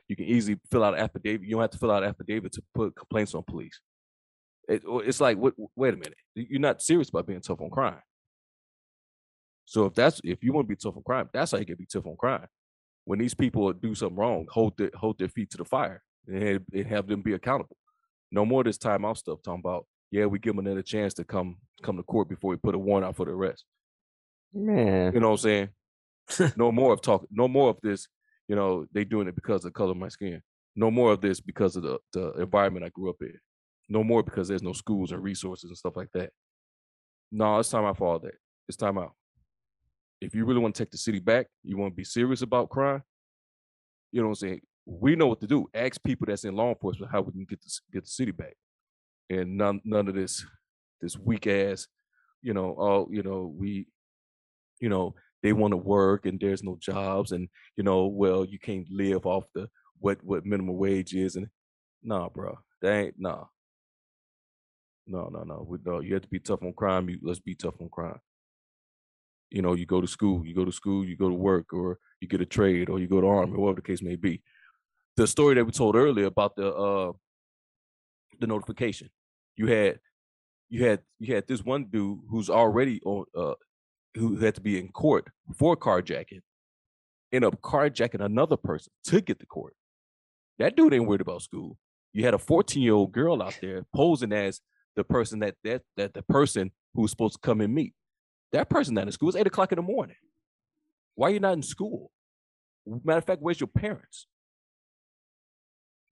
you 0.08 0.16
can 0.16 0.26
easily 0.26 0.58
fill 0.72 0.82
out 0.82 0.94
an 0.94 1.02
affidavit. 1.02 1.46
You 1.46 1.56
don't 1.56 1.64
have 1.64 1.72
to 1.72 1.78
fill 1.78 1.92
out 1.92 2.04
an 2.04 2.10
affidavit 2.10 2.54
to 2.54 2.64
put 2.74 2.96
complaints 2.96 3.36
on 3.36 3.44
police. 3.44 3.82
It, 4.70 4.84
it's 4.86 5.20
like 5.20 5.38
wait, 5.38 5.54
wait 5.76 5.94
a 5.94 5.98
minute. 5.98 6.18
You're 6.34 6.62
not 6.62 6.82
serious 6.82 7.10
about 7.10 7.28
being 7.28 7.42
tough 7.42 7.60
on 7.60 7.70
crime. 7.70 8.00
So 9.66 9.84
if 9.84 9.96
that's 9.96 10.22
if 10.24 10.46
you 10.46 10.54
want 10.54 10.66
to 10.66 10.70
be 10.70 10.78
tough 10.78 10.96
on 10.96 11.04
crime, 11.04 11.30
that's 11.34 11.52
how 11.52 11.58
you 11.58 11.66
can 11.66 11.76
be 11.76 11.86
tough 11.86 12.06
on 12.06 12.16
crime. 12.16 12.48
When 13.04 13.20
these 13.20 13.34
people 13.34 13.74
do 13.74 13.96
something 13.96 14.16
wrong, 14.16 14.48
hold 14.50 14.78
their 14.78 14.92
hold 14.96 15.20
their 15.20 15.28
feet 15.28 15.50
to 15.52 15.58
the 15.58 15.66
fire 15.66 16.02
and 16.26 16.42
have, 16.42 16.62
and 16.72 16.88
have 16.88 17.08
them 17.08 17.22
be 17.22 17.34
accountable. 17.34 17.76
No 18.32 18.46
more 18.46 18.62
of 18.62 18.66
this 18.66 18.78
time 18.78 19.04
out 19.04 19.18
stuff 19.18 19.40
talking 19.44 19.60
about 19.60 19.88
yeah 20.10 20.26
we 20.26 20.40
give 20.40 20.56
them 20.56 20.66
another 20.66 20.84
chance 20.84 21.14
to 21.16 21.26
come 21.26 21.58
come 21.84 21.98
to 21.98 22.04
court 22.04 22.30
before 22.30 22.52
we 22.52 22.56
put 22.56 22.76
a 22.76 22.80
warrant 22.80 23.06
out 23.06 23.18
for 23.18 23.26
the 23.26 23.34
arrest. 23.34 23.66
Man. 24.54 25.14
You 25.14 25.20
know 25.20 25.32
what 25.32 25.44
I'm 25.46 25.70
saying? 26.30 26.56
no 26.56 26.72
more 26.72 26.94
of 26.94 27.02
talk. 27.02 27.28
No 27.30 27.50
more 27.50 27.70
of 27.70 27.78
this. 27.84 28.08
You 28.48 28.56
know 28.56 28.86
they 28.94 29.04
doing 29.04 29.28
it 29.28 29.36
because 29.36 29.66
of 29.66 29.74
the 29.74 29.78
color 29.78 29.92
of 29.92 29.98
my 29.98 30.10
skin. 30.10 30.42
No 30.76 30.92
more 30.92 31.12
of 31.12 31.22
this 31.22 31.40
because 31.40 31.76
of 31.76 31.84
the 31.84 32.00
the 32.14 32.32
environment 32.34 32.86
I 32.86 32.90
grew 32.90 33.10
up 33.10 33.22
in. 33.22 33.38
No 33.90 34.04
more 34.04 34.24
because 34.24 34.48
there's 34.48 34.64
no 34.64 34.74
schools 34.74 35.12
and 35.12 35.24
resources 35.24 35.70
and 35.70 35.78
stuff 35.78 35.96
like 35.96 36.12
that. 36.14 36.32
No, 37.32 37.60
it's 37.60 37.70
time 37.70 37.86
out 37.86 37.98
for 37.98 38.08
all 38.08 38.20
that. 38.20 38.36
It's 38.68 38.78
time 38.78 38.98
out. 38.98 39.14
If 40.22 40.34
you 40.34 40.46
really 40.46 40.60
want 40.60 40.76
to 40.76 40.84
take 40.84 40.92
the 40.92 40.98
city 40.98 41.20
back, 41.20 41.48
you 41.64 41.78
want 41.78 41.94
to 41.94 41.96
be 41.96 42.04
serious 42.04 42.42
about 42.42 42.70
crime. 42.70 43.04
You 44.12 44.22
know 44.22 44.28
what 44.28 44.42
I'm 44.42 44.48
saying? 44.48 44.62
We 44.86 45.16
know 45.16 45.28
what 45.28 45.42
to 45.42 45.48
do. 45.48 45.68
Ask 45.74 46.02
people 46.04 46.26
that's 46.28 46.46
in 46.46 46.56
law 46.56 46.70
enforcement 46.70 47.12
how 47.12 47.22
we 47.22 47.32
can 47.32 47.46
get 47.46 47.62
this 47.62 47.82
get 47.92 48.04
the 48.04 48.10
city 48.10 48.32
back, 48.32 48.56
and 49.30 49.58
none 49.58 49.82
none 49.84 50.08
of 50.08 50.16
this 50.16 50.46
this 51.02 51.18
weak 51.18 51.48
ass. 51.48 51.88
You 52.42 52.54
know, 52.54 52.76
oh, 52.80 53.10
you 53.12 53.24
know 53.24 53.54
we, 53.56 53.88
you 54.80 54.90
know 54.90 55.16
they 55.46 55.54
want 55.54 55.72
to 55.72 55.78
work 55.78 56.26
and 56.26 56.40
there's 56.40 56.64
no 56.64 56.78
jobs 56.82 57.32
and 57.32 57.48
you 57.78 57.84
know 57.84 58.08
well 58.08 58.44
you 58.44 58.58
can't 58.58 58.88
live 58.90 59.26
off 59.26 59.46
the 59.54 59.68
what 60.00 60.18
what 60.24 60.46
minimum 60.46 60.76
wage 60.76 61.14
is 61.14 61.36
and 61.36 61.48
nah, 62.06 62.30
bro, 62.30 62.58
that 62.82 62.94
ain't 62.94 63.16
nah. 63.18 63.46
No, 65.08 65.30
no, 65.32 65.44
no. 65.44 65.66
We, 65.68 65.78
no, 65.86 66.00
you 66.00 66.14
have 66.14 66.24
to 66.24 66.30
be 66.30 66.40
tough 66.40 66.64
on 66.64 66.74
crime. 66.74 67.10
You, 67.10 67.20
let's 67.22 67.40
be 67.40 67.56
tough 67.56 67.76
on 67.82 67.90
crime. 67.90 68.20
You 69.52 69.62
know, 69.62 69.74
you 69.74 69.86
go 69.86 70.02
to 70.02 70.08
school, 70.08 70.46
you 70.46 70.56
go 70.56 70.66
to 70.66 70.72
school, 70.72 71.06
you 71.06 71.16
go 71.16 71.30
to 71.30 71.36
work, 71.36 71.74
or 71.74 72.00
you 72.20 72.28
get 72.28 72.42
a 72.42 72.46
trade, 72.46 72.90
or 72.90 73.00
you 73.00 73.08
go 73.08 73.22
to 73.22 73.28
army, 73.28 73.58
whatever 73.58 73.82
the 73.82 73.88
case 73.88 74.02
may 74.02 74.16
be. 74.16 74.42
The 75.18 75.28
story 75.28 75.56
that 75.56 75.66
we 75.66 75.72
told 75.72 75.96
earlier 75.96 76.26
about 76.26 76.56
the 76.56 76.74
uh 76.74 77.12
the 78.40 78.48
notification, 78.48 79.10
you 79.56 79.68
had 79.68 80.00
you 80.70 80.84
had 80.86 81.02
you 81.20 81.36
had 81.36 81.48
this 81.48 81.64
one 81.64 81.86
dude 81.86 82.20
who's 82.30 82.50
already 82.50 83.00
on 83.06 83.26
uh 83.38 83.54
who 84.16 84.38
had 84.38 84.56
to 84.56 84.62
be 84.62 84.80
in 84.80 84.90
court 84.90 85.30
for 85.56 85.76
carjacking, 85.76 86.42
end 87.32 87.46
up 87.46 87.62
carjacking 87.62 88.24
another 88.24 88.58
person 88.58 88.92
to 89.06 89.22
get 89.22 89.40
to 89.40 89.46
court. 89.46 89.76
That 90.58 90.76
dude 90.76 90.94
ain't 90.94 91.08
worried 91.08 91.22
about 91.22 91.42
school. 91.42 91.78
You 92.14 92.24
had 92.24 92.34
a 92.34 92.40
14 92.40 92.82
year 92.82 92.94
old 92.94 93.12
girl 93.12 93.44
out 93.44 93.58
there 93.62 93.86
posing 93.94 94.32
as 94.32 94.62
the 94.96 95.04
person 95.04 95.40
that 95.40 95.56
that 95.66 95.82
that 95.98 96.14
the 96.14 96.22
person 96.24 96.72
who's 96.94 97.12
supposed 97.12 97.34
to 97.34 97.40
come 97.40 97.60
and 97.60 97.74
meet. 97.74 97.94
That 98.54 98.70
person 98.70 98.94
not 98.94 99.08
in 99.08 99.12
school. 99.12 99.30
It's 99.30 99.38
eight 99.38 99.48
o'clock 99.48 99.74
in 99.74 99.76
the 99.76 99.82
morning. 99.82 100.16
Why 101.16 101.28
are 101.28 101.32
you 101.32 101.40
not 101.42 101.54
in 101.54 101.64
school? 101.64 102.12
Matter 102.86 103.18
of 103.18 103.26
fact, 103.26 103.42
where's 103.42 103.60
your 103.60 103.68
parents? 103.68 104.28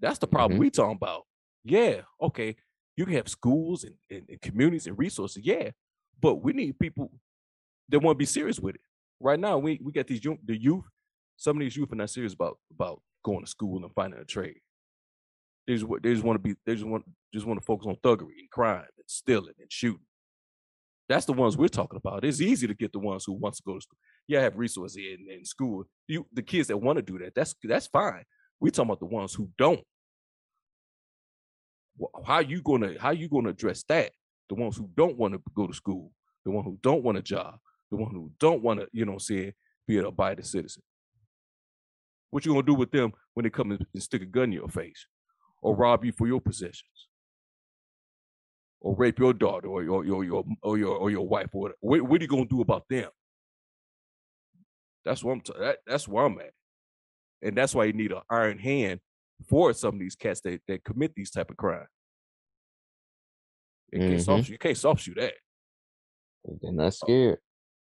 That's 0.01 0.19
the 0.19 0.27
problem 0.27 0.53
mm-hmm. 0.53 0.63
we 0.63 0.69
talking 0.71 0.97
about. 0.97 1.23
Yeah, 1.63 2.01
okay. 2.21 2.57
You 2.97 3.05
can 3.05 3.13
have 3.15 3.29
schools 3.29 3.85
and, 3.85 3.95
and, 4.09 4.23
and 4.27 4.41
communities 4.41 4.87
and 4.87 4.97
resources. 4.97 5.45
Yeah, 5.45 5.69
but 6.21 6.35
we 6.35 6.51
need 6.51 6.77
people 6.79 7.11
that 7.89 7.99
want 7.99 8.15
to 8.15 8.19
be 8.19 8.25
serious 8.25 8.59
with 8.59 8.75
it. 8.75 8.81
Right 9.19 9.39
now, 9.39 9.57
we 9.57 9.79
we 9.83 9.91
got 9.91 10.07
these 10.07 10.23
youth, 10.23 10.39
the 10.45 10.59
youth. 10.59 10.85
Some 11.37 11.57
of 11.57 11.61
these 11.61 11.75
youth 11.75 11.91
are 11.91 11.95
not 11.95 12.09
serious 12.09 12.33
about 12.33 12.57
about 12.71 13.01
going 13.23 13.43
to 13.43 13.49
school 13.49 13.83
and 13.83 13.93
finding 13.93 14.19
a 14.19 14.25
trade. 14.25 14.59
They 15.67 15.75
just, 15.75 15.85
they 16.01 16.13
just 16.13 16.23
want 16.23 16.35
to 16.35 16.49
be. 16.49 16.55
They 16.65 16.73
just 16.75 16.85
want 16.85 17.05
just 17.33 17.45
want 17.45 17.59
to 17.59 17.65
focus 17.65 17.87
on 17.87 17.95
thuggery 17.97 18.39
and 18.39 18.49
crime 18.51 18.85
and 18.97 19.05
stealing 19.07 19.53
and 19.59 19.71
shooting. 19.71 20.05
That's 21.09 21.25
the 21.25 21.33
ones 21.33 21.57
we're 21.57 21.67
talking 21.67 21.97
about. 21.97 22.23
It's 22.23 22.41
easy 22.41 22.67
to 22.67 22.73
get 22.73 22.93
the 22.93 22.99
ones 22.99 23.23
who 23.25 23.33
wants 23.33 23.59
to 23.59 23.63
go 23.65 23.75
to 23.75 23.81
school. 23.81 23.97
Yeah, 24.27 24.41
have 24.41 24.57
resources 24.57 24.97
in, 24.97 25.27
in 25.29 25.45
school. 25.45 25.85
You 26.07 26.25
the 26.33 26.41
kids 26.41 26.67
that 26.67 26.77
want 26.77 26.97
to 26.97 27.01
do 27.01 27.17
that. 27.19 27.33
That's 27.35 27.55
that's 27.63 27.87
fine. 27.87 28.23
We're 28.59 28.71
talking 28.71 28.89
about 28.89 28.99
the 28.99 29.05
ones 29.05 29.33
who 29.33 29.49
don't. 29.57 29.81
How 32.25 32.39
you 32.39 32.61
gonna 32.61 32.95
how 32.99 33.11
you 33.11 33.29
gonna 33.29 33.49
address 33.49 33.83
that? 33.89 34.11
The 34.49 34.55
ones 34.55 34.77
who 34.77 34.89
don't 34.95 35.17
want 35.17 35.33
to 35.33 35.41
go 35.55 35.67
to 35.67 35.73
school, 35.73 36.11
the 36.45 36.51
one 36.51 36.63
who 36.63 36.77
don't 36.81 37.03
want 37.03 37.17
a 37.17 37.21
job, 37.21 37.57
the 37.93 38.01
one 38.01 38.11
who 38.11 38.31
don't 38.39 38.63
want 38.63 38.79
to, 38.79 38.87
you 38.91 39.05
know, 39.05 39.11
what 39.11 39.15
I'm 39.15 39.37
saying, 39.37 39.53
be 39.87 39.97
an 39.97 40.05
abiding 40.05 40.45
citizen. 40.45 40.81
What 42.31 42.45
you 42.45 42.53
gonna 42.53 42.65
do 42.65 42.73
with 42.73 42.91
them 42.91 43.13
when 43.35 43.43
they 43.43 43.49
come 43.49 43.71
and 43.71 43.85
stick 43.97 44.23
a 44.23 44.25
gun 44.25 44.45
in 44.45 44.53
your 44.53 44.67
face, 44.67 45.05
or 45.61 45.75
mm. 45.75 45.79
rob 45.79 46.03
you 46.03 46.11
for 46.11 46.27
your 46.27 46.41
possessions, 46.41 47.07
or 48.81 48.95
rape 48.95 49.19
your 49.19 49.33
daughter, 49.33 49.67
or 49.67 49.83
your 49.83 50.03
your 50.03 50.23
your 50.23 50.43
or 50.63 50.77
your 50.77 50.97
or 50.97 51.11
your 51.11 51.27
wife, 51.27 51.49
or 51.53 51.61
whatever? 51.61 51.77
What, 51.81 52.01
what 52.01 52.21
are 52.21 52.23
you 52.23 52.27
gonna 52.27 52.45
do 52.45 52.61
about 52.61 52.85
them? 52.89 53.09
That's 55.05 55.23
what 55.23 55.33
I'm. 55.33 55.41
T- 55.41 55.53
that, 55.59 55.77
that's 55.85 56.07
where 56.07 56.25
I'm 56.25 56.39
at, 56.39 56.53
and 57.43 57.55
that's 57.55 57.75
why 57.75 57.85
you 57.85 57.93
need 57.93 58.11
an 58.11 58.21
iron 58.31 58.57
hand 58.57 58.99
for 59.47 59.73
some 59.73 59.95
of 59.95 59.99
these 59.99 60.15
cats 60.15 60.41
that, 60.41 60.61
that 60.67 60.83
commit 60.83 61.13
these 61.15 61.29
type 61.29 61.51
of 61.51 61.57
crime. 61.57 61.85
Mm-hmm. 63.93 64.01
You 64.01 64.09
can't 64.09 64.21
soft 64.21 64.49
you 64.49 64.57
can't 64.57 64.77
soft 64.77 65.01
shoot 65.01 65.17
that, 65.17 65.33
They're 66.61 66.71
not 66.71 66.87
uh, 66.87 66.91
scared. 66.91 67.39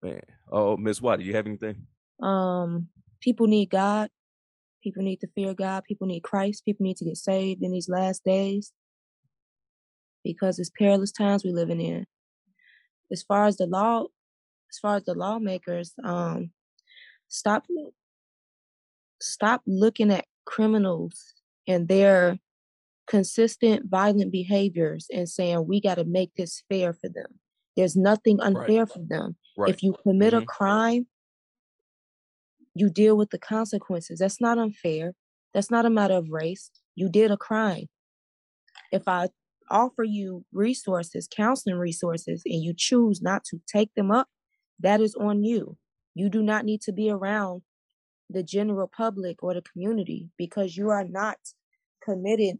Man. 0.05 0.21
Oh, 0.51 0.77
Miss 0.77 1.01
Watty, 1.01 1.23
do 1.23 1.29
you 1.29 1.35
have 1.35 1.47
anything? 1.47 1.87
Um, 2.21 2.89
people 3.21 3.47
need 3.47 3.71
God. 3.71 4.09
People 4.83 5.01
need 5.01 5.19
to 5.21 5.27
fear 5.33 5.55
God. 5.55 5.83
People 5.83 6.05
need 6.05 6.21
Christ. 6.21 6.63
People 6.63 6.83
need 6.83 6.97
to 6.97 7.05
get 7.05 7.17
saved 7.17 7.63
in 7.63 7.71
these 7.71 7.89
last 7.89 8.23
days 8.23 8.71
because 10.23 10.59
it's 10.59 10.69
perilous 10.69 11.11
times 11.11 11.43
we're 11.43 11.55
living 11.55 11.81
in. 11.81 12.05
As 13.11 13.23
far 13.23 13.47
as 13.47 13.57
the 13.57 13.65
law, 13.65 14.03
as 14.71 14.77
far 14.79 14.97
as 14.97 15.05
the 15.05 15.15
lawmakers, 15.15 15.93
um, 16.03 16.51
stop 17.27 17.65
stop 19.19 19.61
looking 19.65 20.11
at 20.11 20.25
criminals 20.45 21.33
and 21.67 21.87
their 21.87 22.37
consistent 23.07 23.89
violent 23.89 24.31
behaviors 24.31 25.07
and 25.11 25.27
saying 25.27 25.65
we 25.67 25.81
got 25.81 25.95
to 25.95 26.05
make 26.05 26.31
this 26.35 26.63
fair 26.69 26.93
for 26.93 27.09
them. 27.09 27.39
There's 27.75 27.95
nothing 27.95 28.39
unfair 28.39 28.85
for 28.85 28.99
them. 28.99 29.35
Right. 29.57 29.69
If 29.69 29.83
you 29.83 29.93
commit 30.03 30.33
a 30.33 30.41
Mhm. 30.41 30.45
crime, 30.47 31.07
you 32.73 32.89
deal 32.89 33.17
with 33.17 33.29
the 33.31 33.39
consequences. 33.39 34.19
That's 34.19 34.41
not 34.41 34.57
unfair. 34.57 35.13
That's 35.53 35.71
not 35.71 35.85
a 35.85 35.89
matter 35.89 36.15
of 36.15 36.29
race. 36.29 36.71
You 36.95 37.09
did 37.09 37.31
a 37.31 37.37
crime. 37.37 37.87
If 38.91 39.07
I 39.07 39.29
offer 39.69 40.03
you 40.03 40.45
resources, 40.51 41.27
counseling 41.27 41.77
resources, 41.77 42.43
and 42.45 42.63
you 42.63 42.73
choose 42.75 43.21
not 43.21 43.43
to 43.45 43.61
take 43.67 43.93
them 43.95 44.11
up, 44.11 44.27
that 44.79 45.01
is 45.01 45.15
on 45.15 45.43
you. 45.43 45.77
You 46.13 46.29
do 46.29 46.41
not 46.43 46.65
need 46.65 46.81
to 46.81 46.91
be 46.93 47.09
around 47.09 47.63
the 48.29 48.43
general 48.43 48.87
public 48.87 49.43
or 49.43 49.53
the 49.53 49.61
community 49.61 50.29
because 50.37 50.77
you 50.77 50.89
are 50.89 51.05
not 51.05 51.37
committed 52.03 52.59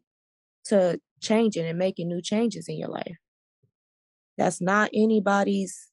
to 0.66 0.99
changing 1.22 1.66
and 1.66 1.78
making 1.80 2.07
new 2.07 2.22
changes 2.22 2.68
in 2.68 2.78
your 2.78 2.89
life. 2.89 3.18
That's 4.38 4.62
not 4.62 4.90
anybody's, 4.94 5.90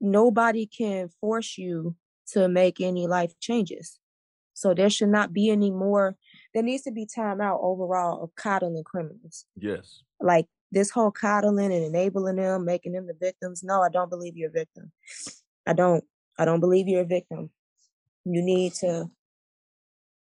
nobody 0.00 0.66
can 0.66 1.08
force 1.20 1.56
you 1.56 1.96
to 2.32 2.48
make 2.48 2.80
any 2.80 3.06
life 3.06 3.38
changes. 3.40 3.98
So 4.54 4.74
there 4.74 4.90
should 4.90 5.08
not 5.08 5.32
be 5.32 5.50
any 5.50 5.70
more, 5.70 6.16
there 6.52 6.62
needs 6.62 6.82
to 6.82 6.90
be 6.90 7.06
time 7.06 7.40
out 7.40 7.60
overall 7.62 8.22
of 8.22 8.34
coddling 8.34 8.84
criminals. 8.84 9.46
Yes. 9.56 10.02
Like 10.20 10.46
this 10.70 10.90
whole 10.90 11.10
coddling 11.10 11.72
and 11.72 11.84
enabling 11.84 12.36
them, 12.36 12.64
making 12.64 12.92
them 12.92 13.06
the 13.06 13.14
victims. 13.18 13.62
No, 13.62 13.82
I 13.82 13.88
don't 13.88 14.10
believe 14.10 14.36
you're 14.36 14.50
a 14.50 14.52
victim. 14.52 14.92
I 15.66 15.72
don't. 15.72 16.04
I 16.38 16.44
don't 16.44 16.60
believe 16.60 16.88
you're 16.88 17.02
a 17.02 17.06
victim. 17.06 17.50
You 18.24 18.42
need 18.42 18.74
to 18.74 19.10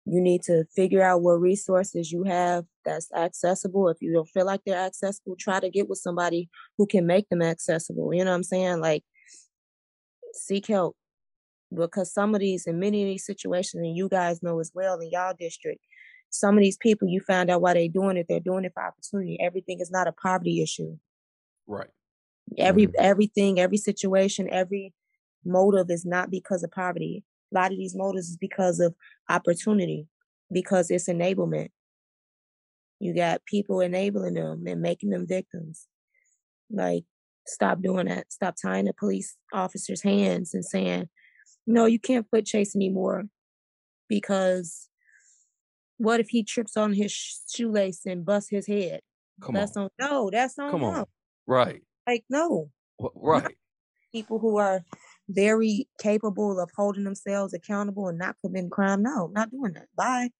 you 0.04 0.20
need 0.20 0.42
to 0.44 0.64
figure 0.74 1.02
out 1.02 1.22
what 1.22 1.40
resources 1.40 2.12
you 2.12 2.24
have 2.24 2.64
that's 2.86 3.12
accessible. 3.12 3.88
If 3.88 3.98
you 4.00 4.12
don't 4.12 4.28
feel 4.28 4.46
like 4.46 4.62
they're 4.64 4.78
accessible, 4.78 5.36
try 5.38 5.60
to 5.60 5.68
get 5.68 5.88
with 5.88 5.98
somebody 5.98 6.48
who 6.78 6.86
can 6.86 7.06
make 7.06 7.28
them 7.28 7.42
accessible. 7.42 8.14
You 8.14 8.24
know 8.24 8.30
what 8.30 8.36
I'm 8.36 8.42
saying? 8.44 8.80
Like 8.80 9.04
seek 10.32 10.68
help. 10.68 10.96
Because 11.76 12.14
some 12.14 12.34
of 12.34 12.40
these 12.40 12.66
in 12.66 12.78
many 12.78 13.02
of 13.02 13.08
these 13.08 13.26
situations, 13.26 13.82
and 13.82 13.96
you 13.96 14.08
guys 14.08 14.42
know 14.42 14.60
as 14.60 14.70
well 14.72 14.98
in 15.00 15.10
y'all 15.10 15.34
district, 15.38 15.80
some 16.30 16.56
of 16.56 16.62
these 16.62 16.76
people 16.76 17.08
you 17.08 17.20
find 17.20 17.50
out 17.50 17.60
why 17.60 17.74
they're 17.74 17.88
doing 17.88 18.16
it, 18.16 18.26
they're 18.28 18.40
doing 18.40 18.64
it 18.64 18.72
for 18.72 18.84
opportunity. 18.84 19.38
Everything 19.40 19.80
is 19.80 19.90
not 19.90 20.06
a 20.06 20.12
poverty 20.12 20.62
issue. 20.62 20.96
Right. 21.66 21.90
Every 22.56 22.86
mm-hmm. 22.86 23.04
everything, 23.04 23.58
every 23.58 23.78
situation, 23.78 24.48
every 24.50 24.94
motive 25.44 25.90
is 25.90 26.04
not 26.04 26.30
because 26.30 26.62
of 26.62 26.70
poverty. 26.70 27.24
A 27.52 27.54
lot 27.58 27.72
of 27.72 27.78
these 27.78 27.96
motives 27.96 28.28
is 28.28 28.36
because 28.36 28.80
of 28.80 28.94
opportunity, 29.28 30.06
because 30.52 30.90
it's 30.90 31.08
enablement. 31.08 31.70
You 32.98 33.14
got 33.14 33.44
people 33.44 33.80
enabling 33.80 34.34
them 34.34 34.64
and 34.66 34.80
making 34.80 35.10
them 35.10 35.26
victims. 35.26 35.86
Like, 36.70 37.04
stop 37.46 37.82
doing 37.82 38.06
that. 38.06 38.32
Stop 38.32 38.56
tying 38.60 38.86
the 38.86 38.94
police 38.94 39.36
officers' 39.52 40.02
hands 40.02 40.54
and 40.54 40.64
saying, 40.64 41.08
no, 41.66 41.86
you 41.86 41.98
can't 41.98 42.26
foot 42.30 42.46
chase 42.46 42.74
anymore 42.74 43.24
because 44.08 44.88
what 45.98 46.20
if 46.20 46.28
he 46.28 46.42
trips 46.42 46.76
on 46.76 46.92
his 46.92 47.12
shoelace 47.12 48.06
and 48.06 48.24
busts 48.24 48.50
his 48.50 48.66
head? 48.66 49.00
Come 49.42 49.54
that's 49.54 49.76
on. 49.76 49.88
No, 49.98 50.30
that's 50.30 50.58
on 50.58 50.70
Come 50.70 50.84
on. 50.84 51.04
Right. 51.46 51.82
Like, 52.06 52.24
no. 52.30 52.70
Right. 53.14 53.56
People 54.12 54.38
who 54.38 54.56
are 54.58 54.82
very 55.28 55.88
capable 56.00 56.60
of 56.60 56.70
holding 56.76 57.04
themselves 57.04 57.52
accountable 57.52 58.08
and 58.08 58.18
not 58.18 58.36
committing 58.42 58.70
crime. 58.70 59.02
No, 59.02 59.30
not 59.32 59.50
doing 59.50 59.72
that. 59.74 59.88
Bye. 59.96 60.30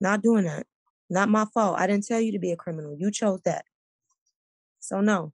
Not 0.00 0.22
doing 0.22 0.44
that. 0.44 0.66
Not 1.10 1.28
my 1.28 1.46
fault. 1.52 1.78
I 1.78 1.86
didn't 1.86 2.06
tell 2.06 2.20
you 2.20 2.32
to 2.32 2.38
be 2.38 2.52
a 2.52 2.56
criminal. 2.56 2.96
You 2.98 3.10
chose 3.10 3.40
that. 3.44 3.64
So 4.80 5.00
no. 5.00 5.32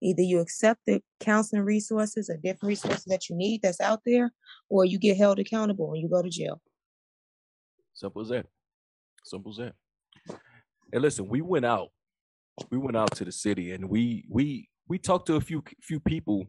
Either 0.00 0.22
you 0.22 0.38
accept 0.38 0.80
the 0.86 1.02
counseling 1.18 1.62
resources 1.62 2.30
or 2.30 2.36
different 2.36 2.68
resources 2.68 3.04
that 3.06 3.28
you 3.28 3.36
need 3.36 3.62
that's 3.62 3.80
out 3.80 4.00
there, 4.06 4.32
or 4.68 4.84
you 4.84 4.98
get 4.98 5.16
held 5.16 5.40
accountable 5.40 5.92
and 5.92 6.00
you 6.00 6.08
go 6.08 6.22
to 6.22 6.30
jail. 6.30 6.60
Simple 7.94 8.22
as 8.22 8.28
that. 8.28 8.46
Simple 9.24 9.50
as 9.50 9.56
that. 9.56 9.74
And 10.92 11.02
listen, 11.02 11.28
we 11.28 11.40
went 11.40 11.66
out. 11.66 11.88
We 12.70 12.78
went 12.78 12.96
out 12.96 13.14
to 13.16 13.24
the 13.24 13.32
city 13.32 13.72
and 13.72 13.88
we 13.88 14.24
we 14.28 14.68
we 14.88 14.98
talked 14.98 15.26
to 15.26 15.36
a 15.36 15.40
few 15.40 15.62
few 15.80 16.00
people 16.00 16.46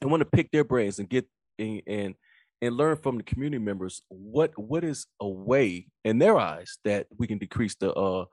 and 0.00 0.10
want 0.10 0.20
to 0.22 0.28
pick 0.28 0.50
their 0.50 0.64
brains 0.64 0.98
and 0.98 1.08
get 1.08 1.26
and 1.58 1.82
and, 1.86 2.14
and 2.62 2.76
learn 2.76 2.96
from 2.96 3.16
the 3.18 3.24
community 3.24 3.62
members 3.62 4.02
what 4.08 4.56
what 4.56 4.84
is 4.84 5.06
a 5.20 5.28
way 5.28 5.86
in 6.04 6.18
their 6.18 6.38
eyes 6.38 6.78
that 6.84 7.06
we 7.18 7.26
can 7.26 7.36
decrease 7.36 7.74
the 7.74 7.92
uh, 7.92 8.24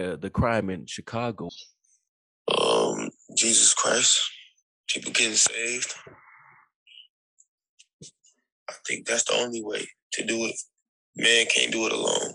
uh 0.00 0.16
the 0.16 0.30
crime 0.30 0.70
in 0.70 0.86
Chicago. 0.86 1.50
Um, 2.58 3.10
Jesus 3.36 3.74
Christ, 3.74 4.18
people 4.88 5.12
getting 5.12 5.34
saved. 5.34 5.94
I 8.68 8.74
think 8.86 9.06
that's 9.06 9.24
the 9.24 9.34
only 9.34 9.62
way 9.62 9.86
to 10.14 10.24
do 10.24 10.46
it. 10.46 10.56
Man 11.16 11.46
can't 11.46 11.70
do 11.70 11.86
it 11.86 11.92
alone. 11.92 12.34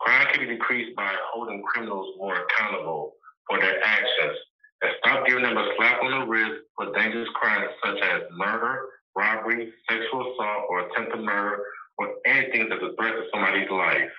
Crime 0.00 0.26
can 0.32 0.46
be 0.46 0.54
decreased 0.54 0.94
by 0.96 1.14
holding 1.32 1.62
criminals 1.62 2.14
more 2.18 2.34
accountable 2.34 3.14
for 3.48 3.58
their 3.58 3.82
actions 3.82 4.38
and 4.82 4.92
stop 4.98 5.26
giving 5.26 5.42
them 5.42 5.56
a 5.56 5.68
slap 5.76 6.02
on 6.02 6.10
the 6.10 6.26
wrist 6.26 6.62
for 6.76 6.92
dangerous 6.92 7.28
crimes 7.34 7.70
such 7.84 8.00
as 8.02 8.22
murder, 8.36 8.80
robbery, 9.16 9.72
sexual 9.88 10.32
assault, 10.32 10.66
or 10.68 10.86
attempted 10.86 11.20
murder, 11.20 11.64
or 11.98 12.14
anything 12.26 12.68
that's 12.68 12.82
a 12.82 12.94
threat 13.00 13.14
to 13.16 13.24
somebody's 13.32 13.70
life. 13.70 14.12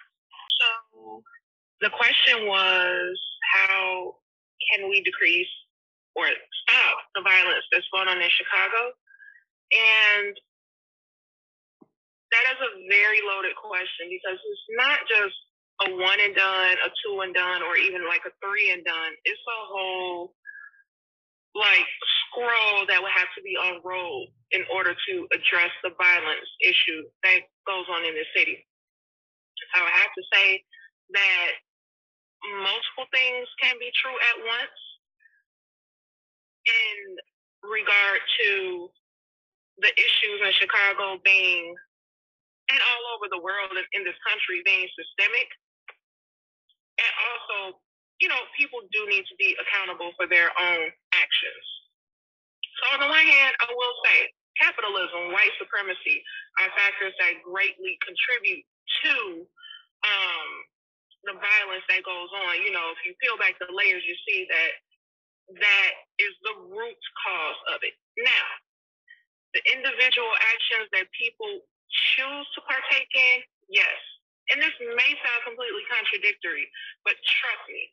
So 0.59 1.21
the 1.81 1.89
question 1.93 2.47
was, 2.47 3.17
how 3.53 4.15
can 4.73 4.89
we 4.89 5.01
decrease 5.03 5.47
or 6.15 6.25
stop 6.25 6.97
the 7.13 7.21
violence 7.21 7.63
that's 7.71 7.87
going 7.93 8.09
on 8.09 8.17
in 8.17 8.29
Chicago? 8.33 8.91
And 9.69 10.33
that 12.33 12.45
is 12.51 12.59
a 12.59 12.71
very 12.89 13.21
loaded 13.21 13.55
question 13.55 14.09
because 14.09 14.39
it's 14.41 14.67
not 14.75 14.99
just 15.05 15.37
a 15.85 15.93
one 15.93 16.17
and 16.19 16.33
done, 16.33 16.75
a 16.81 16.89
two 17.05 17.21
and 17.21 17.33
done, 17.37 17.61
or 17.61 17.77
even 17.77 18.01
like 18.09 18.25
a 18.25 18.33
three 18.41 18.73
and 18.73 18.83
done. 18.83 19.13
It's 19.23 19.45
a 19.45 19.59
whole 19.69 20.33
like 21.57 21.89
scroll 22.29 22.85
that 22.87 23.01
would 23.01 23.13
have 23.17 23.33
to 23.33 23.41
be 23.41 23.57
unrolled 23.57 24.29
in 24.53 24.63
order 24.69 24.93
to 24.93 25.13
address 25.33 25.73
the 25.83 25.91
violence 25.97 26.47
issue 26.61 27.01
that 27.25 27.41
goes 27.65 27.89
on 27.89 28.05
in 28.05 28.13
the 28.13 28.27
city. 28.37 28.61
I 29.75 29.83
would 29.83 29.97
have 29.97 30.13
to 30.13 30.23
say 30.31 30.47
that 31.17 31.49
multiple 32.61 33.09
things 33.11 33.49
can 33.59 33.75
be 33.81 33.89
true 33.97 34.15
at 34.15 34.37
once 34.45 34.79
in 36.69 36.95
regard 37.65 38.21
to 38.45 38.89
the 39.81 39.91
issues 39.97 40.39
in 40.45 40.53
Chicago 40.53 41.19
being 41.25 41.75
and 42.69 42.79
all 42.83 43.03
over 43.15 43.31
the 43.31 43.39
world 43.39 43.71
and 43.71 43.87
in 43.95 44.03
this 44.03 44.17
country 44.27 44.61
being 44.67 44.87
systemic. 44.93 45.47
And 46.99 47.11
also, 47.31 47.79
you 48.19 48.27
know, 48.27 48.41
people 48.57 48.81
do 48.89 49.05
need 49.07 49.25
to 49.29 49.35
be 49.37 49.53
accountable 49.61 50.11
for 50.17 50.25
their 50.25 50.49
own 50.49 50.83
actions. 51.13 51.65
So 52.81 52.83
on 52.97 52.99
the 53.01 53.09
one 53.09 53.25
hand, 53.25 53.53
I 53.61 53.69
will 53.73 53.95
say 54.05 54.33
capitalism, 54.57 55.33
white 55.33 55.53
supremacy 55.61 56.21
are 56.61 56.69
factors 56.73 57.13
that 57.21 57.45
greatly 57.45 57.97
contribute 58.01 58.65
to 59.05 59.45
um, 60.05 60.49
the 61.29 61.35
violence 61.37 61.85
that 61.89 62.01
goes 62.05 62.29
on. 62.45 62.61
You 62.65 62.73
know, 62.73 62.89
if 62.93 63.01
you 63.05 63.13
peel 63.21 63.37
back 63.37 63.57
the 63.61 63.69
layers, 63.69 64.01
you 64.05 64.17
see 64.25 64.45
that 64.49 64.71
that 65.61 65.91
is 66.19 66.33
the 66.43 66.55
root 66.73 67.01
cause 67.23 67.59
of 67.73 67.79
it. 67.85 67.95
Now, 68.17 68.47
the 69.53 69.61
individual 69.73 70.33
actions 70.53 70.89
that 70.93 71.07
people 71.15 71.63
choose 72.13 72.47
to 72.57 72.59
partake 72.67 73.09
in, 73.15 73.41
yes. 73.71 73.97
And 74.53 74.63
this 74.63 74.75
may 74.79 75.11
sound 75.23 75.41
completely 75.43 75.83
contradictory, 75.91 76.67
but 77.03 77.15
trust 77.19 77.63
me, 77.67 77.91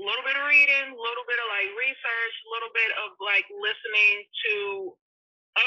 a 0.00 0.02
little 0.02 0.24
bit 0.24 0.32
of 0.32 0.48
reading, 0.48 0.96
a 0.96 1.00
little 1.00 1.26
bit 1.28 1.36
of 1.36 1.46
like 1.52 1.68
research, 1.76 2.34
a 2.48 2.50
little 2.56 2.72
bit 2.72 2.90
of 3.04 3.08
like 3.20 3.44
listening 3.52 4.24
to 4.48 4.54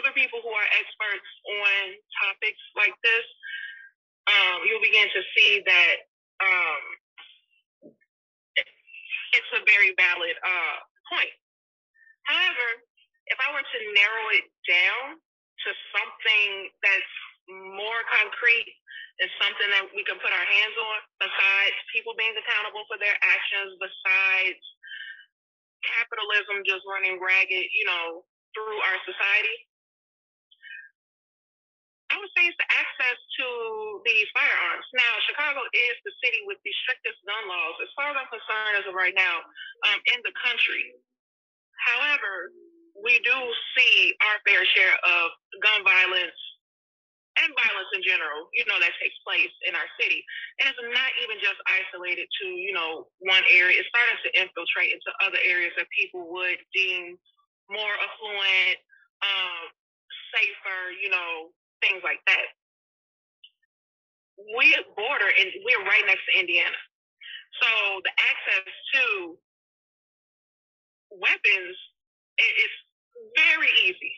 other 0.02 0.10
people 0.18 0.42
who 0.42 0.50
are 0.50 0.70
experts 0.74 1.30
on 1.46 1.82
topics 2.26 2.64
like 2.74 2.98
this, 3.06 3.26
um, 4.26 4.66
you'll 4.66 4.82
begin 4.82 5.06
to 5.14 5.22
see 5.38 5.62
that 5.70 5.96
um, 6.42 6.84
it's 9.38 9.52
a 9.54 9.62
very 9.70 9.94
valid 10.02 10.34
uh, 10.42 10.78
point. 11.14 11.34
However, 12.26 12.68
if 13.30 13.38
I 13.38 13.54
were 13.54 13.62
to 13.62 13.80
narrow 13.94 14.26
it 14.34 14.48
down 14.66 15.06
to 15.20 15.70
something 15.94 16.50
that's 16.82 17.16
more 17.78 18.02
concrete 18.10 18.72
and 19.22 19.30
something 19.38 19.70
that 19.70 19.86
we 19.93 20.01
can 20.07 20.18
put 20.18 20.34
our 20.34 20.47
hands 20.47 20.76
on, 20.78 20.97
besides 21.22 21.78
people 21.93 22.18
being 22.18 22.34
accountable 22.34 22.86
for 22.89 22.97
their 22.97 23.14
actions, 23.22 23.78
besides 23.78 24.61
capitalism 25.86 26.66
just 26.66 26.82
running 26.89 27.22
ragged, 27.22 27.68
you 27.76 27.86
know, 27.86 28.26
through 28.57 28.80
our 28.89 28.97
society, 29.05 29.57
I 32.14 32.22
would 32.22 32.30
say 32.38 32.45
it's 32.45 32.57
the 32.61 32.70
access 32.70 33.18
to 33.41 33.47
these 34.05 34.30
firearms. 34.38 34.86
Now, 34.93 35.14
Chicago 35.26 35.66
is 35.66 35.97
the 36.05 36.14
city 36.22 36.45
with 36.45 36.61
the 36.61 36.74
strictest 36.86 37.18
gun 37.26 37.41
laws, 37.49 37.76
as 37.82 37.89
far 37.97 38.14
as 38.14 38.18
I'm 38.18 38.30
concerned, 38.30 38.78
as 38.78 38.86
of 38.86 38.93
right 38.93 39.18
now, 39.18 39.41
um, 39.89 39.99
in 40.14 40.22
the 40.22 40.34
country. 40.45 40.93
However, 41.74 42.53
we 43.01 43.18
do 43.26 43.34
see 43.74 44.14
our 44.30 44.38
fair 44.45 44.61
share 44.78 44.93
of 44.93 45.34
gun 45.66 45.82
violence 45.82 46.38
and 47.42 47.50
violence 47.58 47.90
in 47.98 48.04
general, 48.06 48.50
you 48.54 48.62
know, 48.70 48.78
that 48.78 48.94
takes 49.02 49.18
place 49.26 49.52
in 49.66 49.74
our 49.74 49.90
city. 49.98 50.22
And 50.62 50.70
it's 50.70 50.78
not 50.78 51.12
even 51.26 51.38
just 51.42 51.58
isolated 51.66 52.30
to, 52.30 52.46
you 52.54 52.74
know, 52.74 53.10
one 53.26 53.42
area. 53.50 53.82
It's 53.82 53.90
starting 53.90 54.22
to 54.22 54.32
infiltrate 54.38 54.94
into 54.94 55.10
other 55.26 55.42
areas 55.42 55.74
that 55.78 55.90
people 55.90 56.30
would 56.30 56.62
deem 56.76 57.18
more 57.74 57.96
affluent, 57.98 58.78
um, 59.26 59.64
safer, 60.30 60.94
you 61.02 61.10
know, 61.10 61.50
things 61.82 62.06
like 62.06 62.22
that. 62.30 62.48
We 64.38 64.74
border 64.98 65.30
and 65.30 65.50
we're 65.66 65.86
right 65.86 66.06
next 66.06 66.26
to 66.30 66.40
Indiana. 66.40 66.78
So 67.62 67.70
the 68.04 68.14
access 68.18 68.70
to 68.98 69.04
weapons 71.14 71.78
is 72.38 72.72
very 73.38 73.70
easy. 73.86 74.14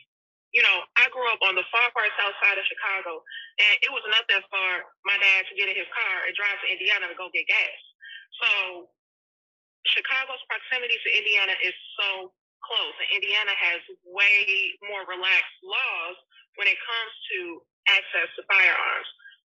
You 0.56 0.64
know, 0.64 0.88
I 0.96 1.12
grew 1.12 1.28
up 1.28 1.44
on 1.44 1.52
the 1.52 1.68
far, 1.68 1.92
far 1.92 2.08
south 2.16 2.32
side 2.40 2.56
of 2.56 2.64
Chicago, 2.64 3.20
and 3.60 3.76
it 3.84 3.92
was 3.92 4.00
nothing 4.08 4.40
for 4.48 4.68
my 5.04 5.20
dad 5.20 5.44
to 5.44 5.52
get 5.52 5.68
in 5.68 5.76
his 5.76 5.90
car 5.92 6.24
and 6.24 6.32
drive 6.32 6.56
to 6.64 6.72
Indiana 6.72 7.12
to 7.12 7.16
go 7.20 7.28
get 7.28 7.44
gas. 7.44 7.80
So 8.40 8.50
Chicago's 9.84 10.40
proximity 10.48 10.96
to 10.96 11.10
Indiana 11.12 11.52
is 11.60 11.76
so 12.00 12.32
close, 12.64 12.96
and 13.04 13.20
Indiana 13.20 13.52
has 13.52 13.84
way 14.08 14.72
more 14.88 15.04
relaxed 15.04 15.60
laws 15.60 16.16
when 16.56 16.72
it 16.72 16.80
comes 16.80 17.12
to 17.36 17.38
access 17.92 18.28
to 18.40 18.48
firearms, 18.48 19.08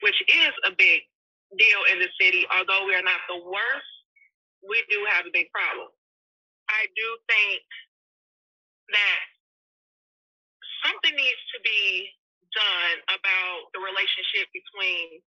which 0.00 0.16
is 0.32 0.54
a 0.64 0.72
big 0.72 1.04
deal 1.60 1.82
in 1.92 2.00
the 2.00 2.08
city. 2.16 2.48
Although 2.48 2.88
we 2.88 2.96
are 2.96 3.04
not 3.04 3.20
the 3.28 3.36
worst, 3.44 3.92
we 4.64 4.80
do 4.88 5.04
have 5.12 5.28
a 5.28 5.32
big 5.36 5.52
problem. 5.52 5.92
I 6.72 6.88
do 6.96 7.08
think 7.28 7.60
that 8.96 9.35
something 10.86 11.14
needs 11.18 11.42
to 11.50 11.58
be 11.66 12.06
done 12.54 12.96
about 13.10 13.58
the 13.74 13.82
relationship 13.82 14.46
between 14.54 15.18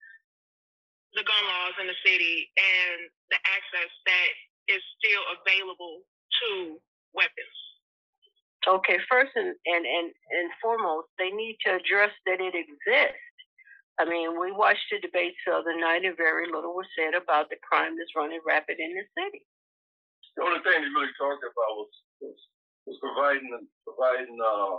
the 1.19 1.27
gun 1.27 1.45
laws 1.51 1.75
in 1.83 1.91
the 1.91 1.99
city 2.07 2.47
and 2.55 3.11
the 3.35 3.41
access 3.43 3.91
that 4.07 4.31
is 4.71 4.83
still 5.01 5.25
available 5.41 6.05
to 6.45 6.79
weapons. 7.17 7.59
Okay, 8.69 9.01
first 9.09 9.33
and, 9.35 9.57
and, 9.65 9.85
and, 9.87 10.09
and 10.13 10.49
foremost, 10.61 11.09
they 11.17 11.33
need 11.33 11.57
to 11.65 11.81
address 11.81 12.13
that 12.29 12.43
it 12.43 12.53
exists. 12.53 13.25
I 13.99 14.05
mean, 14.05 14.39
we 14.39 14.53
watched 14.53 14.85
the 14.93 15.03
debates 15.03 15.41
the 15.43 15.59
other 15.59 15.75
night, 15.75 16.05
and 16.05 16.15
very 16.15 16.47
little 16.47 16.77
was 16.77 16.87
said 16.95 17.19
about 17.19 17.51
the 17.51 17.59
crime 17.65 17.99
that's 17.99 18.15
running 18.15 18.45
rapid 18.47 18.79
in 18.79 18.95
the 18.95 19.07
city. 19.17 19.43
The 20.37 20.47
only 20.47 20.63
thing 20.63 20.79
they 20.79 20.93
really 20.95 21.11
talked 21.19 21.43
about 21.43 21.73
was 21.83 21.93
was, 22.23 22.39
was 22.87 22.99
providing 23.03 23.67
providing 23.83 24.39
uh, 24.39 24.79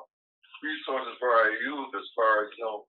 resources 0.64 1.16
for 1.20 1.32
our 1.32 1.52
youth 1.64 1.92
as 1.96 2.08
far 2.16 2.46
as 2.46 2.50
you 2.58 2.64
know 2.64 2.86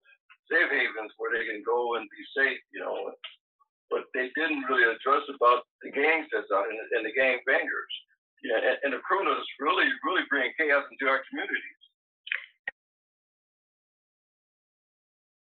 safe 0.51 0.71
havens 0.71 1.15
where 1.19 1.31
they 1.35 1.47
can 1.47 1.63
go 1.63 1.95
and 1.95 2.07
be 2.11 2.23
safe, 2.35 2.61
you 2.75 2.83
know. 2.83 3.15
But 3.91 4.07
they 4.15 4.31
didn't 4.39 4.67
really 4.71 4.87
address 4.87 5.27
about 5.35 5.67
the 5.83 5.91
gangs 5.91 6.31
that's 6.31 6.51
out 6.55 6.71
and, 6.71 6.79
and 6.95 7.03
the 7.03 7.15
gang 7.15 7.43
bangers 7.43 7.95
yeah, 8.43 8.57
and, 8.57 8.77
and 8.85 8.93
the 8.97 9.03
criminals 9.05 9.45
really, 9.61 9.89
really 10.05 10.25
bring 10.33 10.49
chaos 10.57 10.85
into 10.89 11.05
our 11.09 11.21
communities. 11.29 11.80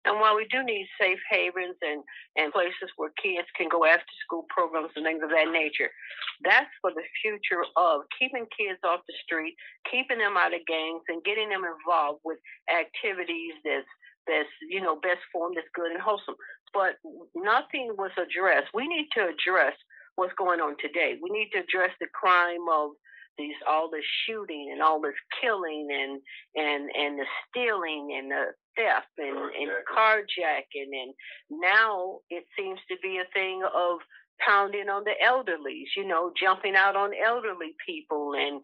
And 0.10 0.18
while 0.18 0.34
we 0.34 0.49
do 0.49 0.66
need 0.66 0.89
safe 0.97 1.22
havens 1.30 1.78
and, 1.86 2.01
and 2.34 2.51
places 2.51 2.89
where 2.97 3.14
kids 3.22 3.45
can 3.53 3.70
go 3.70 3.86
after 3.86 4.10
school 4.26 4.49
programs 4.49 4.89
and 4.97 5.05
things 5.05 5.22
of 5.22 5.30
that 5.30 5.53
nature, 5.53 5.93
that's 6.41 6.74
for 6.82 6.89
the 6.89 7.05
future 7.22 7.62
of 7.78 8.10
keeping 8.18 8.49
kids 8.57 8.82
off 8.82 9.05
the 9.05 9.14
street, 9.22 9.53
keeping 9.86 10.18
them 10.18 10.34
out 10.34 10.57
of 10.57 10.66
gangs, 10.66 11.05
and 11.14 11.22
getting 11.22 11.53
them 11.53 11.62
involved 11.62 12.26
with 12.26 12.41
activities 12.74 13.53
that's 13.62 13.86
that's 14.26 14.49
you 14.66 14.82
know 14.82 14.97
best 14.97 15.22
form, 15.32 15.53
that's 15.53 15.70
good 15.78 15.93
and 15.93 16.01
wholesome. 16.01 16.36
But 16.74 16.97
nothing 17.38 17.93
was 17.93 18.12
addressed. 18.18 18.74
We 18.74 18.89
need 18.89 19.14
to 19.14 19.30
address 19.30 19.78
what's 20.18 20.34
going 20.41 20.60
on 20.60 20.74
today. 20.82 21.22
We 21.22 21.30
need 21.30 21.53
to 21.53 21.62
address 21.62 21.93
the 22.01 22.10
crime 22.18 22.66
of 22.66 22.97
these 23.39 23.55
all 23.67 23.89
this 23.89 24.05
shooting 24.27 24.69
and 24.71 24.81
all 24.81 25.01
this 25.01 25.17
killing 25.41 25.87
and 25.91 26.21
and 26.55 26.91
and 26.95 27.19
the 27.19 27.25
stealing 27.49 28.15
and 28.19 28.29
the 28.29 28.45
theft 28.77 29.07
and, 29.17 29.37
and 29.37 29.71
carjacking 29.89 30.91
and 30.93 31.13
now 31.49 32.19
it 32.29 32.43
seems 32.57 32.79
to 32.89 32.95
be 33.01 33.17
a 33.17 33.33
thing 33.33 33.63
of 33.63 33.99
pounding 34.45 34.89
on 34.89 35.03
the 35.03 35.15
elderlies, 35.25 35.91
you 35.95 36.07
know, 36.07 36.31
jumping 36.39 36.75
out 36.75 36.95
on 36.95 37.11
elderly 37.25 37.75
people 37.85 38.33
and 38.37 38.61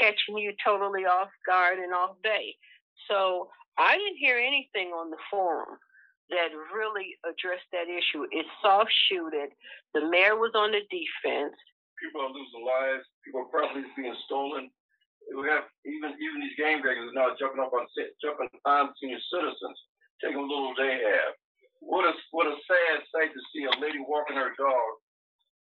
catching 0.00 0.38
you 0.38 0.52
totally 0.64 1.04
off 1.04 1.28
guard 1.46 1.78
and 1.78 1.92
off 1.92 2.16
base. 2.22 2.54
So 3.08 3.48
I 3.78 3.96
didn't 3.96 4.18
hear 4.18 4.38
anything 4.38 4.88
on 4.92 5.10
the 5.10 5.16
forum 5.30 5.78
that 6.30 6.48
really 6.74 7.16
addressed 7.24 7.68
that 7.72 7.88
issue. 7.88 8.26
It's 8.30 8.48
soft 8.62 8.92
shooted. 9.08 9.50
The 9.94 10.08
mayor 10.08 10.36
was 10.36 10.52
on 10.54 10.72
the 10.72 10.82
defense. 10.90 11.54
People 12.02 12.22
are 12.22 12.32
losing 12.32 12.64
lives. 12.64 13.04
People 13.24 13.48
property 13.50 13.80
is 13.84 13.96
being 13.96 14.14
stolen. 14.26 14.70
We 15.34 15.48
have 15.48 15.66
even 15.84 16.14
even 16.16 16.38
these 16.40 16.58
gang 16.58 16.82
bangers 16.82 17.10
now 17.14 17.34
jumping 17.38 17.62
up 17.62 17.72
on 17.74 17.86
jumping 18.22 18.48
on 18.64 18.94
senior 19.00 19.20
citizens, 19.32 19.78
taking 20.22 20.38
a 20.38 20.46
little 20.46 20.74
they 20.76 21.00
have. 21.02 21.32
What 21.80 22.06
a 22.06 22.12
what 22.30 22.46
a 22.46 22.56
sad 22.66 23.02
sight 23.10 23.32
to 23.34 23.42
see 23.52 23.66
a 23.66 23.74
lady 23.82 23.98
walking 24.06 24.36
her 24.36 24.54
dog 24.56 24.92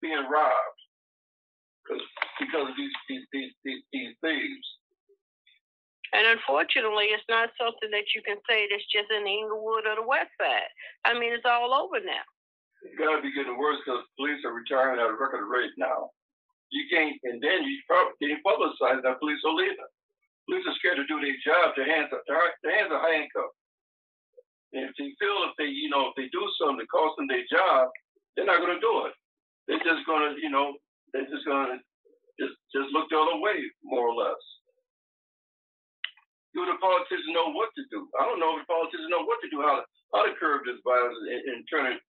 being 0.02 0.26
robbed. 0.28 0.80
because 1.88 2.04
because 2.40 2.68
of 2.68 2.76
these 2.76 2.92
these 3.08 3.24
these 3.32 3.52
these, 3.64 3.82
these 3.92 4.14
thieves. 4.20 4.68
And 6.12 6.26
unfortunately, 6.26 7.12
it's 7.12 7.26
not 7.28 7.50
something 7.60 7.90
that 7.92 8.16
you 8.16 8.22
can 8.24 8.38
say 8.48 8.68
that's 8.70 8.86
just 8.88 9.12
in 9.12 9.28
Englewood 9.28 9.84
or 9.84 9.96
the 10.00 10.06
West 10.08 10.32
Side. 10.40 10.72
I 11.04 11.12
mean, 11.12 11.32
it's 11.36 11.44
all 11.44 11.74
over 11.74 12.00
now. 12.00 12.24
It's 12.82 12.98
got 12.98 13.16
to 13.16 13.22
be 13.22 13.34
getting 13.34 13.58
worse 13.58 13.78
because 13.82 14.06
police 14.14 14.42
are 14.46 14.54
retiring 14.54 15.00
at 15.00 15.10
a 15.10 15.16
record 15.18 15.46
rate 15.46 15.74
now. 15.78 16.10
You 16.70 16.84
can't, 16.92 17.16
and 17.24 17.40
then 17.42 17.64
you 17.64 17.80
probably 17.88 18.14
can't 18.20 18.44
publicize 18.44 19.02
that 19.02 19.18
police 19.18 19.40
are 19.46 19.56
leaving. 19.56 19.92
Police 20.46 20.68
are 20.68 20.78
scared 20.78 21.00
to 21.00 21.06
do 21.08 21.18
their 21.20 21.36
job. 21.42 21.74
Their 21.74 21.88
hands 21.88 22.12
are 22.12 22.22
their 22.26 22.76
hands 22.76 22.92
are 22.92 23.02
handcuffed. 23.02 23.56
And 24.76 24.84
if 24.84 24.92
they 25.00 25.10
feel 25.16 25.48
if 25.48 25.56
they, 25.56 25.72
you 25.72 25.88
know, 25.88 26.12
if 26.12 26.14
they 26.14 26.28
do 26.28 26.44
something 26.60 26.84
that 26.84 26.92
costs 26.92 27.16
them 27.16 27.26
their 27.26 27.44
job, 27.48 27.88
they're 28.36 28.48
not 28.48 28.60
going 28.60 28.76
to 28.76 28.84
do 28.84 29.08
it. 29.08 29.14
They're 29.66 29.84
just 29.84 30.04
going 30.04 30.28
to, 30.28 30.36
you 30.40 30.52
know, 30.52 30.76
they're 31.12 31.28
just 31.28 31.48
going 31.48 31.72
to 31.72 31.76
just 32.36 32.54
just 32.70 32.92
look 32.92 33.08
the 33.08 33.16
other 33.16 33.40
way, 33.40 33.64
more 33.82 34.12
or 34.12 34.16
less 34.16 34.40
do 36.58 36.66
the 36.66 36.74
politicians 36.82 37.30
know 37.30 37.54
what 37.54 37.70
to 37.78 37.86
do? 37.86 38.10
I 38.18 38.26
don't 38.26 38.42
know 38.42 38.58
if 38.58 38.66
the 38.66 38.70
politicians 38.72 39.06
know 39.12 39.22
what 39.22 39.38
to 39.46 39.48
do, 39.52 39.62
how 39.62 39.78
to, 39.78 39.84
how 40.10 40.22
to 40.26 40.34
curb 40.40 40.66
this 40.66 40.82
violence 40.82 41.14
and, 41.28 41.42
and 41.54 41.58
turn 41.70 41.86
it 41.92 42.02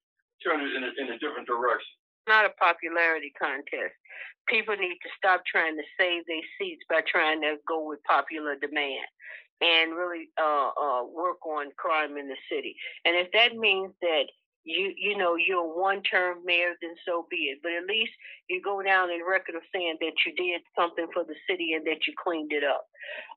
turn 0.44 0.60
it 0.60 0.72
in 0.76 0.82
a, 0.84 0.90
in 1.00 1.06
a 1.14 1.18
different 1.18 1.46
direction. 1.46 1.94
Not 2.28 2.44
a 2.44 2.54
popularity 2.60 3.32
contest. 3.38 3.96
People 4.48 4.76
need 4.76 4.98
to 5.02 5.10
stop 5.16 5.42
trying 5.46 5.76
to 5.76 5.86
save 5.98 6.26
their 6.26 6.44
seats 6.58 6.82
by 6.88 7.00
trying 7.06 7.40
to 7.42 7.56
go 7.66 7.86
with 7.88 8.00
popular 8.04 8.56
demand 8.56 9.06
and 9.60 9.92
really 9.94 10.28
uh, 10.40 10.70
uh, 10.72 11.04
work 11.04 11.44
on 11.46 11.70
crime 11.76 12.16
in 12.16 12.28
the 12.28 12.36
city. 12.50 12.74
And 13.04 13.16
if 13.16 13.28
that 13.32 13.56
means 13.56 13.92
that 14.00 14.24
you 14.64 14.92
you 14.96 15.16
know 15.16 15.36
you're 15.36 15.64
one 15.64 16.02
term 16.02 16.38
mayor, 16.44 16.74
then 16.80 16.94
so 17.06 17.26
be 17.30 17.52
it. 17.52 17.60
But 17.62 17.72
at 17.72 17.86
least 17.86 18.12
you 18.48 18.60
go 18.62 18.82
down 18.82 19.10
in 19.10 19.20
record 19.24 19.54
of 19.54 19.62
saying 19.74 19.96
that 20.00 20.12
you 20.26 20.34
did 20.36 20.60
something 20.76 21.06
for 21.12 21.24
the 21.24 21.36
city 21.48 21.72
and 21.74 21.86
that 21.86 22.06
you 22.06 22.14
cleaned 22.22 22.52
it 22.52 22.64
up. 22.64 22.84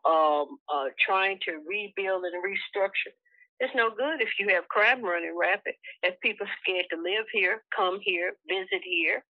Um, 0.09 0.59
uh, 0.73 0.91
trying 1.05 1.39
to 1.45 1.63
rebuild 1.67 2.23
and 2.25 2.43
restructure. 2.43 3.15
It's 3.63 3.73
no 3.75 3.89
good 3.95 4.19
if 4.19 4.27
you 4.39 4.49
have 4.49 4.67
crime 4.67 5.01
running 5.01 5.37
rapid. 5.39 5.75
If 6.03 6.19
people 6.19 6.45
scared 6.61 6.83
to 6.91 6.97
live 6.97 7.23
here, 7.31 7.63
come 7.73 7.97
here, 8.03 8.35
visit 8.45 8.83
here, 8.83 9.23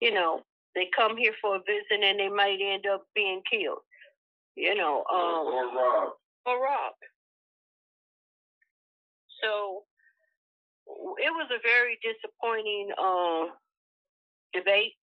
you 0.00 0.14
know, 0.14 0.40
they 0.74 0.88
come 0.96 1.14
here 1.18 1.34
for 1.42 1.56
a 1.56 1.58
visit 1.58 2.00
and 2.02 2.18
they 2.18 2.30
might 2.30 2.56
end 2.56 2.86
up 2.86 3.04
being 3.14 3.42
killed. 3.44 3.84
You 4.56 4.74
know, 4.76 5.04
um, 5.12 5.44
or 5.52 5.68
robbed. 5.76 6.16
Or 6.46 6.56
robbed. 6.56 7.04
So 9.44 9.84
it 11.20 11.28
was 11.36 11.48
a 11.52 11.60
very 11.60 11.98
disappointing 12.00 12.88
uh, 12.96 13.52
debate 14.54 14.96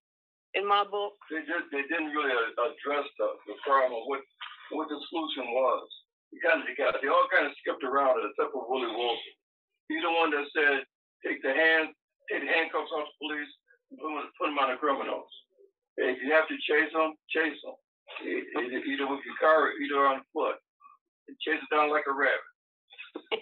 in 0.56 0.68
my 0.68 0.84
book. 0.84 1.14
They 1.30 1.46
just 1.46 1.70
they 1.72 1.86
didn't 1.94 2.10
really 2.10 2.34
address 2.58 3.06
the, 3.20 3.28
the 3.46 3.54
problem 3.62 4.02
what 4.10 4.22
what 4.72 4.90
the 4.90 4.98
solution 5.12 5.54
was. 5.54 5.86
Kind 6.42 6.66
of 6.66 6.74
got, 6.76 6.98
they 7.00 7.08
all 7.08 7.30
kind 7.30 7.46
of 7.46 7.54
skipped 7.62 7.86
around 7.86 8.20
it 8.20 8.28
except 8.28 8.52
for 8.52 8.66
Willie 8.66 8.90
Wilson. 8.90 9.36
He's 9.88 10.02
the 10.02 10.12
one 10.12 10.34
that 10.34 10.44
said 10.52 10.84
take 11.24 11.40
the 11.46 11.54
hand 11.54 11.94
take 12.32 12.44
the 12.44 12.52
handcuffs 12.52 12.92
off 12.92 13.08
the 13.08 13.16
police 13.20 13.52
and 13.92 14.00
put 14.00 14.10
them, 14.10 14.28
put 14.40 14.48
them 14.48 14.60
on 14.60 14.72
the 14.72 14.80
criminals. 14.80 15.30
If 16.00 16.20
you 16.24 16.34
have 16.34 16.50
to 16.50 16.58
chase 16.66 16.92
them, 16.92 17.14
chase 17.30 17.60
them. 17.62 17.78
Either 18.26 19.08
with 19.08 19.26
your 19.26 19.40
car 19.40 19.70
or 19.70 19.78
either 19.78 20.02
on 20.08 20.26
foot. 20.34 20.58
And 21.28 21.38
chase 21.40 21.62
it 21.62 21.72
down 21.72 21.92
like 21.92 22.08
a 22.10 22.16
rabbit. 22.16 22.52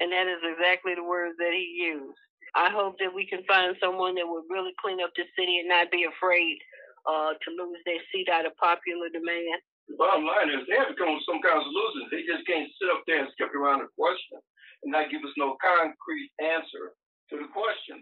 and 0.00 0.08
that 0.12 0.30
is 0.30 0.40
exactly 0.40 0.94
the 0.94 1.04
words 1.04 1.36
that 1.38 1.52
he 1.52 1.84
used. 1.84 2.16
I 2.54 2.70
hope 2.70 2.96
that 3.02 3.12
we 3.12 3.26
can 3.26 3.42
find 3.50 3.74
someone 3.82 4.14
that 4.14 4.28
would 4.28 4.46
really 4.48 4.72
clean 4.78 5.02
up 5.02 5.10
the 5.18 5.26
city 5.34 5.58
and 5.58 5.68
not 5.68 5.90
be 5.90 6.06
afraid 6.06 6.56
uh, 7.04 7.34
to 7.34 7.48
lose 7.50 7.82
their 7.84 8.00
seat 8.14 8.30
out 8.30 8.46
of 8.46 8.56
popular 8.56 9.10
demand. 9.10 9.58
The 9.88 10.00
bottom 10.00 10.24
line 10.24 10.48
is 10.48 10.64
they 10.64 10.80
have 10.80 10.90
to 10.90 10.98
come 10.98 11.12
with 11.12 11.28
some 11.28 11.44
kind 11.44 11.60
of 11.60 11.68
solution. 11.68 12.08
They 12.08 12.24
just 12.24 12.46
can't 12.48 12.70
sit 12.80 12.88
up 12.88 13.04
there 13.04 13.20
and 13.20 13.30
skip 13.36 13.52
around 13.52 13.84
the 13.84 13.90
question 13.94 14.40
and 14.82 14.92
not 14.92 15.12
give 15.12 15.20
us 15.22 15.36
no 15.36 15.60
concrete 15.60 16.32
answer 16.40 16.96
to 17.30 17.34
the 17.36 17.48
question. 17.52 18.00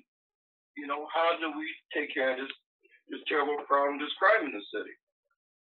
You 0.78 0.86
know, 0.86 1.10
how 1.10 1.36
do 1.36 1.52
we 1.52 1.66
take 1.90 2.14
care 2.14 2.32
of 2.34 2.38
this 2.38 2.52
this 3.10 3.20
terrible 3.28 3.58
problem, 3.68 3.98
in 3.98 4.06
the 4.54 4.64
city? 4.72 4.94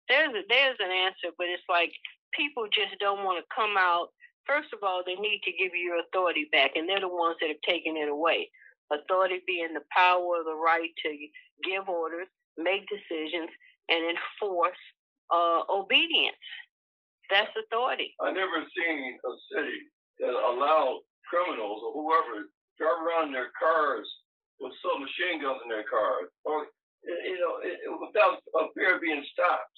There's 0.09 0.33
a, 0.33 0.43
there's 0.49 0.81
an 0.81 0.91
answer, 0.91 1.31
but 1.37 1.47
it's 1.47 1.63
like 1.69 1.93
people 2.33 2.65
just 2.73 2.99
don't 2.99 3.23
want 3.23 3.39
to 3.39 3.45
come 3.55 3.77
out 3.77 4.09
First 4.49 4.73
of 4.73 4.81
all, 4.81 5.03
they 5.05 5.13
need 5.13 5.45
to 5.45 5.53
give 5.53 5.77
you 5.77 5.93
your 5.93 6.01
authority 6.01 6.49
back, 6.51 6.73
and 6.73 6.89
they're 6.89 7.05
the 7.05 7.07
ones 7.07 7.37
that 7.39 7.53
have 7.53 7.61
taken 7.61 7.93
it 7.93 8.09
away. 8.09 8.49
Authority 8.89 9.45
being 9.45 9.77
the 9.77 9.85
power 9.95 10.41
the 10.41 10.57
right 10.57 10.89
to 11.05 11.09
give 11.61 11.87
orders, 11.87 12.25
make 12.57 12.89
decisions, 12.89 13.53
and 13.89 14.01
enforce 14.09 14.81
uh, 15.31 15.61
obedience. 15.69 16.37
That's 17.29 17.53
authority. 17.53 18.15
I 18.21 18.31
never 18.33 18.65
seen 18.73 19.19
a 19.21 19.33
city 19.53 19.79
that 20.19 20.33
allowed 20.33 21.05
criminals 21.29 21.81
or 21.85 21.93
whoever 21.93 22.49
drive 22.81 22.99
around 23.05 23.29
in 23.29 23.33
their 23.37 23.53
cars 23.53 24.07
with 24.59 24.73
submachine 24.81 25.41
guns 25.41 25.61
in 25.63 25.69
their 25.69 25.85
cars, 25.85 26.27
or 26.43 26.67
you 27.05 27.39
know, 27.39 27.61
it, 27.63 27.79
it, 27.85 27.91
without 27.95 28.41
a 28.59 28.63
fear 28.75 28.97
of 28.97 29.01
being 29.01 29.23
stopped. 29.31 29.77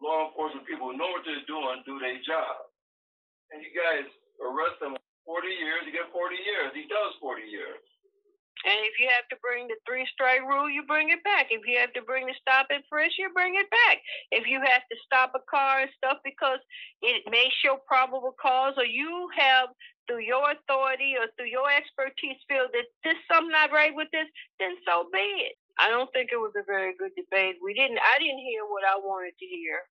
Law 0.00 0.30
enforcement 0.30 0.66
people 0.66 0.94
know 0.94 1.10
what 1.10 1.26
they're 1.26 1.46
doing, 1.46 1.82
do 1.84 1.98
their 1.98 2.18
job 2.22 2.68
and 3.52 3.64
you 3.64 3.72
guys 3.72 4.06
arrest 4.40 4.80
him 4.80 4.96
40 5.24 5.48
years, 5.48 5.84
you 5.84 5.92
get 5.92 6.08
40 6.12 6.36
years. 6.40 6.72
He 6.72 6.88
does 6.88 7.12
40 7.20 7.44
years. 7.48 7.80
And 8.64 8.78
if 8.90 8.98
you 8.98 9.06
have 9.06 9.28
to 9.30 9.38
bring 9.42 9.68
the 9.68 9.78
three 9.86 10.06
strike 10.10 10.42
rule, 10.42 10.68
you 10.70 10.82
bring 10.86 11.10
it 11.10 11.22
back. 11.22 11.46
If 11.50 11.62
you 11.66 11.78
have 11.78 11.92
to 11.94 12.02
bring 12.02 12.26
the 12.26 12.34
stop 12.40 12.66
and 12.70 12.82
frisk, 12.88 13.14
you 13.18 13.30
bring 13.34 13.54
it 13.54 13.70
back. 13.70 14.02
If 14.30 14.46
you 14.46 14.58
have 14.58 14.82
to 14.90 14.96
stop 15.04 15.32
a 15.34 15.42
car 15.50 15.86
and 15.86 15.90
stuff 15.96 16.18
because 16.24 16.58
it 17.02 17.22
may 17.30 17.46
show 17.62 17.78
probable 17.86 18.34
cause, 18.40 18.74
or 18.76 18.84
you 18.86 19.28
have 19.36 19.68
through 20.08 20.24
your 20.24 20.50
authority 20.50 21.14
or 21.14 21.28
through 21.36 21.52
your 21.52 21.70
expertise 21.70 22.40
feel 22.48 22.66
that 22.72 22.88
this 23.04 23.20
something 23.30 23.52
not 23.52 23.70
right 23.70 23.94
with 23.94 24.08
this, 24.10 24.26
then 24.58 24.74
so 24.86 25.06
be 25.12 25.52
it. 25.52 25.56
I 25.78 25.90
don't 25.90 26.10
think 26.12 26.30
it 26.32 26.42
was 26.42 26.56
a 26.58 26.66
very 26.66 26.96
good 26.98 27.12
debate. 27.14 27.56
We 27.62 27.74
didn't. 27.74 28.00
I 28.02 28.18
didn't 28.18 28.42
hear 28.42 28.66
what 28.66 28.82
I 28.82 28.98
wanted 28.98 29.38
to 29.38 29.46
hear 29.46 29.84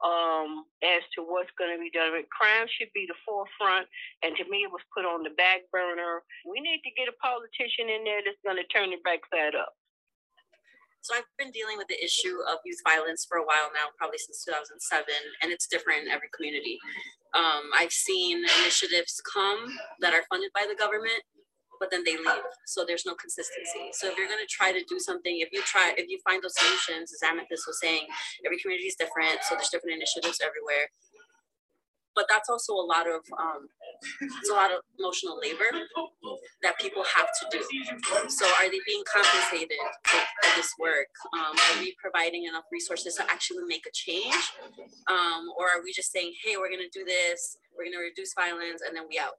um, 0.00 0.64
as 0.82 1.04
to 1.16 1.24
what's 1.24 1.52
going 1.56 1.72
to 1.72 1.80
be 1.80 1.92
done. 1.92 2.12
But 2.16 2.28
Crime 2.32 2.68
should 2.68 2.92
be 2.92 3.04
the 3.08 3.18
forefront, 3.24 3.86
and 4.24 4.36
to 4.36 4.44
me, 4.48 4.64
it 4.64 4.72
was 4.72 4.84
put 4.92 5.04
on 5.04 5.22
the 5.22 5.34
back 5.36 5.68
burner. 5.72 6.24
We 6.48 6.60
need 6.60 6.80
to 6.84 6.92
get 6.96 7.08
a 7.08 7.16
politician 7.20 7.88
in 7.88 8.04
there 8.04 8.24
that's 8.24 8.40
going 8.44 8.58
to 8.60 8.68
turn 8.72 8.90
the 8.90 9.00
back 9.04 9.24
that 9.32 9.54
up. 9.54 9.76
So 11.00 11.16
I've 11.16 11.28
been 11.40 11.50
dealing 11.50 11.80
with 11.80 11.88
the 11.88 11.96
issue 11.96 12.44
of 12.44 12.60
youth 12.64 12.80
violence 12.84 13.24
for 13.24 13.40
a 13.40 13.46
while 13.46 13.72
now, 13.72 13.88
probably 13.96 14.20
since 14.20 14.44
2007, 14.44 15.08
and 15.40 15.48
it's 15.48 15.66
different 15.66 16.04
in 16.04 16.08
every 16.12 16.28
community. 16.36 16.76
Um, 17.32 17.72
I've 17.72 17.92
seen 17.92 18.44
initiatives 18.60 19.22
come 19.24 19.64
that 20.00 20.12
are 20.12 20.28
funded 20.28 20.52
by 20.52 20.68
the 20.68 20.76
government 20.76 21.24
but 21.80 21.90
then 21.90 22.04
they 22.04 22.16
leave. 22.16 22.44
So 22.66 22.84
there's 22.86 23.06
no 23.08 23.16
consistency. 23.16 23.90
So 23.96 24.12
if 24.12 24.16
you're 24.16 24.28
going 24.28 24.44
to 24.44 24.52
try 24.52 24.70
to 24.70 24.84
do 24.84 25.00
something, 25.00 25.40
if 25.40 25.48
you 25.50 25.62
try, 25.62 25.94
if 25.96 26.06
you 26.08 26.20
find 26.22 26.44
those 26.44 26.54
solutions, 26.54 27.10
as 27.10 27.24
Amethyst 27.24 27.64
was 27.66 27.80
saying, 27.80 28.04
every 28.44 28.60
community 28.60 28.86
is 28.86 28.94
different. 28.94 29.40
So 29.48 29.56
there's 29.56 29.72
different 29.72 29.96
initiatives 29.96 30.38
everywhere. 30.44 30.92
But 32.14 32.26
that's 32.28 32.50
also 32.50 32.74
a 32.74 32.84
lot 32.84 33.08
of 33.08 33.22
um, 33.38 33.70
it's 34.20 34.50
a 34.50 34.54
lot 34.54 34.72
of 34.72 34.82
emotional 34.98 35.38
labor 35.38 35.70
that 36.62 36.78
people 36.78 37.04
have 37.16 37.28
to 37.40 37.44
do. 37.54 37.62
So 38.28 38.44
are 38.58 38.68
they 38.68 38.80
being 38.84 39.04
compensated 39.06 39.78
for, 40.04 40.18
for 40.18 40.56
this 40.56 40.74
work? 40.78 41.08
Um, 41.32 41.54
are 41.54 41.78
we 41.80 41.94
providing 42.02 42.44
enough 42.44 42.64
resources 42.72 43.14
to 43.16 43.22
actually 43.30 43.64
make 43.68 43.86
a 43.86 43.92
change, 43.94 44.34
um, 45.08 45.48
or 45.56 45.66
are 45.66 45.82
we 45.84 45.92
just 45.92 46.12
saying, 46.12 46.34
hey, 46.44 46.56
we're 46.58 46.68
going 46.68 46.84
to 46.84 46.98
do 46.98 47.04
this, 47.04 47.56
we're 47.78 47.84
going 47.84 47.96
to 47.96 48.02
reduce 48.02 48.34
violence, 48.34 48.82
and 48.84 48.96
then 48.96 49.04
we 49.08 49.18
out? 49.18 49.38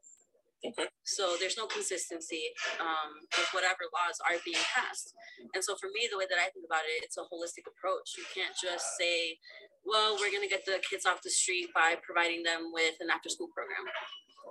Okay. 0.62 0.86
So 1.02 1.36
there's 1.42 1.58
no 1.58 1.66
consistency 1.66 2.54
um, 2.78 3.26
with 3.34 3.50
whatever 3.50 3.90
laws 3.90 4.22
are 4.22 4.38
being 4.46 4.62
passed. 4.62 5.18
And 5.58 5.64
so 5.66 5.74
for 5.74 5.90
me, 5.90 6.06
the 6.06 6.22
way 6.22 6.30
that 6.30 6.38
I 6.38 6.54
think 6.54 6.70
about 6.70 6.86
it, 6.86 7.02
it's 7.02 7.18
a 7.18 7.26
holistic 7.26 7.66
approach. 7.66 8.14
You 8.14 8.26
can't 8.30 8.54
just 8.54 8.94
say, 8.94 9.42
well, 9.82 10.14
we're 10.22 10.30
going 10.30 10.46
to 10.46 10.52
get 10.52 10.70
the 10.70 10.78
kids 10.86 11.10
off 11.10 11.26
the 11.26 11.34
street 11.34 11.74
by 11.74 11.98
providing 12.06 12.46
them 12.46 12.70
with 12.70 13.02
an 13.02 13.10
after 13.10 13.30
school 13.30 13.50
program. 13.50 13.90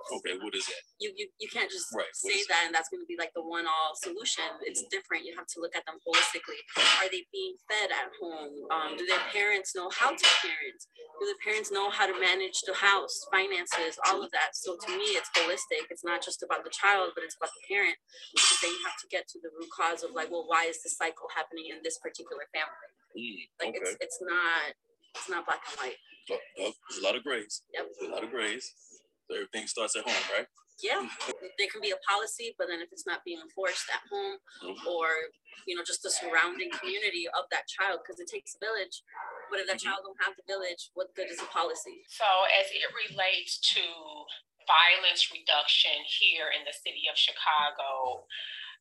Okay, 0.08 0.34
what 0.40 0.54
is 0.56 0.66
that? 0.66 0.82
You 0.98 1.12
you, 1.16 1.28
you 1.38 1.48
can't 1.48 1.70
just 1.70 1.92
right. 1.92 2.08
say 2.14 2.40
that 2.48 2.66
and 2.66 2.74
that's 2.74 2.88
going 2.88 3.04
to 3.04 3.10
be 3.10 3.20
like 3.20 3.32
the 3.36 3.44
one 3.44 3.68
all 3.68 3.92
solution. 3.94 4.48
It's 4.64 4.82
different. 4.88 5.28
You 5.28 5.36
have 5.36 5.46
to 5.54 5.60
look 5.60 5.76
at 5.76 5.84
them 5.84 6.00
holistically. 6.02 6.60
Are 7.00 7.10
they 7.12 7.28
being 7.30 7.54
fed 7.68 7.92
at 7.92 8.08
home? 8.16 8.64
Um, 8.72 8.96
do 8.96 9.04
their 9.04 9.22
parents 9.32 9.76
know 9.76 9.92
how 9.92 10.12
to 10.16 10.26
parent? 10.42 10.80
Do 11.20 11.24
the 11.28 11.40
parents 11.44 11.68
know 11.68 11.92
how 11.92 12.08
to 12.08 12.16
manage 12.16 12.64
the 12.64 12.74
house, 12.74 13.28
finances, 13.28 14.00
all 14.08 14.24
of 14.24 14.32
that? 14.32 14.56
So 14.56 14.74
to 14.74 14.90
me, 14.96 15.14
it's 15.18 15.30
holistic. 15.36 15.92
It's 15.92 16.04
not 16.04 16.24
just 16.24 16.42
about 16.42 16.64
the 16.64 16.72
child, 16.72 17.12
but 17.14 17.24
it's 17.24 17.36
about 17.36 17.52
the 17.52 17.64
parent. 17.68 17.96
Because 18.32 18.58
then 18.64 18.72
you 18.72 18.82
have 18.88 18.98
to 19.04 19.08
get 19.12 19.28
to 19.36 19.38
the 19.44 19.52
root 19.52 19.68
cause 19.70 20.02
of 20.02 20.16
like, 20.16 20.32
well, 20.32 20.48
why 20.48 20.64
is 20.64 20.80
this 20.82 20.96
cycle 20.96 21.28
happening 21.36 21.68
in 21.68 21.84
this 21.84 22.00
particular 22.00 22.48
family? 22.50 22.90
Mm, 23.10 23.42
like 23.58 23.74
okay. 23.74 23.82
it's 23.82 23.96
it's 24.00 24.18
not 24.22 24.70
it's 25.14 25.28
not 25.28 25.46
black 25.46 25.62
and 25.66 25.76
white. 25.78 25.98
Oh, 26.30 26.38
oh, 26.60 26.72
there's 26.88 27.02
a 27.02 27.06
lot 27.06 27.16
of 27.16 27.24
grays. 27.24 27.62
Yep. 27.74 27.86
There's 27.98 28.10
a 28.10 28.14
lot 28.14 28.24
of 28.24 28.30
grays. 28.30 28.72
Everything 29.32 29.66
starts 29.66 29.96
at 29.96 30.04
home, 30.04 30.24
right? 30.36 30.46
Yeah, 30.80 31.04
there 31.60 31.68
can 31.68 31.84
be 31.84 31.92
a 31.92 32.00
policy, 32.08 32.56
but 32.56 32.72
then 32.72 32.80
if 32.80 32.88
it's 32.88 33.04
not 33.04 33.20
being 33.20 33.36
enforced 33.36 33.84
at 33.92 34.00
home 34.08 34.40
mm-hmm. 34.64 34.88
or, 34.88 35.12
you 35.68 35.76
know, 35.76 35.84
just 35.84 36.00
the 36.00 36.08
surrounding 36.08 36.72
community 36.72 37.28
of 37.36 37.44
that 37.52 37.68
child, 37.68 38.00
because 38.00 38.16
it 38.16 38.32
takes 38.32 38.56
a 38.56 38.60
village. 38.64 39.04
But 39.52 39.60
if 39.60 39.68
that 39.68 39.76
mm-hmm. 39.76 39.92
child 39.92 40.08
don't 40.08 40.24
have 40.24 40.40
the 40.40 40.46
village, 40.48 40.88
what 40.96 41.12
good 41.12 41.28
is 41.28 41.36
a 41.36 41.48
policy? 41.52 42.00
So 42.08 42.24
as 42.48 42.72
it 42.72 42.88
relates 42.96 43.60
to 43.76 43.84
violence 44.64 45.28
reduction 45.28 46.00
here 46.06 46.48
in 46.48 46.64
the 46.64 46.72
city 46.72 47.12
of 47.12 47.16
Chicago, 47.18 48.24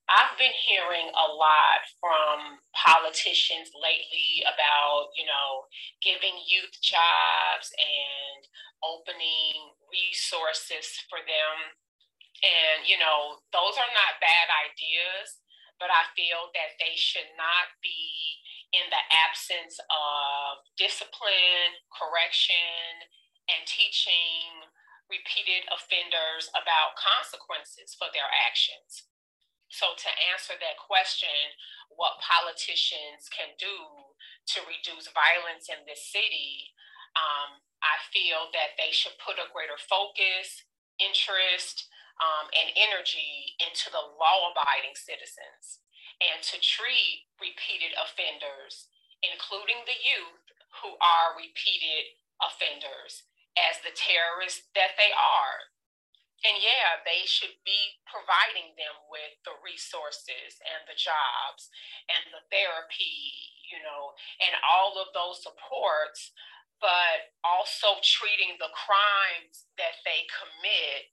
I've 0.10 0.34
been 0.42 0.58
hearing 0.66 1.14
a 1.14 1.28
lot 1.38 1.86
from 2.02 2.58
politicians 2.74 3.70
lately 3.78 4.42
about, 4.42 5.14
you 5.14 5.30
know, 5.30 5.70
giving 6.02 6.34
youth 6.50 6.74
jobs 6.82 7.70
and 7.78 8.42
opening 8.82 9.78
resources 9.86 10.98
for 11.06 11.22
them. 11.22 11.78
And, 12.42 12.90
you 12.90 12.98
know, 12.98 13.38
those 13.54 13.78
are 13.78 13.94
not 13.94 14.18
bad 14.18 14.50
ideas, 14.50 15.46
but 15.78 15.94
I 15.94 16.10
feel 16.18 16.50
that 16.58 16.82
they 16.82 16.98
should 16.98 17.30
not 17.38 17.78
be 17.86 18.42
in 18.74 18.90
the 18.90 19.04
absence 19.30 19.78
of 19.94 20.66
discipline, 20.74 21.78
correction, 21.94 23.06
and 23.46 23.62
teaching 23.70 24.74
repeated 25.06 25.70
offenders 25.70 26.50
about 26.58 26.98
consequences 26.98 27.94
for 27.94 28.10
their 28.10 28.30
actions. 28.30 29.10
So, 29.70 29.94
to 29.94 30.10
answer 30.34 30.58
that 30.58 30.82
question, 30.82 31.54
what 31.94 32.22
politicians 32.22 33.30
can 33.30 33.54
do 33.58 34.14
to 34.54 34.66
reduce 34.66 35.10
violence 35.14 35.70
in 35.70 35.86
this 35.86 36.10
city, 36.10 36.74
um, 37.14 37.62
I 37.82 38.02
feel 38.10 38.50
that 38.54 38.78
they 38.82 38.90
should 38.90 39.18
put 39.22 39.42
a 39.42 39.50
greater 39.54 39.78
focus, 39.78 40.66
interest, 40.98 41.90
um, 42.20 42.52
and 42.52 42.74
energy 42.76 43.56
into 43.64 43.88
the 43.94 44.04
law 44.20 44.52
abiding 44.52 44.98
citizens 44.98 45.80
and 46.20 46.44
to 46.44 46.60
treat 46.60 47.32
repeated 47.40 47.96
offenders, 47.96 48.92
including 49.24 49.88
the 49.88 49.96
youth 49.96 50.46
who 50.84 51.00
are 51.00 51.40
repeated 51.40 52.12
offenders, 52.44 53.24
as 53.56 53.80
the 53.84 53.96
terrorists 53.96 54.68
that 54.76 54.96
they 55.00 55.12
are. 55.16 55.72
And 56.48 56.56
yeah, 56.64 57.04
they 57.04 57.28
should 57.28 57.60
be 57.68 58.00
providing 58.08 58.72
them 58.80 58.96
with 59.12 59.36
the 59.44 59.60
resources 59.60 60.56
and 60.64 60.88
the 60.88 60.96
jobs 60.96 61.68
and 62.08 62.32
the 62.32 62.44
therapy, 62.48 63.60
you 63.68 63.84
know, 63.84 64.16
and 64.40 64.56
all 64.64 64.96
of 64.96 65.12
those 65.12 65.44
supports, 65.44 66.32
but 66.80 67.36
also 67.44 68.00
treating 68.00 68.56
the 68.56 68.72
crimes 68.72 69.68
that 69.76 70.00
they 70.08 70.24
commit 70.32 71.12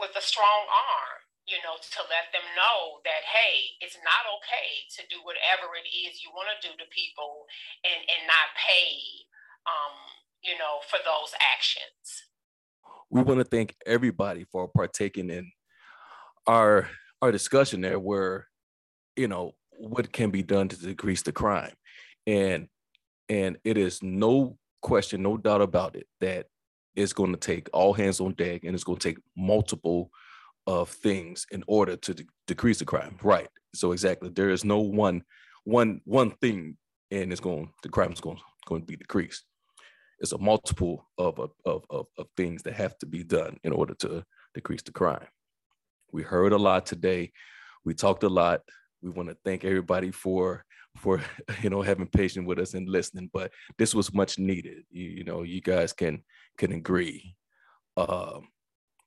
with 0.00 0.16
a 0.16 0.24
strong 0.24 0.64
arm, 0.72 1.20
you 1.44 1.60
know, 1.60 1.76
to 1.76 2.00
let 2.08 2.32
them 2.32 2.48
know 2.56 3.04
that 3.04 3.28
hey, 3.28 3.76
it's 3.84 4.00
not 4.00 4.24
okay 4.40 4.88
to 4.96 5.04
do 5.12 5.20
whatever 5.28 5.76
it 5.76 5.84
is 5.92 6.24
you 6.24 6.32
want 6.32 6.48
to 6.56 6.64
do 6.64 6.72
to 6.80 6.88
people 6.88 7.44
and 7.84 8.00
and 8.08 8.24
not 8.24 8.56
pay, 8.56 9.28
um, 9.68 9.96
you 10.40 10.56
know, 10.56 10.80
for 10.88 10.98
those 11.04 11.36
actions. 11.36 12.32
We 13.10 13.22
want 13.22 13.38
to 13.38 13.44
thank 13.44 13.74
everybody 13.86 14.44
for 14.50 14.68
partaking 14.68 15.30
in 15.30 15.50
our 16.46 16.88
our 17.22 17.32
discussion 17.32 17.80
there 17.80 17.98
where 17.98 18.48
you 19.16 19.28
know 19.28 19.52
what 19.78 20.12
can 20.12 20.30
be 20.30 20.42
done 20.42 20.68
to 20.68 20.76
decrease 20.76 21.22
the 21.22 21.32
crime. 21.32 21.74
And 22.26 22.68
and 23.28 23.58
it 23.64 23.78
is 23.78 24.02
no 24.02 24.58
question 24.82 25.22
no 25.22 25.36
doubt 25.36 25.62
about 25.62 25.96
it 25.96 26.06
that 26.20 26.46
it's 26.94 27.12
going 27.12 27.32
to 27.32 27.38
take 27.38 27.68
all 27.72 27.94
hands 27.94 28.20
on 28.20 28.32
deck 28.32 28.64
and 28.64 28.74
it's 28.74 28.84
going 28.84 28.98
to 28.98 29.08
take 29.08 29.18
multiple 29.36 30.10
of 30.66 30.88
things 30.88 31.46
in 31.50 31.64
order 31.66 31.96
to 31.96 32.14
de- 32.14 32.26
decrease 32.46 32.78
the 32.78 32.84
crime. 32.84 33.16
Right. 33.22 33.48
So 33.74 33.92
exactly. 33.92 34.30
There 34.30 34.50
is 34.50 34.64
no 34.64 34.78
one 34.78 35.22
one 35.64 36.00
one 36.04 36.30
thing 36.32 36.76
and 37.10 37.32
it's 37.32 37.40
going 37.40 37.70
the 37.82 37.88
crime 37.88 38.12
is 38.12 38.20
going 38.20 38.38
going 38.66 38.82
to 38.82 38.86
be 38.86 38.96
decreased 38.96 39.44
it's 40.20 40.32
a 40.32 40.38
multiple 40.38 41.08
of, 41.18 41.38
of, 41.38 41.52
of, 41.64 41.84
of, 41.90 42.26
things 42.36 42.62
that 42.62 42.74
have 42.74 42.96
to 42.98 43.06
be 43.06 43.22
done 43.22 43.58
in 43.64 43.72
order 43.72 43.94
to 43.94 44.24
decrease 44.54 44.82
the 44.82 44.92
crime. 44.92 45.26
We 46.12 46.22
heard 46.22 46.52
a 46.52 46.58
lot 46.58 46.86
today. 46.86 47.32
We 47.84 47.94
talked 47.94 48.22
a 48.22 48.28
lot. 48.28 48.62
We 49.02 49.10
want 49.10 49.28
to 49.28 49.36
thank 49.44 49.64
everybody 49.64 50.10
for 50.10 50.64
for 50.96 51.20
you 51.62 51.70
know 51.70 51.82
having 51.82 52.06
patience 52.06 52.46
with 52.46 52.58
us 52.58 52.74
and 52.74 52.88
listening. 52.88 53.30
But 53.32 53.50
this 53.78 53.94
was 53.94 54.14
much 54.14 54.38
needed. 54.38 54.84
You, 54.90 55.10
you 55.10 55.24
know, 55.24 55.42
you 55.42 55.60
guys 55.60 55.92
can 55.92 56.22
can 56.56 56.72
agree. 56.72 57.34
Um, 57.96 58.48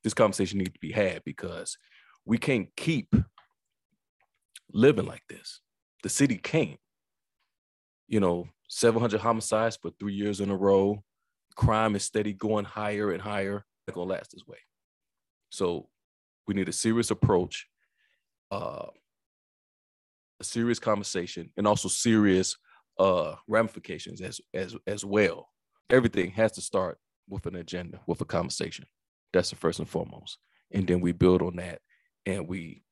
this 0.04 0.14
conversation 0.14 0.60
needs 0.60 0.74
to 0.74 0.80
be 0.80 0.92
had 0.92 1.24
because 1.26 1.78
we 2.26 2.38
can't 2.38 2.70
keep 2.76 3.14
living 4.72 5.06
like 5.06 5.24
this. 5.30 5.62
The 6.04 6.10
city 6.10 6.38
can't. 6.38 6.80
You 8.08 8.20
know, 8.20 8.48
700 8.68 9.20
homicides 9.20 9.78
for 9.82 9.92
three 10.00 10.14
years 10.14 10.40
in 10.40 10.50
a 10.50 10.56
row. 10.56 11.04
Crime 11.56 11.96
is 11.96 12.04
steady 12.04 12.34
going 12.34 12.66
higher 12.66 13.12
and 13.12 13.22
higher. 13.22 13.66
It's 13.88 13.96
gonna 13.96 14.10
last 14.10 14.32
this 14.32 14.46
way. 14.46 14.58
So 15.50 15.90
we 16.48 16.54
need 16.54 16.70
a 16.70 16.74
serious 16.74 17.12
approach, 17.12 17.68
uh, 18.52 18.88
a 20.40 20.44
serious 20.44 20.80
conversation, 20.80 21.52
and 21.58 21.68
also 21.68 21.88
serious 21.88 22.58
uh, 23.00 23.36
ramifications 23.48 24.22
as 24.22 24.42
as 24.54 24.76
as 24.86 25.06
well. 25.06 25.50
Everything 25.90 26.32
has 26.32 26.52
to 26.54 26.62
start 26.62 26.98
with 27.30 27.46
an 27.46 27.56
agenda, 27.56 28.02
with 28.08 28.22
a 28.22 28.26
conversation. 28.26 28.86
That's 29.34 29.50
the 29.50 29.56
first 29.56 29.80
and 29.80 29.90
foremost, 29.90 30.38
and 30.72 30.88
then 30.88 31.02
we 31.02 31.12
build 31.12 31.42
on 31.42 31.56
that, 31.58 31.80
and 32.26 32.48
we, 32.48 32.84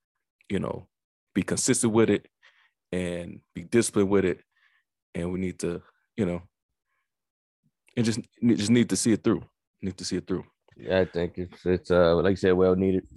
you 0.49 0.59
know, 0.59 0.88
be 1.34 1.43
consistent 1.43 1.93
with 1.93 2.09
it, 2.09 2.28
and 2.91 3.41
be 3.53 3.63
disciplined 3.63 4.09
with 4.09 4.26
it, 4.26 4.41
and 5.16 5.32
we 5.32 5.39
need 5.39 5.57
to, 5.59 5.82
you 6.18 6.26
know, 6.26 6.41
and 7.97 8.05
just 8.05 8.20
just 8.43 8.70
need 8.70 8.89
to 8.89 8.95
see 8.95 9.13
it 9.13 9.24
through. 9.24 9.41
Need 9.82 9.97
to 9.97 10.05
see 10.05 10.18
it 10.18 10.28
through. 10.28 10.43
Yeah, 10.78 10.99
I 10.99 11.05
think 11.05 11.38
it's 11.38 11.66
it's 11.66 11.89
uh 11.91 12.16
like 12.16 12.32
you 12.32 12.36
said, 12.36 12.53
well 12.53 12.76
needed. 12.76 13.07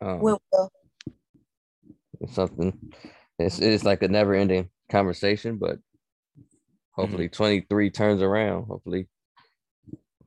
Um, 0.00 0.20
Well, 0.20 0.42
well, 0.52 0.72
it's 2.20 2.34
something. 2.34 2.78
It's 3.38 3.58
it's 3.58 3.84
like 3.84 4.02
a 4.02 4.08
never 4.08 4.34
ending 4.34 4.70
conversation, 4.90 5.58
but 5.58 5.78
hopefully 6.92 7.28
23 7.28 7.90
turns 7.90 8.22
around. 8.22 8.66
Hopefully. 8.66 9.08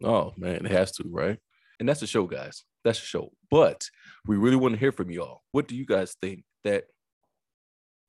Oh 0.04 0.34
man, 0.38 0.66
it 0.66 0.72
has 0.72 0.92
to, 0.94 1.06
right? 1.08 1.40
And 1.80 1.88
that's 1.88 2.02
the 2.02 2.08
show, 2.08 2.26
guys. 2.26 2.64
That's 2.84 3.00
the 3.00 3.06
show. 3.06 3.32
But 3.50 3.86
we 4.28 4.38
really 4.38 4.56
want 4.58 4.74
to 4.74 4.80
hear 4.80 4.92
from 4.92 5.12
y'all. 5.12 5.42
What 5.52 5.68
do 5.68 5.76
you 5.76 5.86
guys 5.86 6.16
think 6.22 6.44
that 6.64 6.86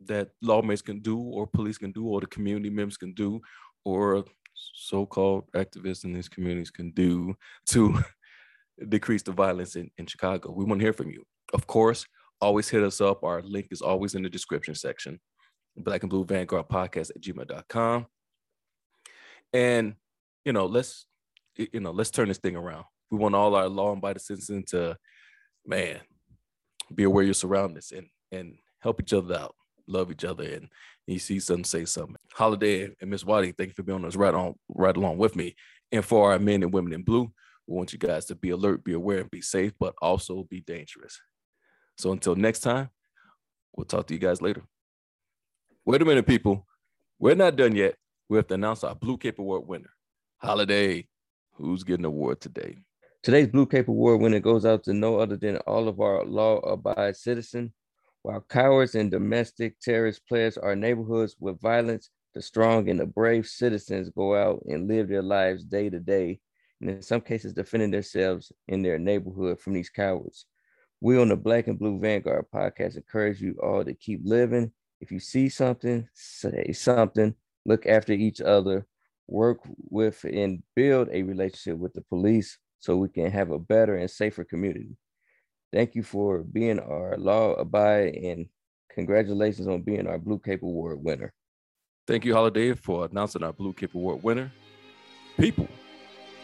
that 0.06 0.30
lawmakers 0.42 0.82
can 0.82 1.00
do, 1.00 1.18
or 1.18 1.46
police 1.46 1.78
can 1.78 1.92
do, 1.92 2.06
or 2.06 2.20
the 2.20 2.26
community 2.26 2.70
members 2.70 2.96
can 2.96 3.12
do, 3.14 3.40
or 3.84 4.24
so-called 4.54 5.44
activists 5.54 6.04
in 6.04 6.12
these 6.12 6.28
communities 6.28 6.70
can 6.70 6.90
do 6.92 7.34
to 7.66 7.98
decrease 8.88 9.22
the 9.22 9.32
violence 9.32 9.76
in, 9.76 9.90
in 9.98 10.06
Chicago? 10.06 10.52
We 10.52 10.64
want 10.64 10.80
to 10.80 10.84
hear 10.84 10.92
from 10.92 11.10
you. 11.10 11.24
Of 11.52 11.66
course, 11.66 12.06
always 12.40 12.68
hit 12.68 12.82
us 12.82 13.00
up. 13.00 13.24
Our 13.24 13.42
link 13.42 13.68
is 13.70 13.82
always 13.82 14.14
in 14.14 14.22
the 14.22 14.30
description 14.30 14.74
section. 14.74 15.20
Black 15.76 16.02
and 16.02 16.10
Blue 16.10 16.24
Vanguard 16.24 16.68
Podcast 16.68 17.10
at 17.10 17.20
gmail.com. 17.20 18.06
And 19.52 19.94
you 20.44 20.52
know, 20.52 20.66
let's 20.66 21.06
you 21.56 21.80
know, 21.80 21.90
let's 21.90 22.10
turn 22.10 22.28
this 22.28 22.38
thing 22.38 22.56
around. 22.56 22.84
We 23.10 23.18
want 23.18 23.34
all 23.34 23.54
our 23.54 23.68
law 23.68 23.92
abiding 23.92 24.20
citizens 24.20 24.70
to 24.70 24.96
man, 25.66 26.00
be 26.94 27.04
aware 27.04 27.22
of 27.22 27.28
your 27.28 27.34
surroundings 27.34 27.92
and 27.94 28.06
and 28.32 28.56
help 28.80 29.00
each 29.00 29.12
other 29.12 29.36
out, 29.36 29.54
love 29.86 30.10
each 30.10 30.24
other, 30.24 30.44
and 30.44 30.68
you 31.06 31.18
see 31.18 31.40
something, 31.40 31.64
say 31.64 31.84
something. 31.84 32.16
Holiday 32.32 32.94
and 33.00 33.10
Miss 33.10 33.24
Watty, 33.24 33.52
thank 33.52 33.68
you 33.68 33.74
for 33.74 33.82
being 33.82 33.98
on 33.98 34.04
us 34.04 34.16
right 34.16 34.34
on 34.34 34.54
right 34.68 34.96
along 34.96 35.18
with 35.18 35.36
me. 35.36 35.56
And 35.92 36.04
for 36.04 36.30
our 36.32 36.38
men 36.38 36.62
and 36.62 36.72
women 36.72 36.92
in 36.92 37.02
blue, 37.02 37.32
we 37.66 37.76
want 37.76 37.92
you 37.92 37.98
guys 37.98 38.26
to 38.26 38.34
be 38.34 38.50
alert, 38.50 38.84
be 38.84 38.92
aware, 38.92 39.18
and 39.18 39.30
be 39.30 39.40
safe, 39.40 39.72
but 39.78 39.94
also 40.00 40.44
be 40.48 40.60
dangerous. 40.60 41.20
So 41.98 42.12
until 42.12 42.36
next 42.36 42.60
time, 42.60 42.90
we'll 43.76 43.84
talk 43.84 44.06
to 44.06 44.14
you 44.14 44.20
guys 44.20 44.40
later. 44.40 44.62
Wait 45.84 46.02
a 46.02 46.04
minute, 46.04 46.26
people. 46.26 46.66
We're 47.18 47.34
not 47.34 47.56
done 47.56 47.74
yet. 47.74 47.96
We 48.28 48.36
have 48.36 48.46
to 48.48 48.54
announce 48.54 48.84
our 48.84 48.94
Blue 48.94 49.16
Cape 49.18 49.38
Award 49.38 49.66
winner. 49.66 49.90
Holiday, 50.38 51.08
who's 51.54 51.82
getting 51.82 52.02
the 52.02 52.08
award 52.08 52.40
today? 52.40 52.78
Today's 53.22 53.48
Blue 53.48 53.66
Cape 53.66 53.88
Award 53.88 54.20
winner 54.20 54.40
goes 54.40 54.64
out 54.64 54.84
to 54.84 54.94
no 54.94 55.18
other 55.18 55.36
than 55.36 55.58
all 55.58 55.88
of 55.88 56.00
our 56.00 56.24
law-abiding 56.24 57.14
citizens. 57.14 57.72
While 58.22 58.42
cowards 58.42 58.94
and 58.94 59.10
domestic 59.10 59.80
terrorist 59.80 60.26
players 60.28 60.58
are 60.58 60.76
neighborhoods 60.76 61.36
with 61.40 61.60
violence, 61.60 62.10
the 62.34 62.42
strong 62.42 62.88
and 62.90 63.00
the 63.00 63.06
brave 63.06 63.46
citizens 63.46 64.10
go 64.10 64.36
out 64.36 64.62
and 64.68 64.86
live 64.86 65.08
their 65.08 65.22
lives 65.22 65.64
day 65.64 65.88
to 65.88 65.98
day, 65.98 66.38
and 66.80 66.90
in 66.90 67.02
some 67.02 67.22
cases 67.22 67.54
defending 67.54 67.90
themselves 67.90 68.52
in 68.68 68.82
their 68.82 68.98
neighborhood 68.98 69.58
from 69.58 69.72
these 69.72 69.88
cowards. 69.88 70.44
We 71.00 71.18
on 71.18 71.28
the 71.28 71.36
Black 71.36 71.66
and 71.66 71.78
Blue 71.78 71.98
Vanguard 71.98 72.44
podcast 72.54 72.96
encourage 72.96 73.40
you 73.40 73.56
all 73.62 73.84
to 73.84 73.94
keep 73.94 74.20
living. 74.22 74.70
If 75.00 75.10
you 75.10 75.18
see 75.18 75.48
something, 75.48 76.06
say 76.12 76.72
something, 76.72 77.34
look 77.64 77.86
after 77.86 78.12
each 78.12 78.42
other, 78.42 78.86
work 79.28 79.60
with 79.88 80.24
and 80.24 80.62
build 80.76 81.08
a 81.10 81.22
relationship 81.22 81.78
with 81.78 81.94
the 81.94 82.02
police 82.02 82.58
so 82.80 82.96
we 82.96 83.08
can 83.08 83.30
have 83.30 83.50
a 83.50 83.58
better 83.58 83.96
and 83.96 84.10
safer 84.10 84.44
community. 84.44 84.96
Thank 85.72 85.94
you 85.94 86.02
for 86.02 86.42
being 86.42 86.78
our 86.80 87.16
law 87.16 87.52
abide 87.52 88.14
and 88.14 88.46
congratulations 88.92 89.68
on 89.68 89.82
being 89.82 90.06
our 90.06 90.18
Blue 90.18 90.38
Cape 90.38 90.62
Award 90.62 91.02
winner. 91.02 91.32
Thank 92.06 92.24
you, 92.24 92.34
Holiday, 92.34 92.74
for 92.74 93.04
announcing 93.04 93.44
our 93.44 93.52
Blue 93.52 93.72
Cape 93.72 93.94
Award 93.94 94.22
winner. 94.22 94.50
People, 95.38 95.68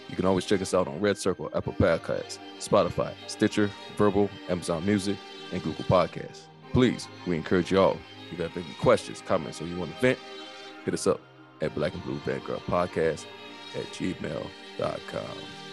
you 0.09 0.15
can 0.15 0.27
always 0.27 0.45
check 0.45 0.63
us 0.63 0.75
out 0.75 0.87
on 0.87 1.01
Red 1.01 1.19
Circle, 1.19 1.51
Apple 1.55 1.73
Podcasts, 1.73 2.39
Spotify, 2.61 3.13
Stitcher, 3.27 3.71
Verbal, 3.97 4.31
Amazon 4.49 4.87
Music, 4.87 5.17
and 5.53 5.63
Google 5.63 5.85
Podcasts. 5.85 6.43
Please, 6.73 7.09
we 7.27 7.37
encourage 7.37 7.73
you 7.73 7.81
all. 7.81 7.99
If 8.31 8.39
you 8.39 8.45
have 8.45 8.57
any 8.57 8.67
questions, 8.81 9.23
comments, 9.23 9.61
or 9.61 9.67
you 9.67 9.77
want 9.77 9.95
to 9.95 10.01
vent, 10.01 10.19
hit 10.85 10.95
us 10.95 11.07
up 11.07 11.21
at 11.61 11.75
Black 11.75 11.95
and 11.95 12.03
Blue 12.05 12.19
Vanguard 12.19 12.61
Podcast 12.61 13.25
at 13.75 13.85
gmail.com. 13.87 15.66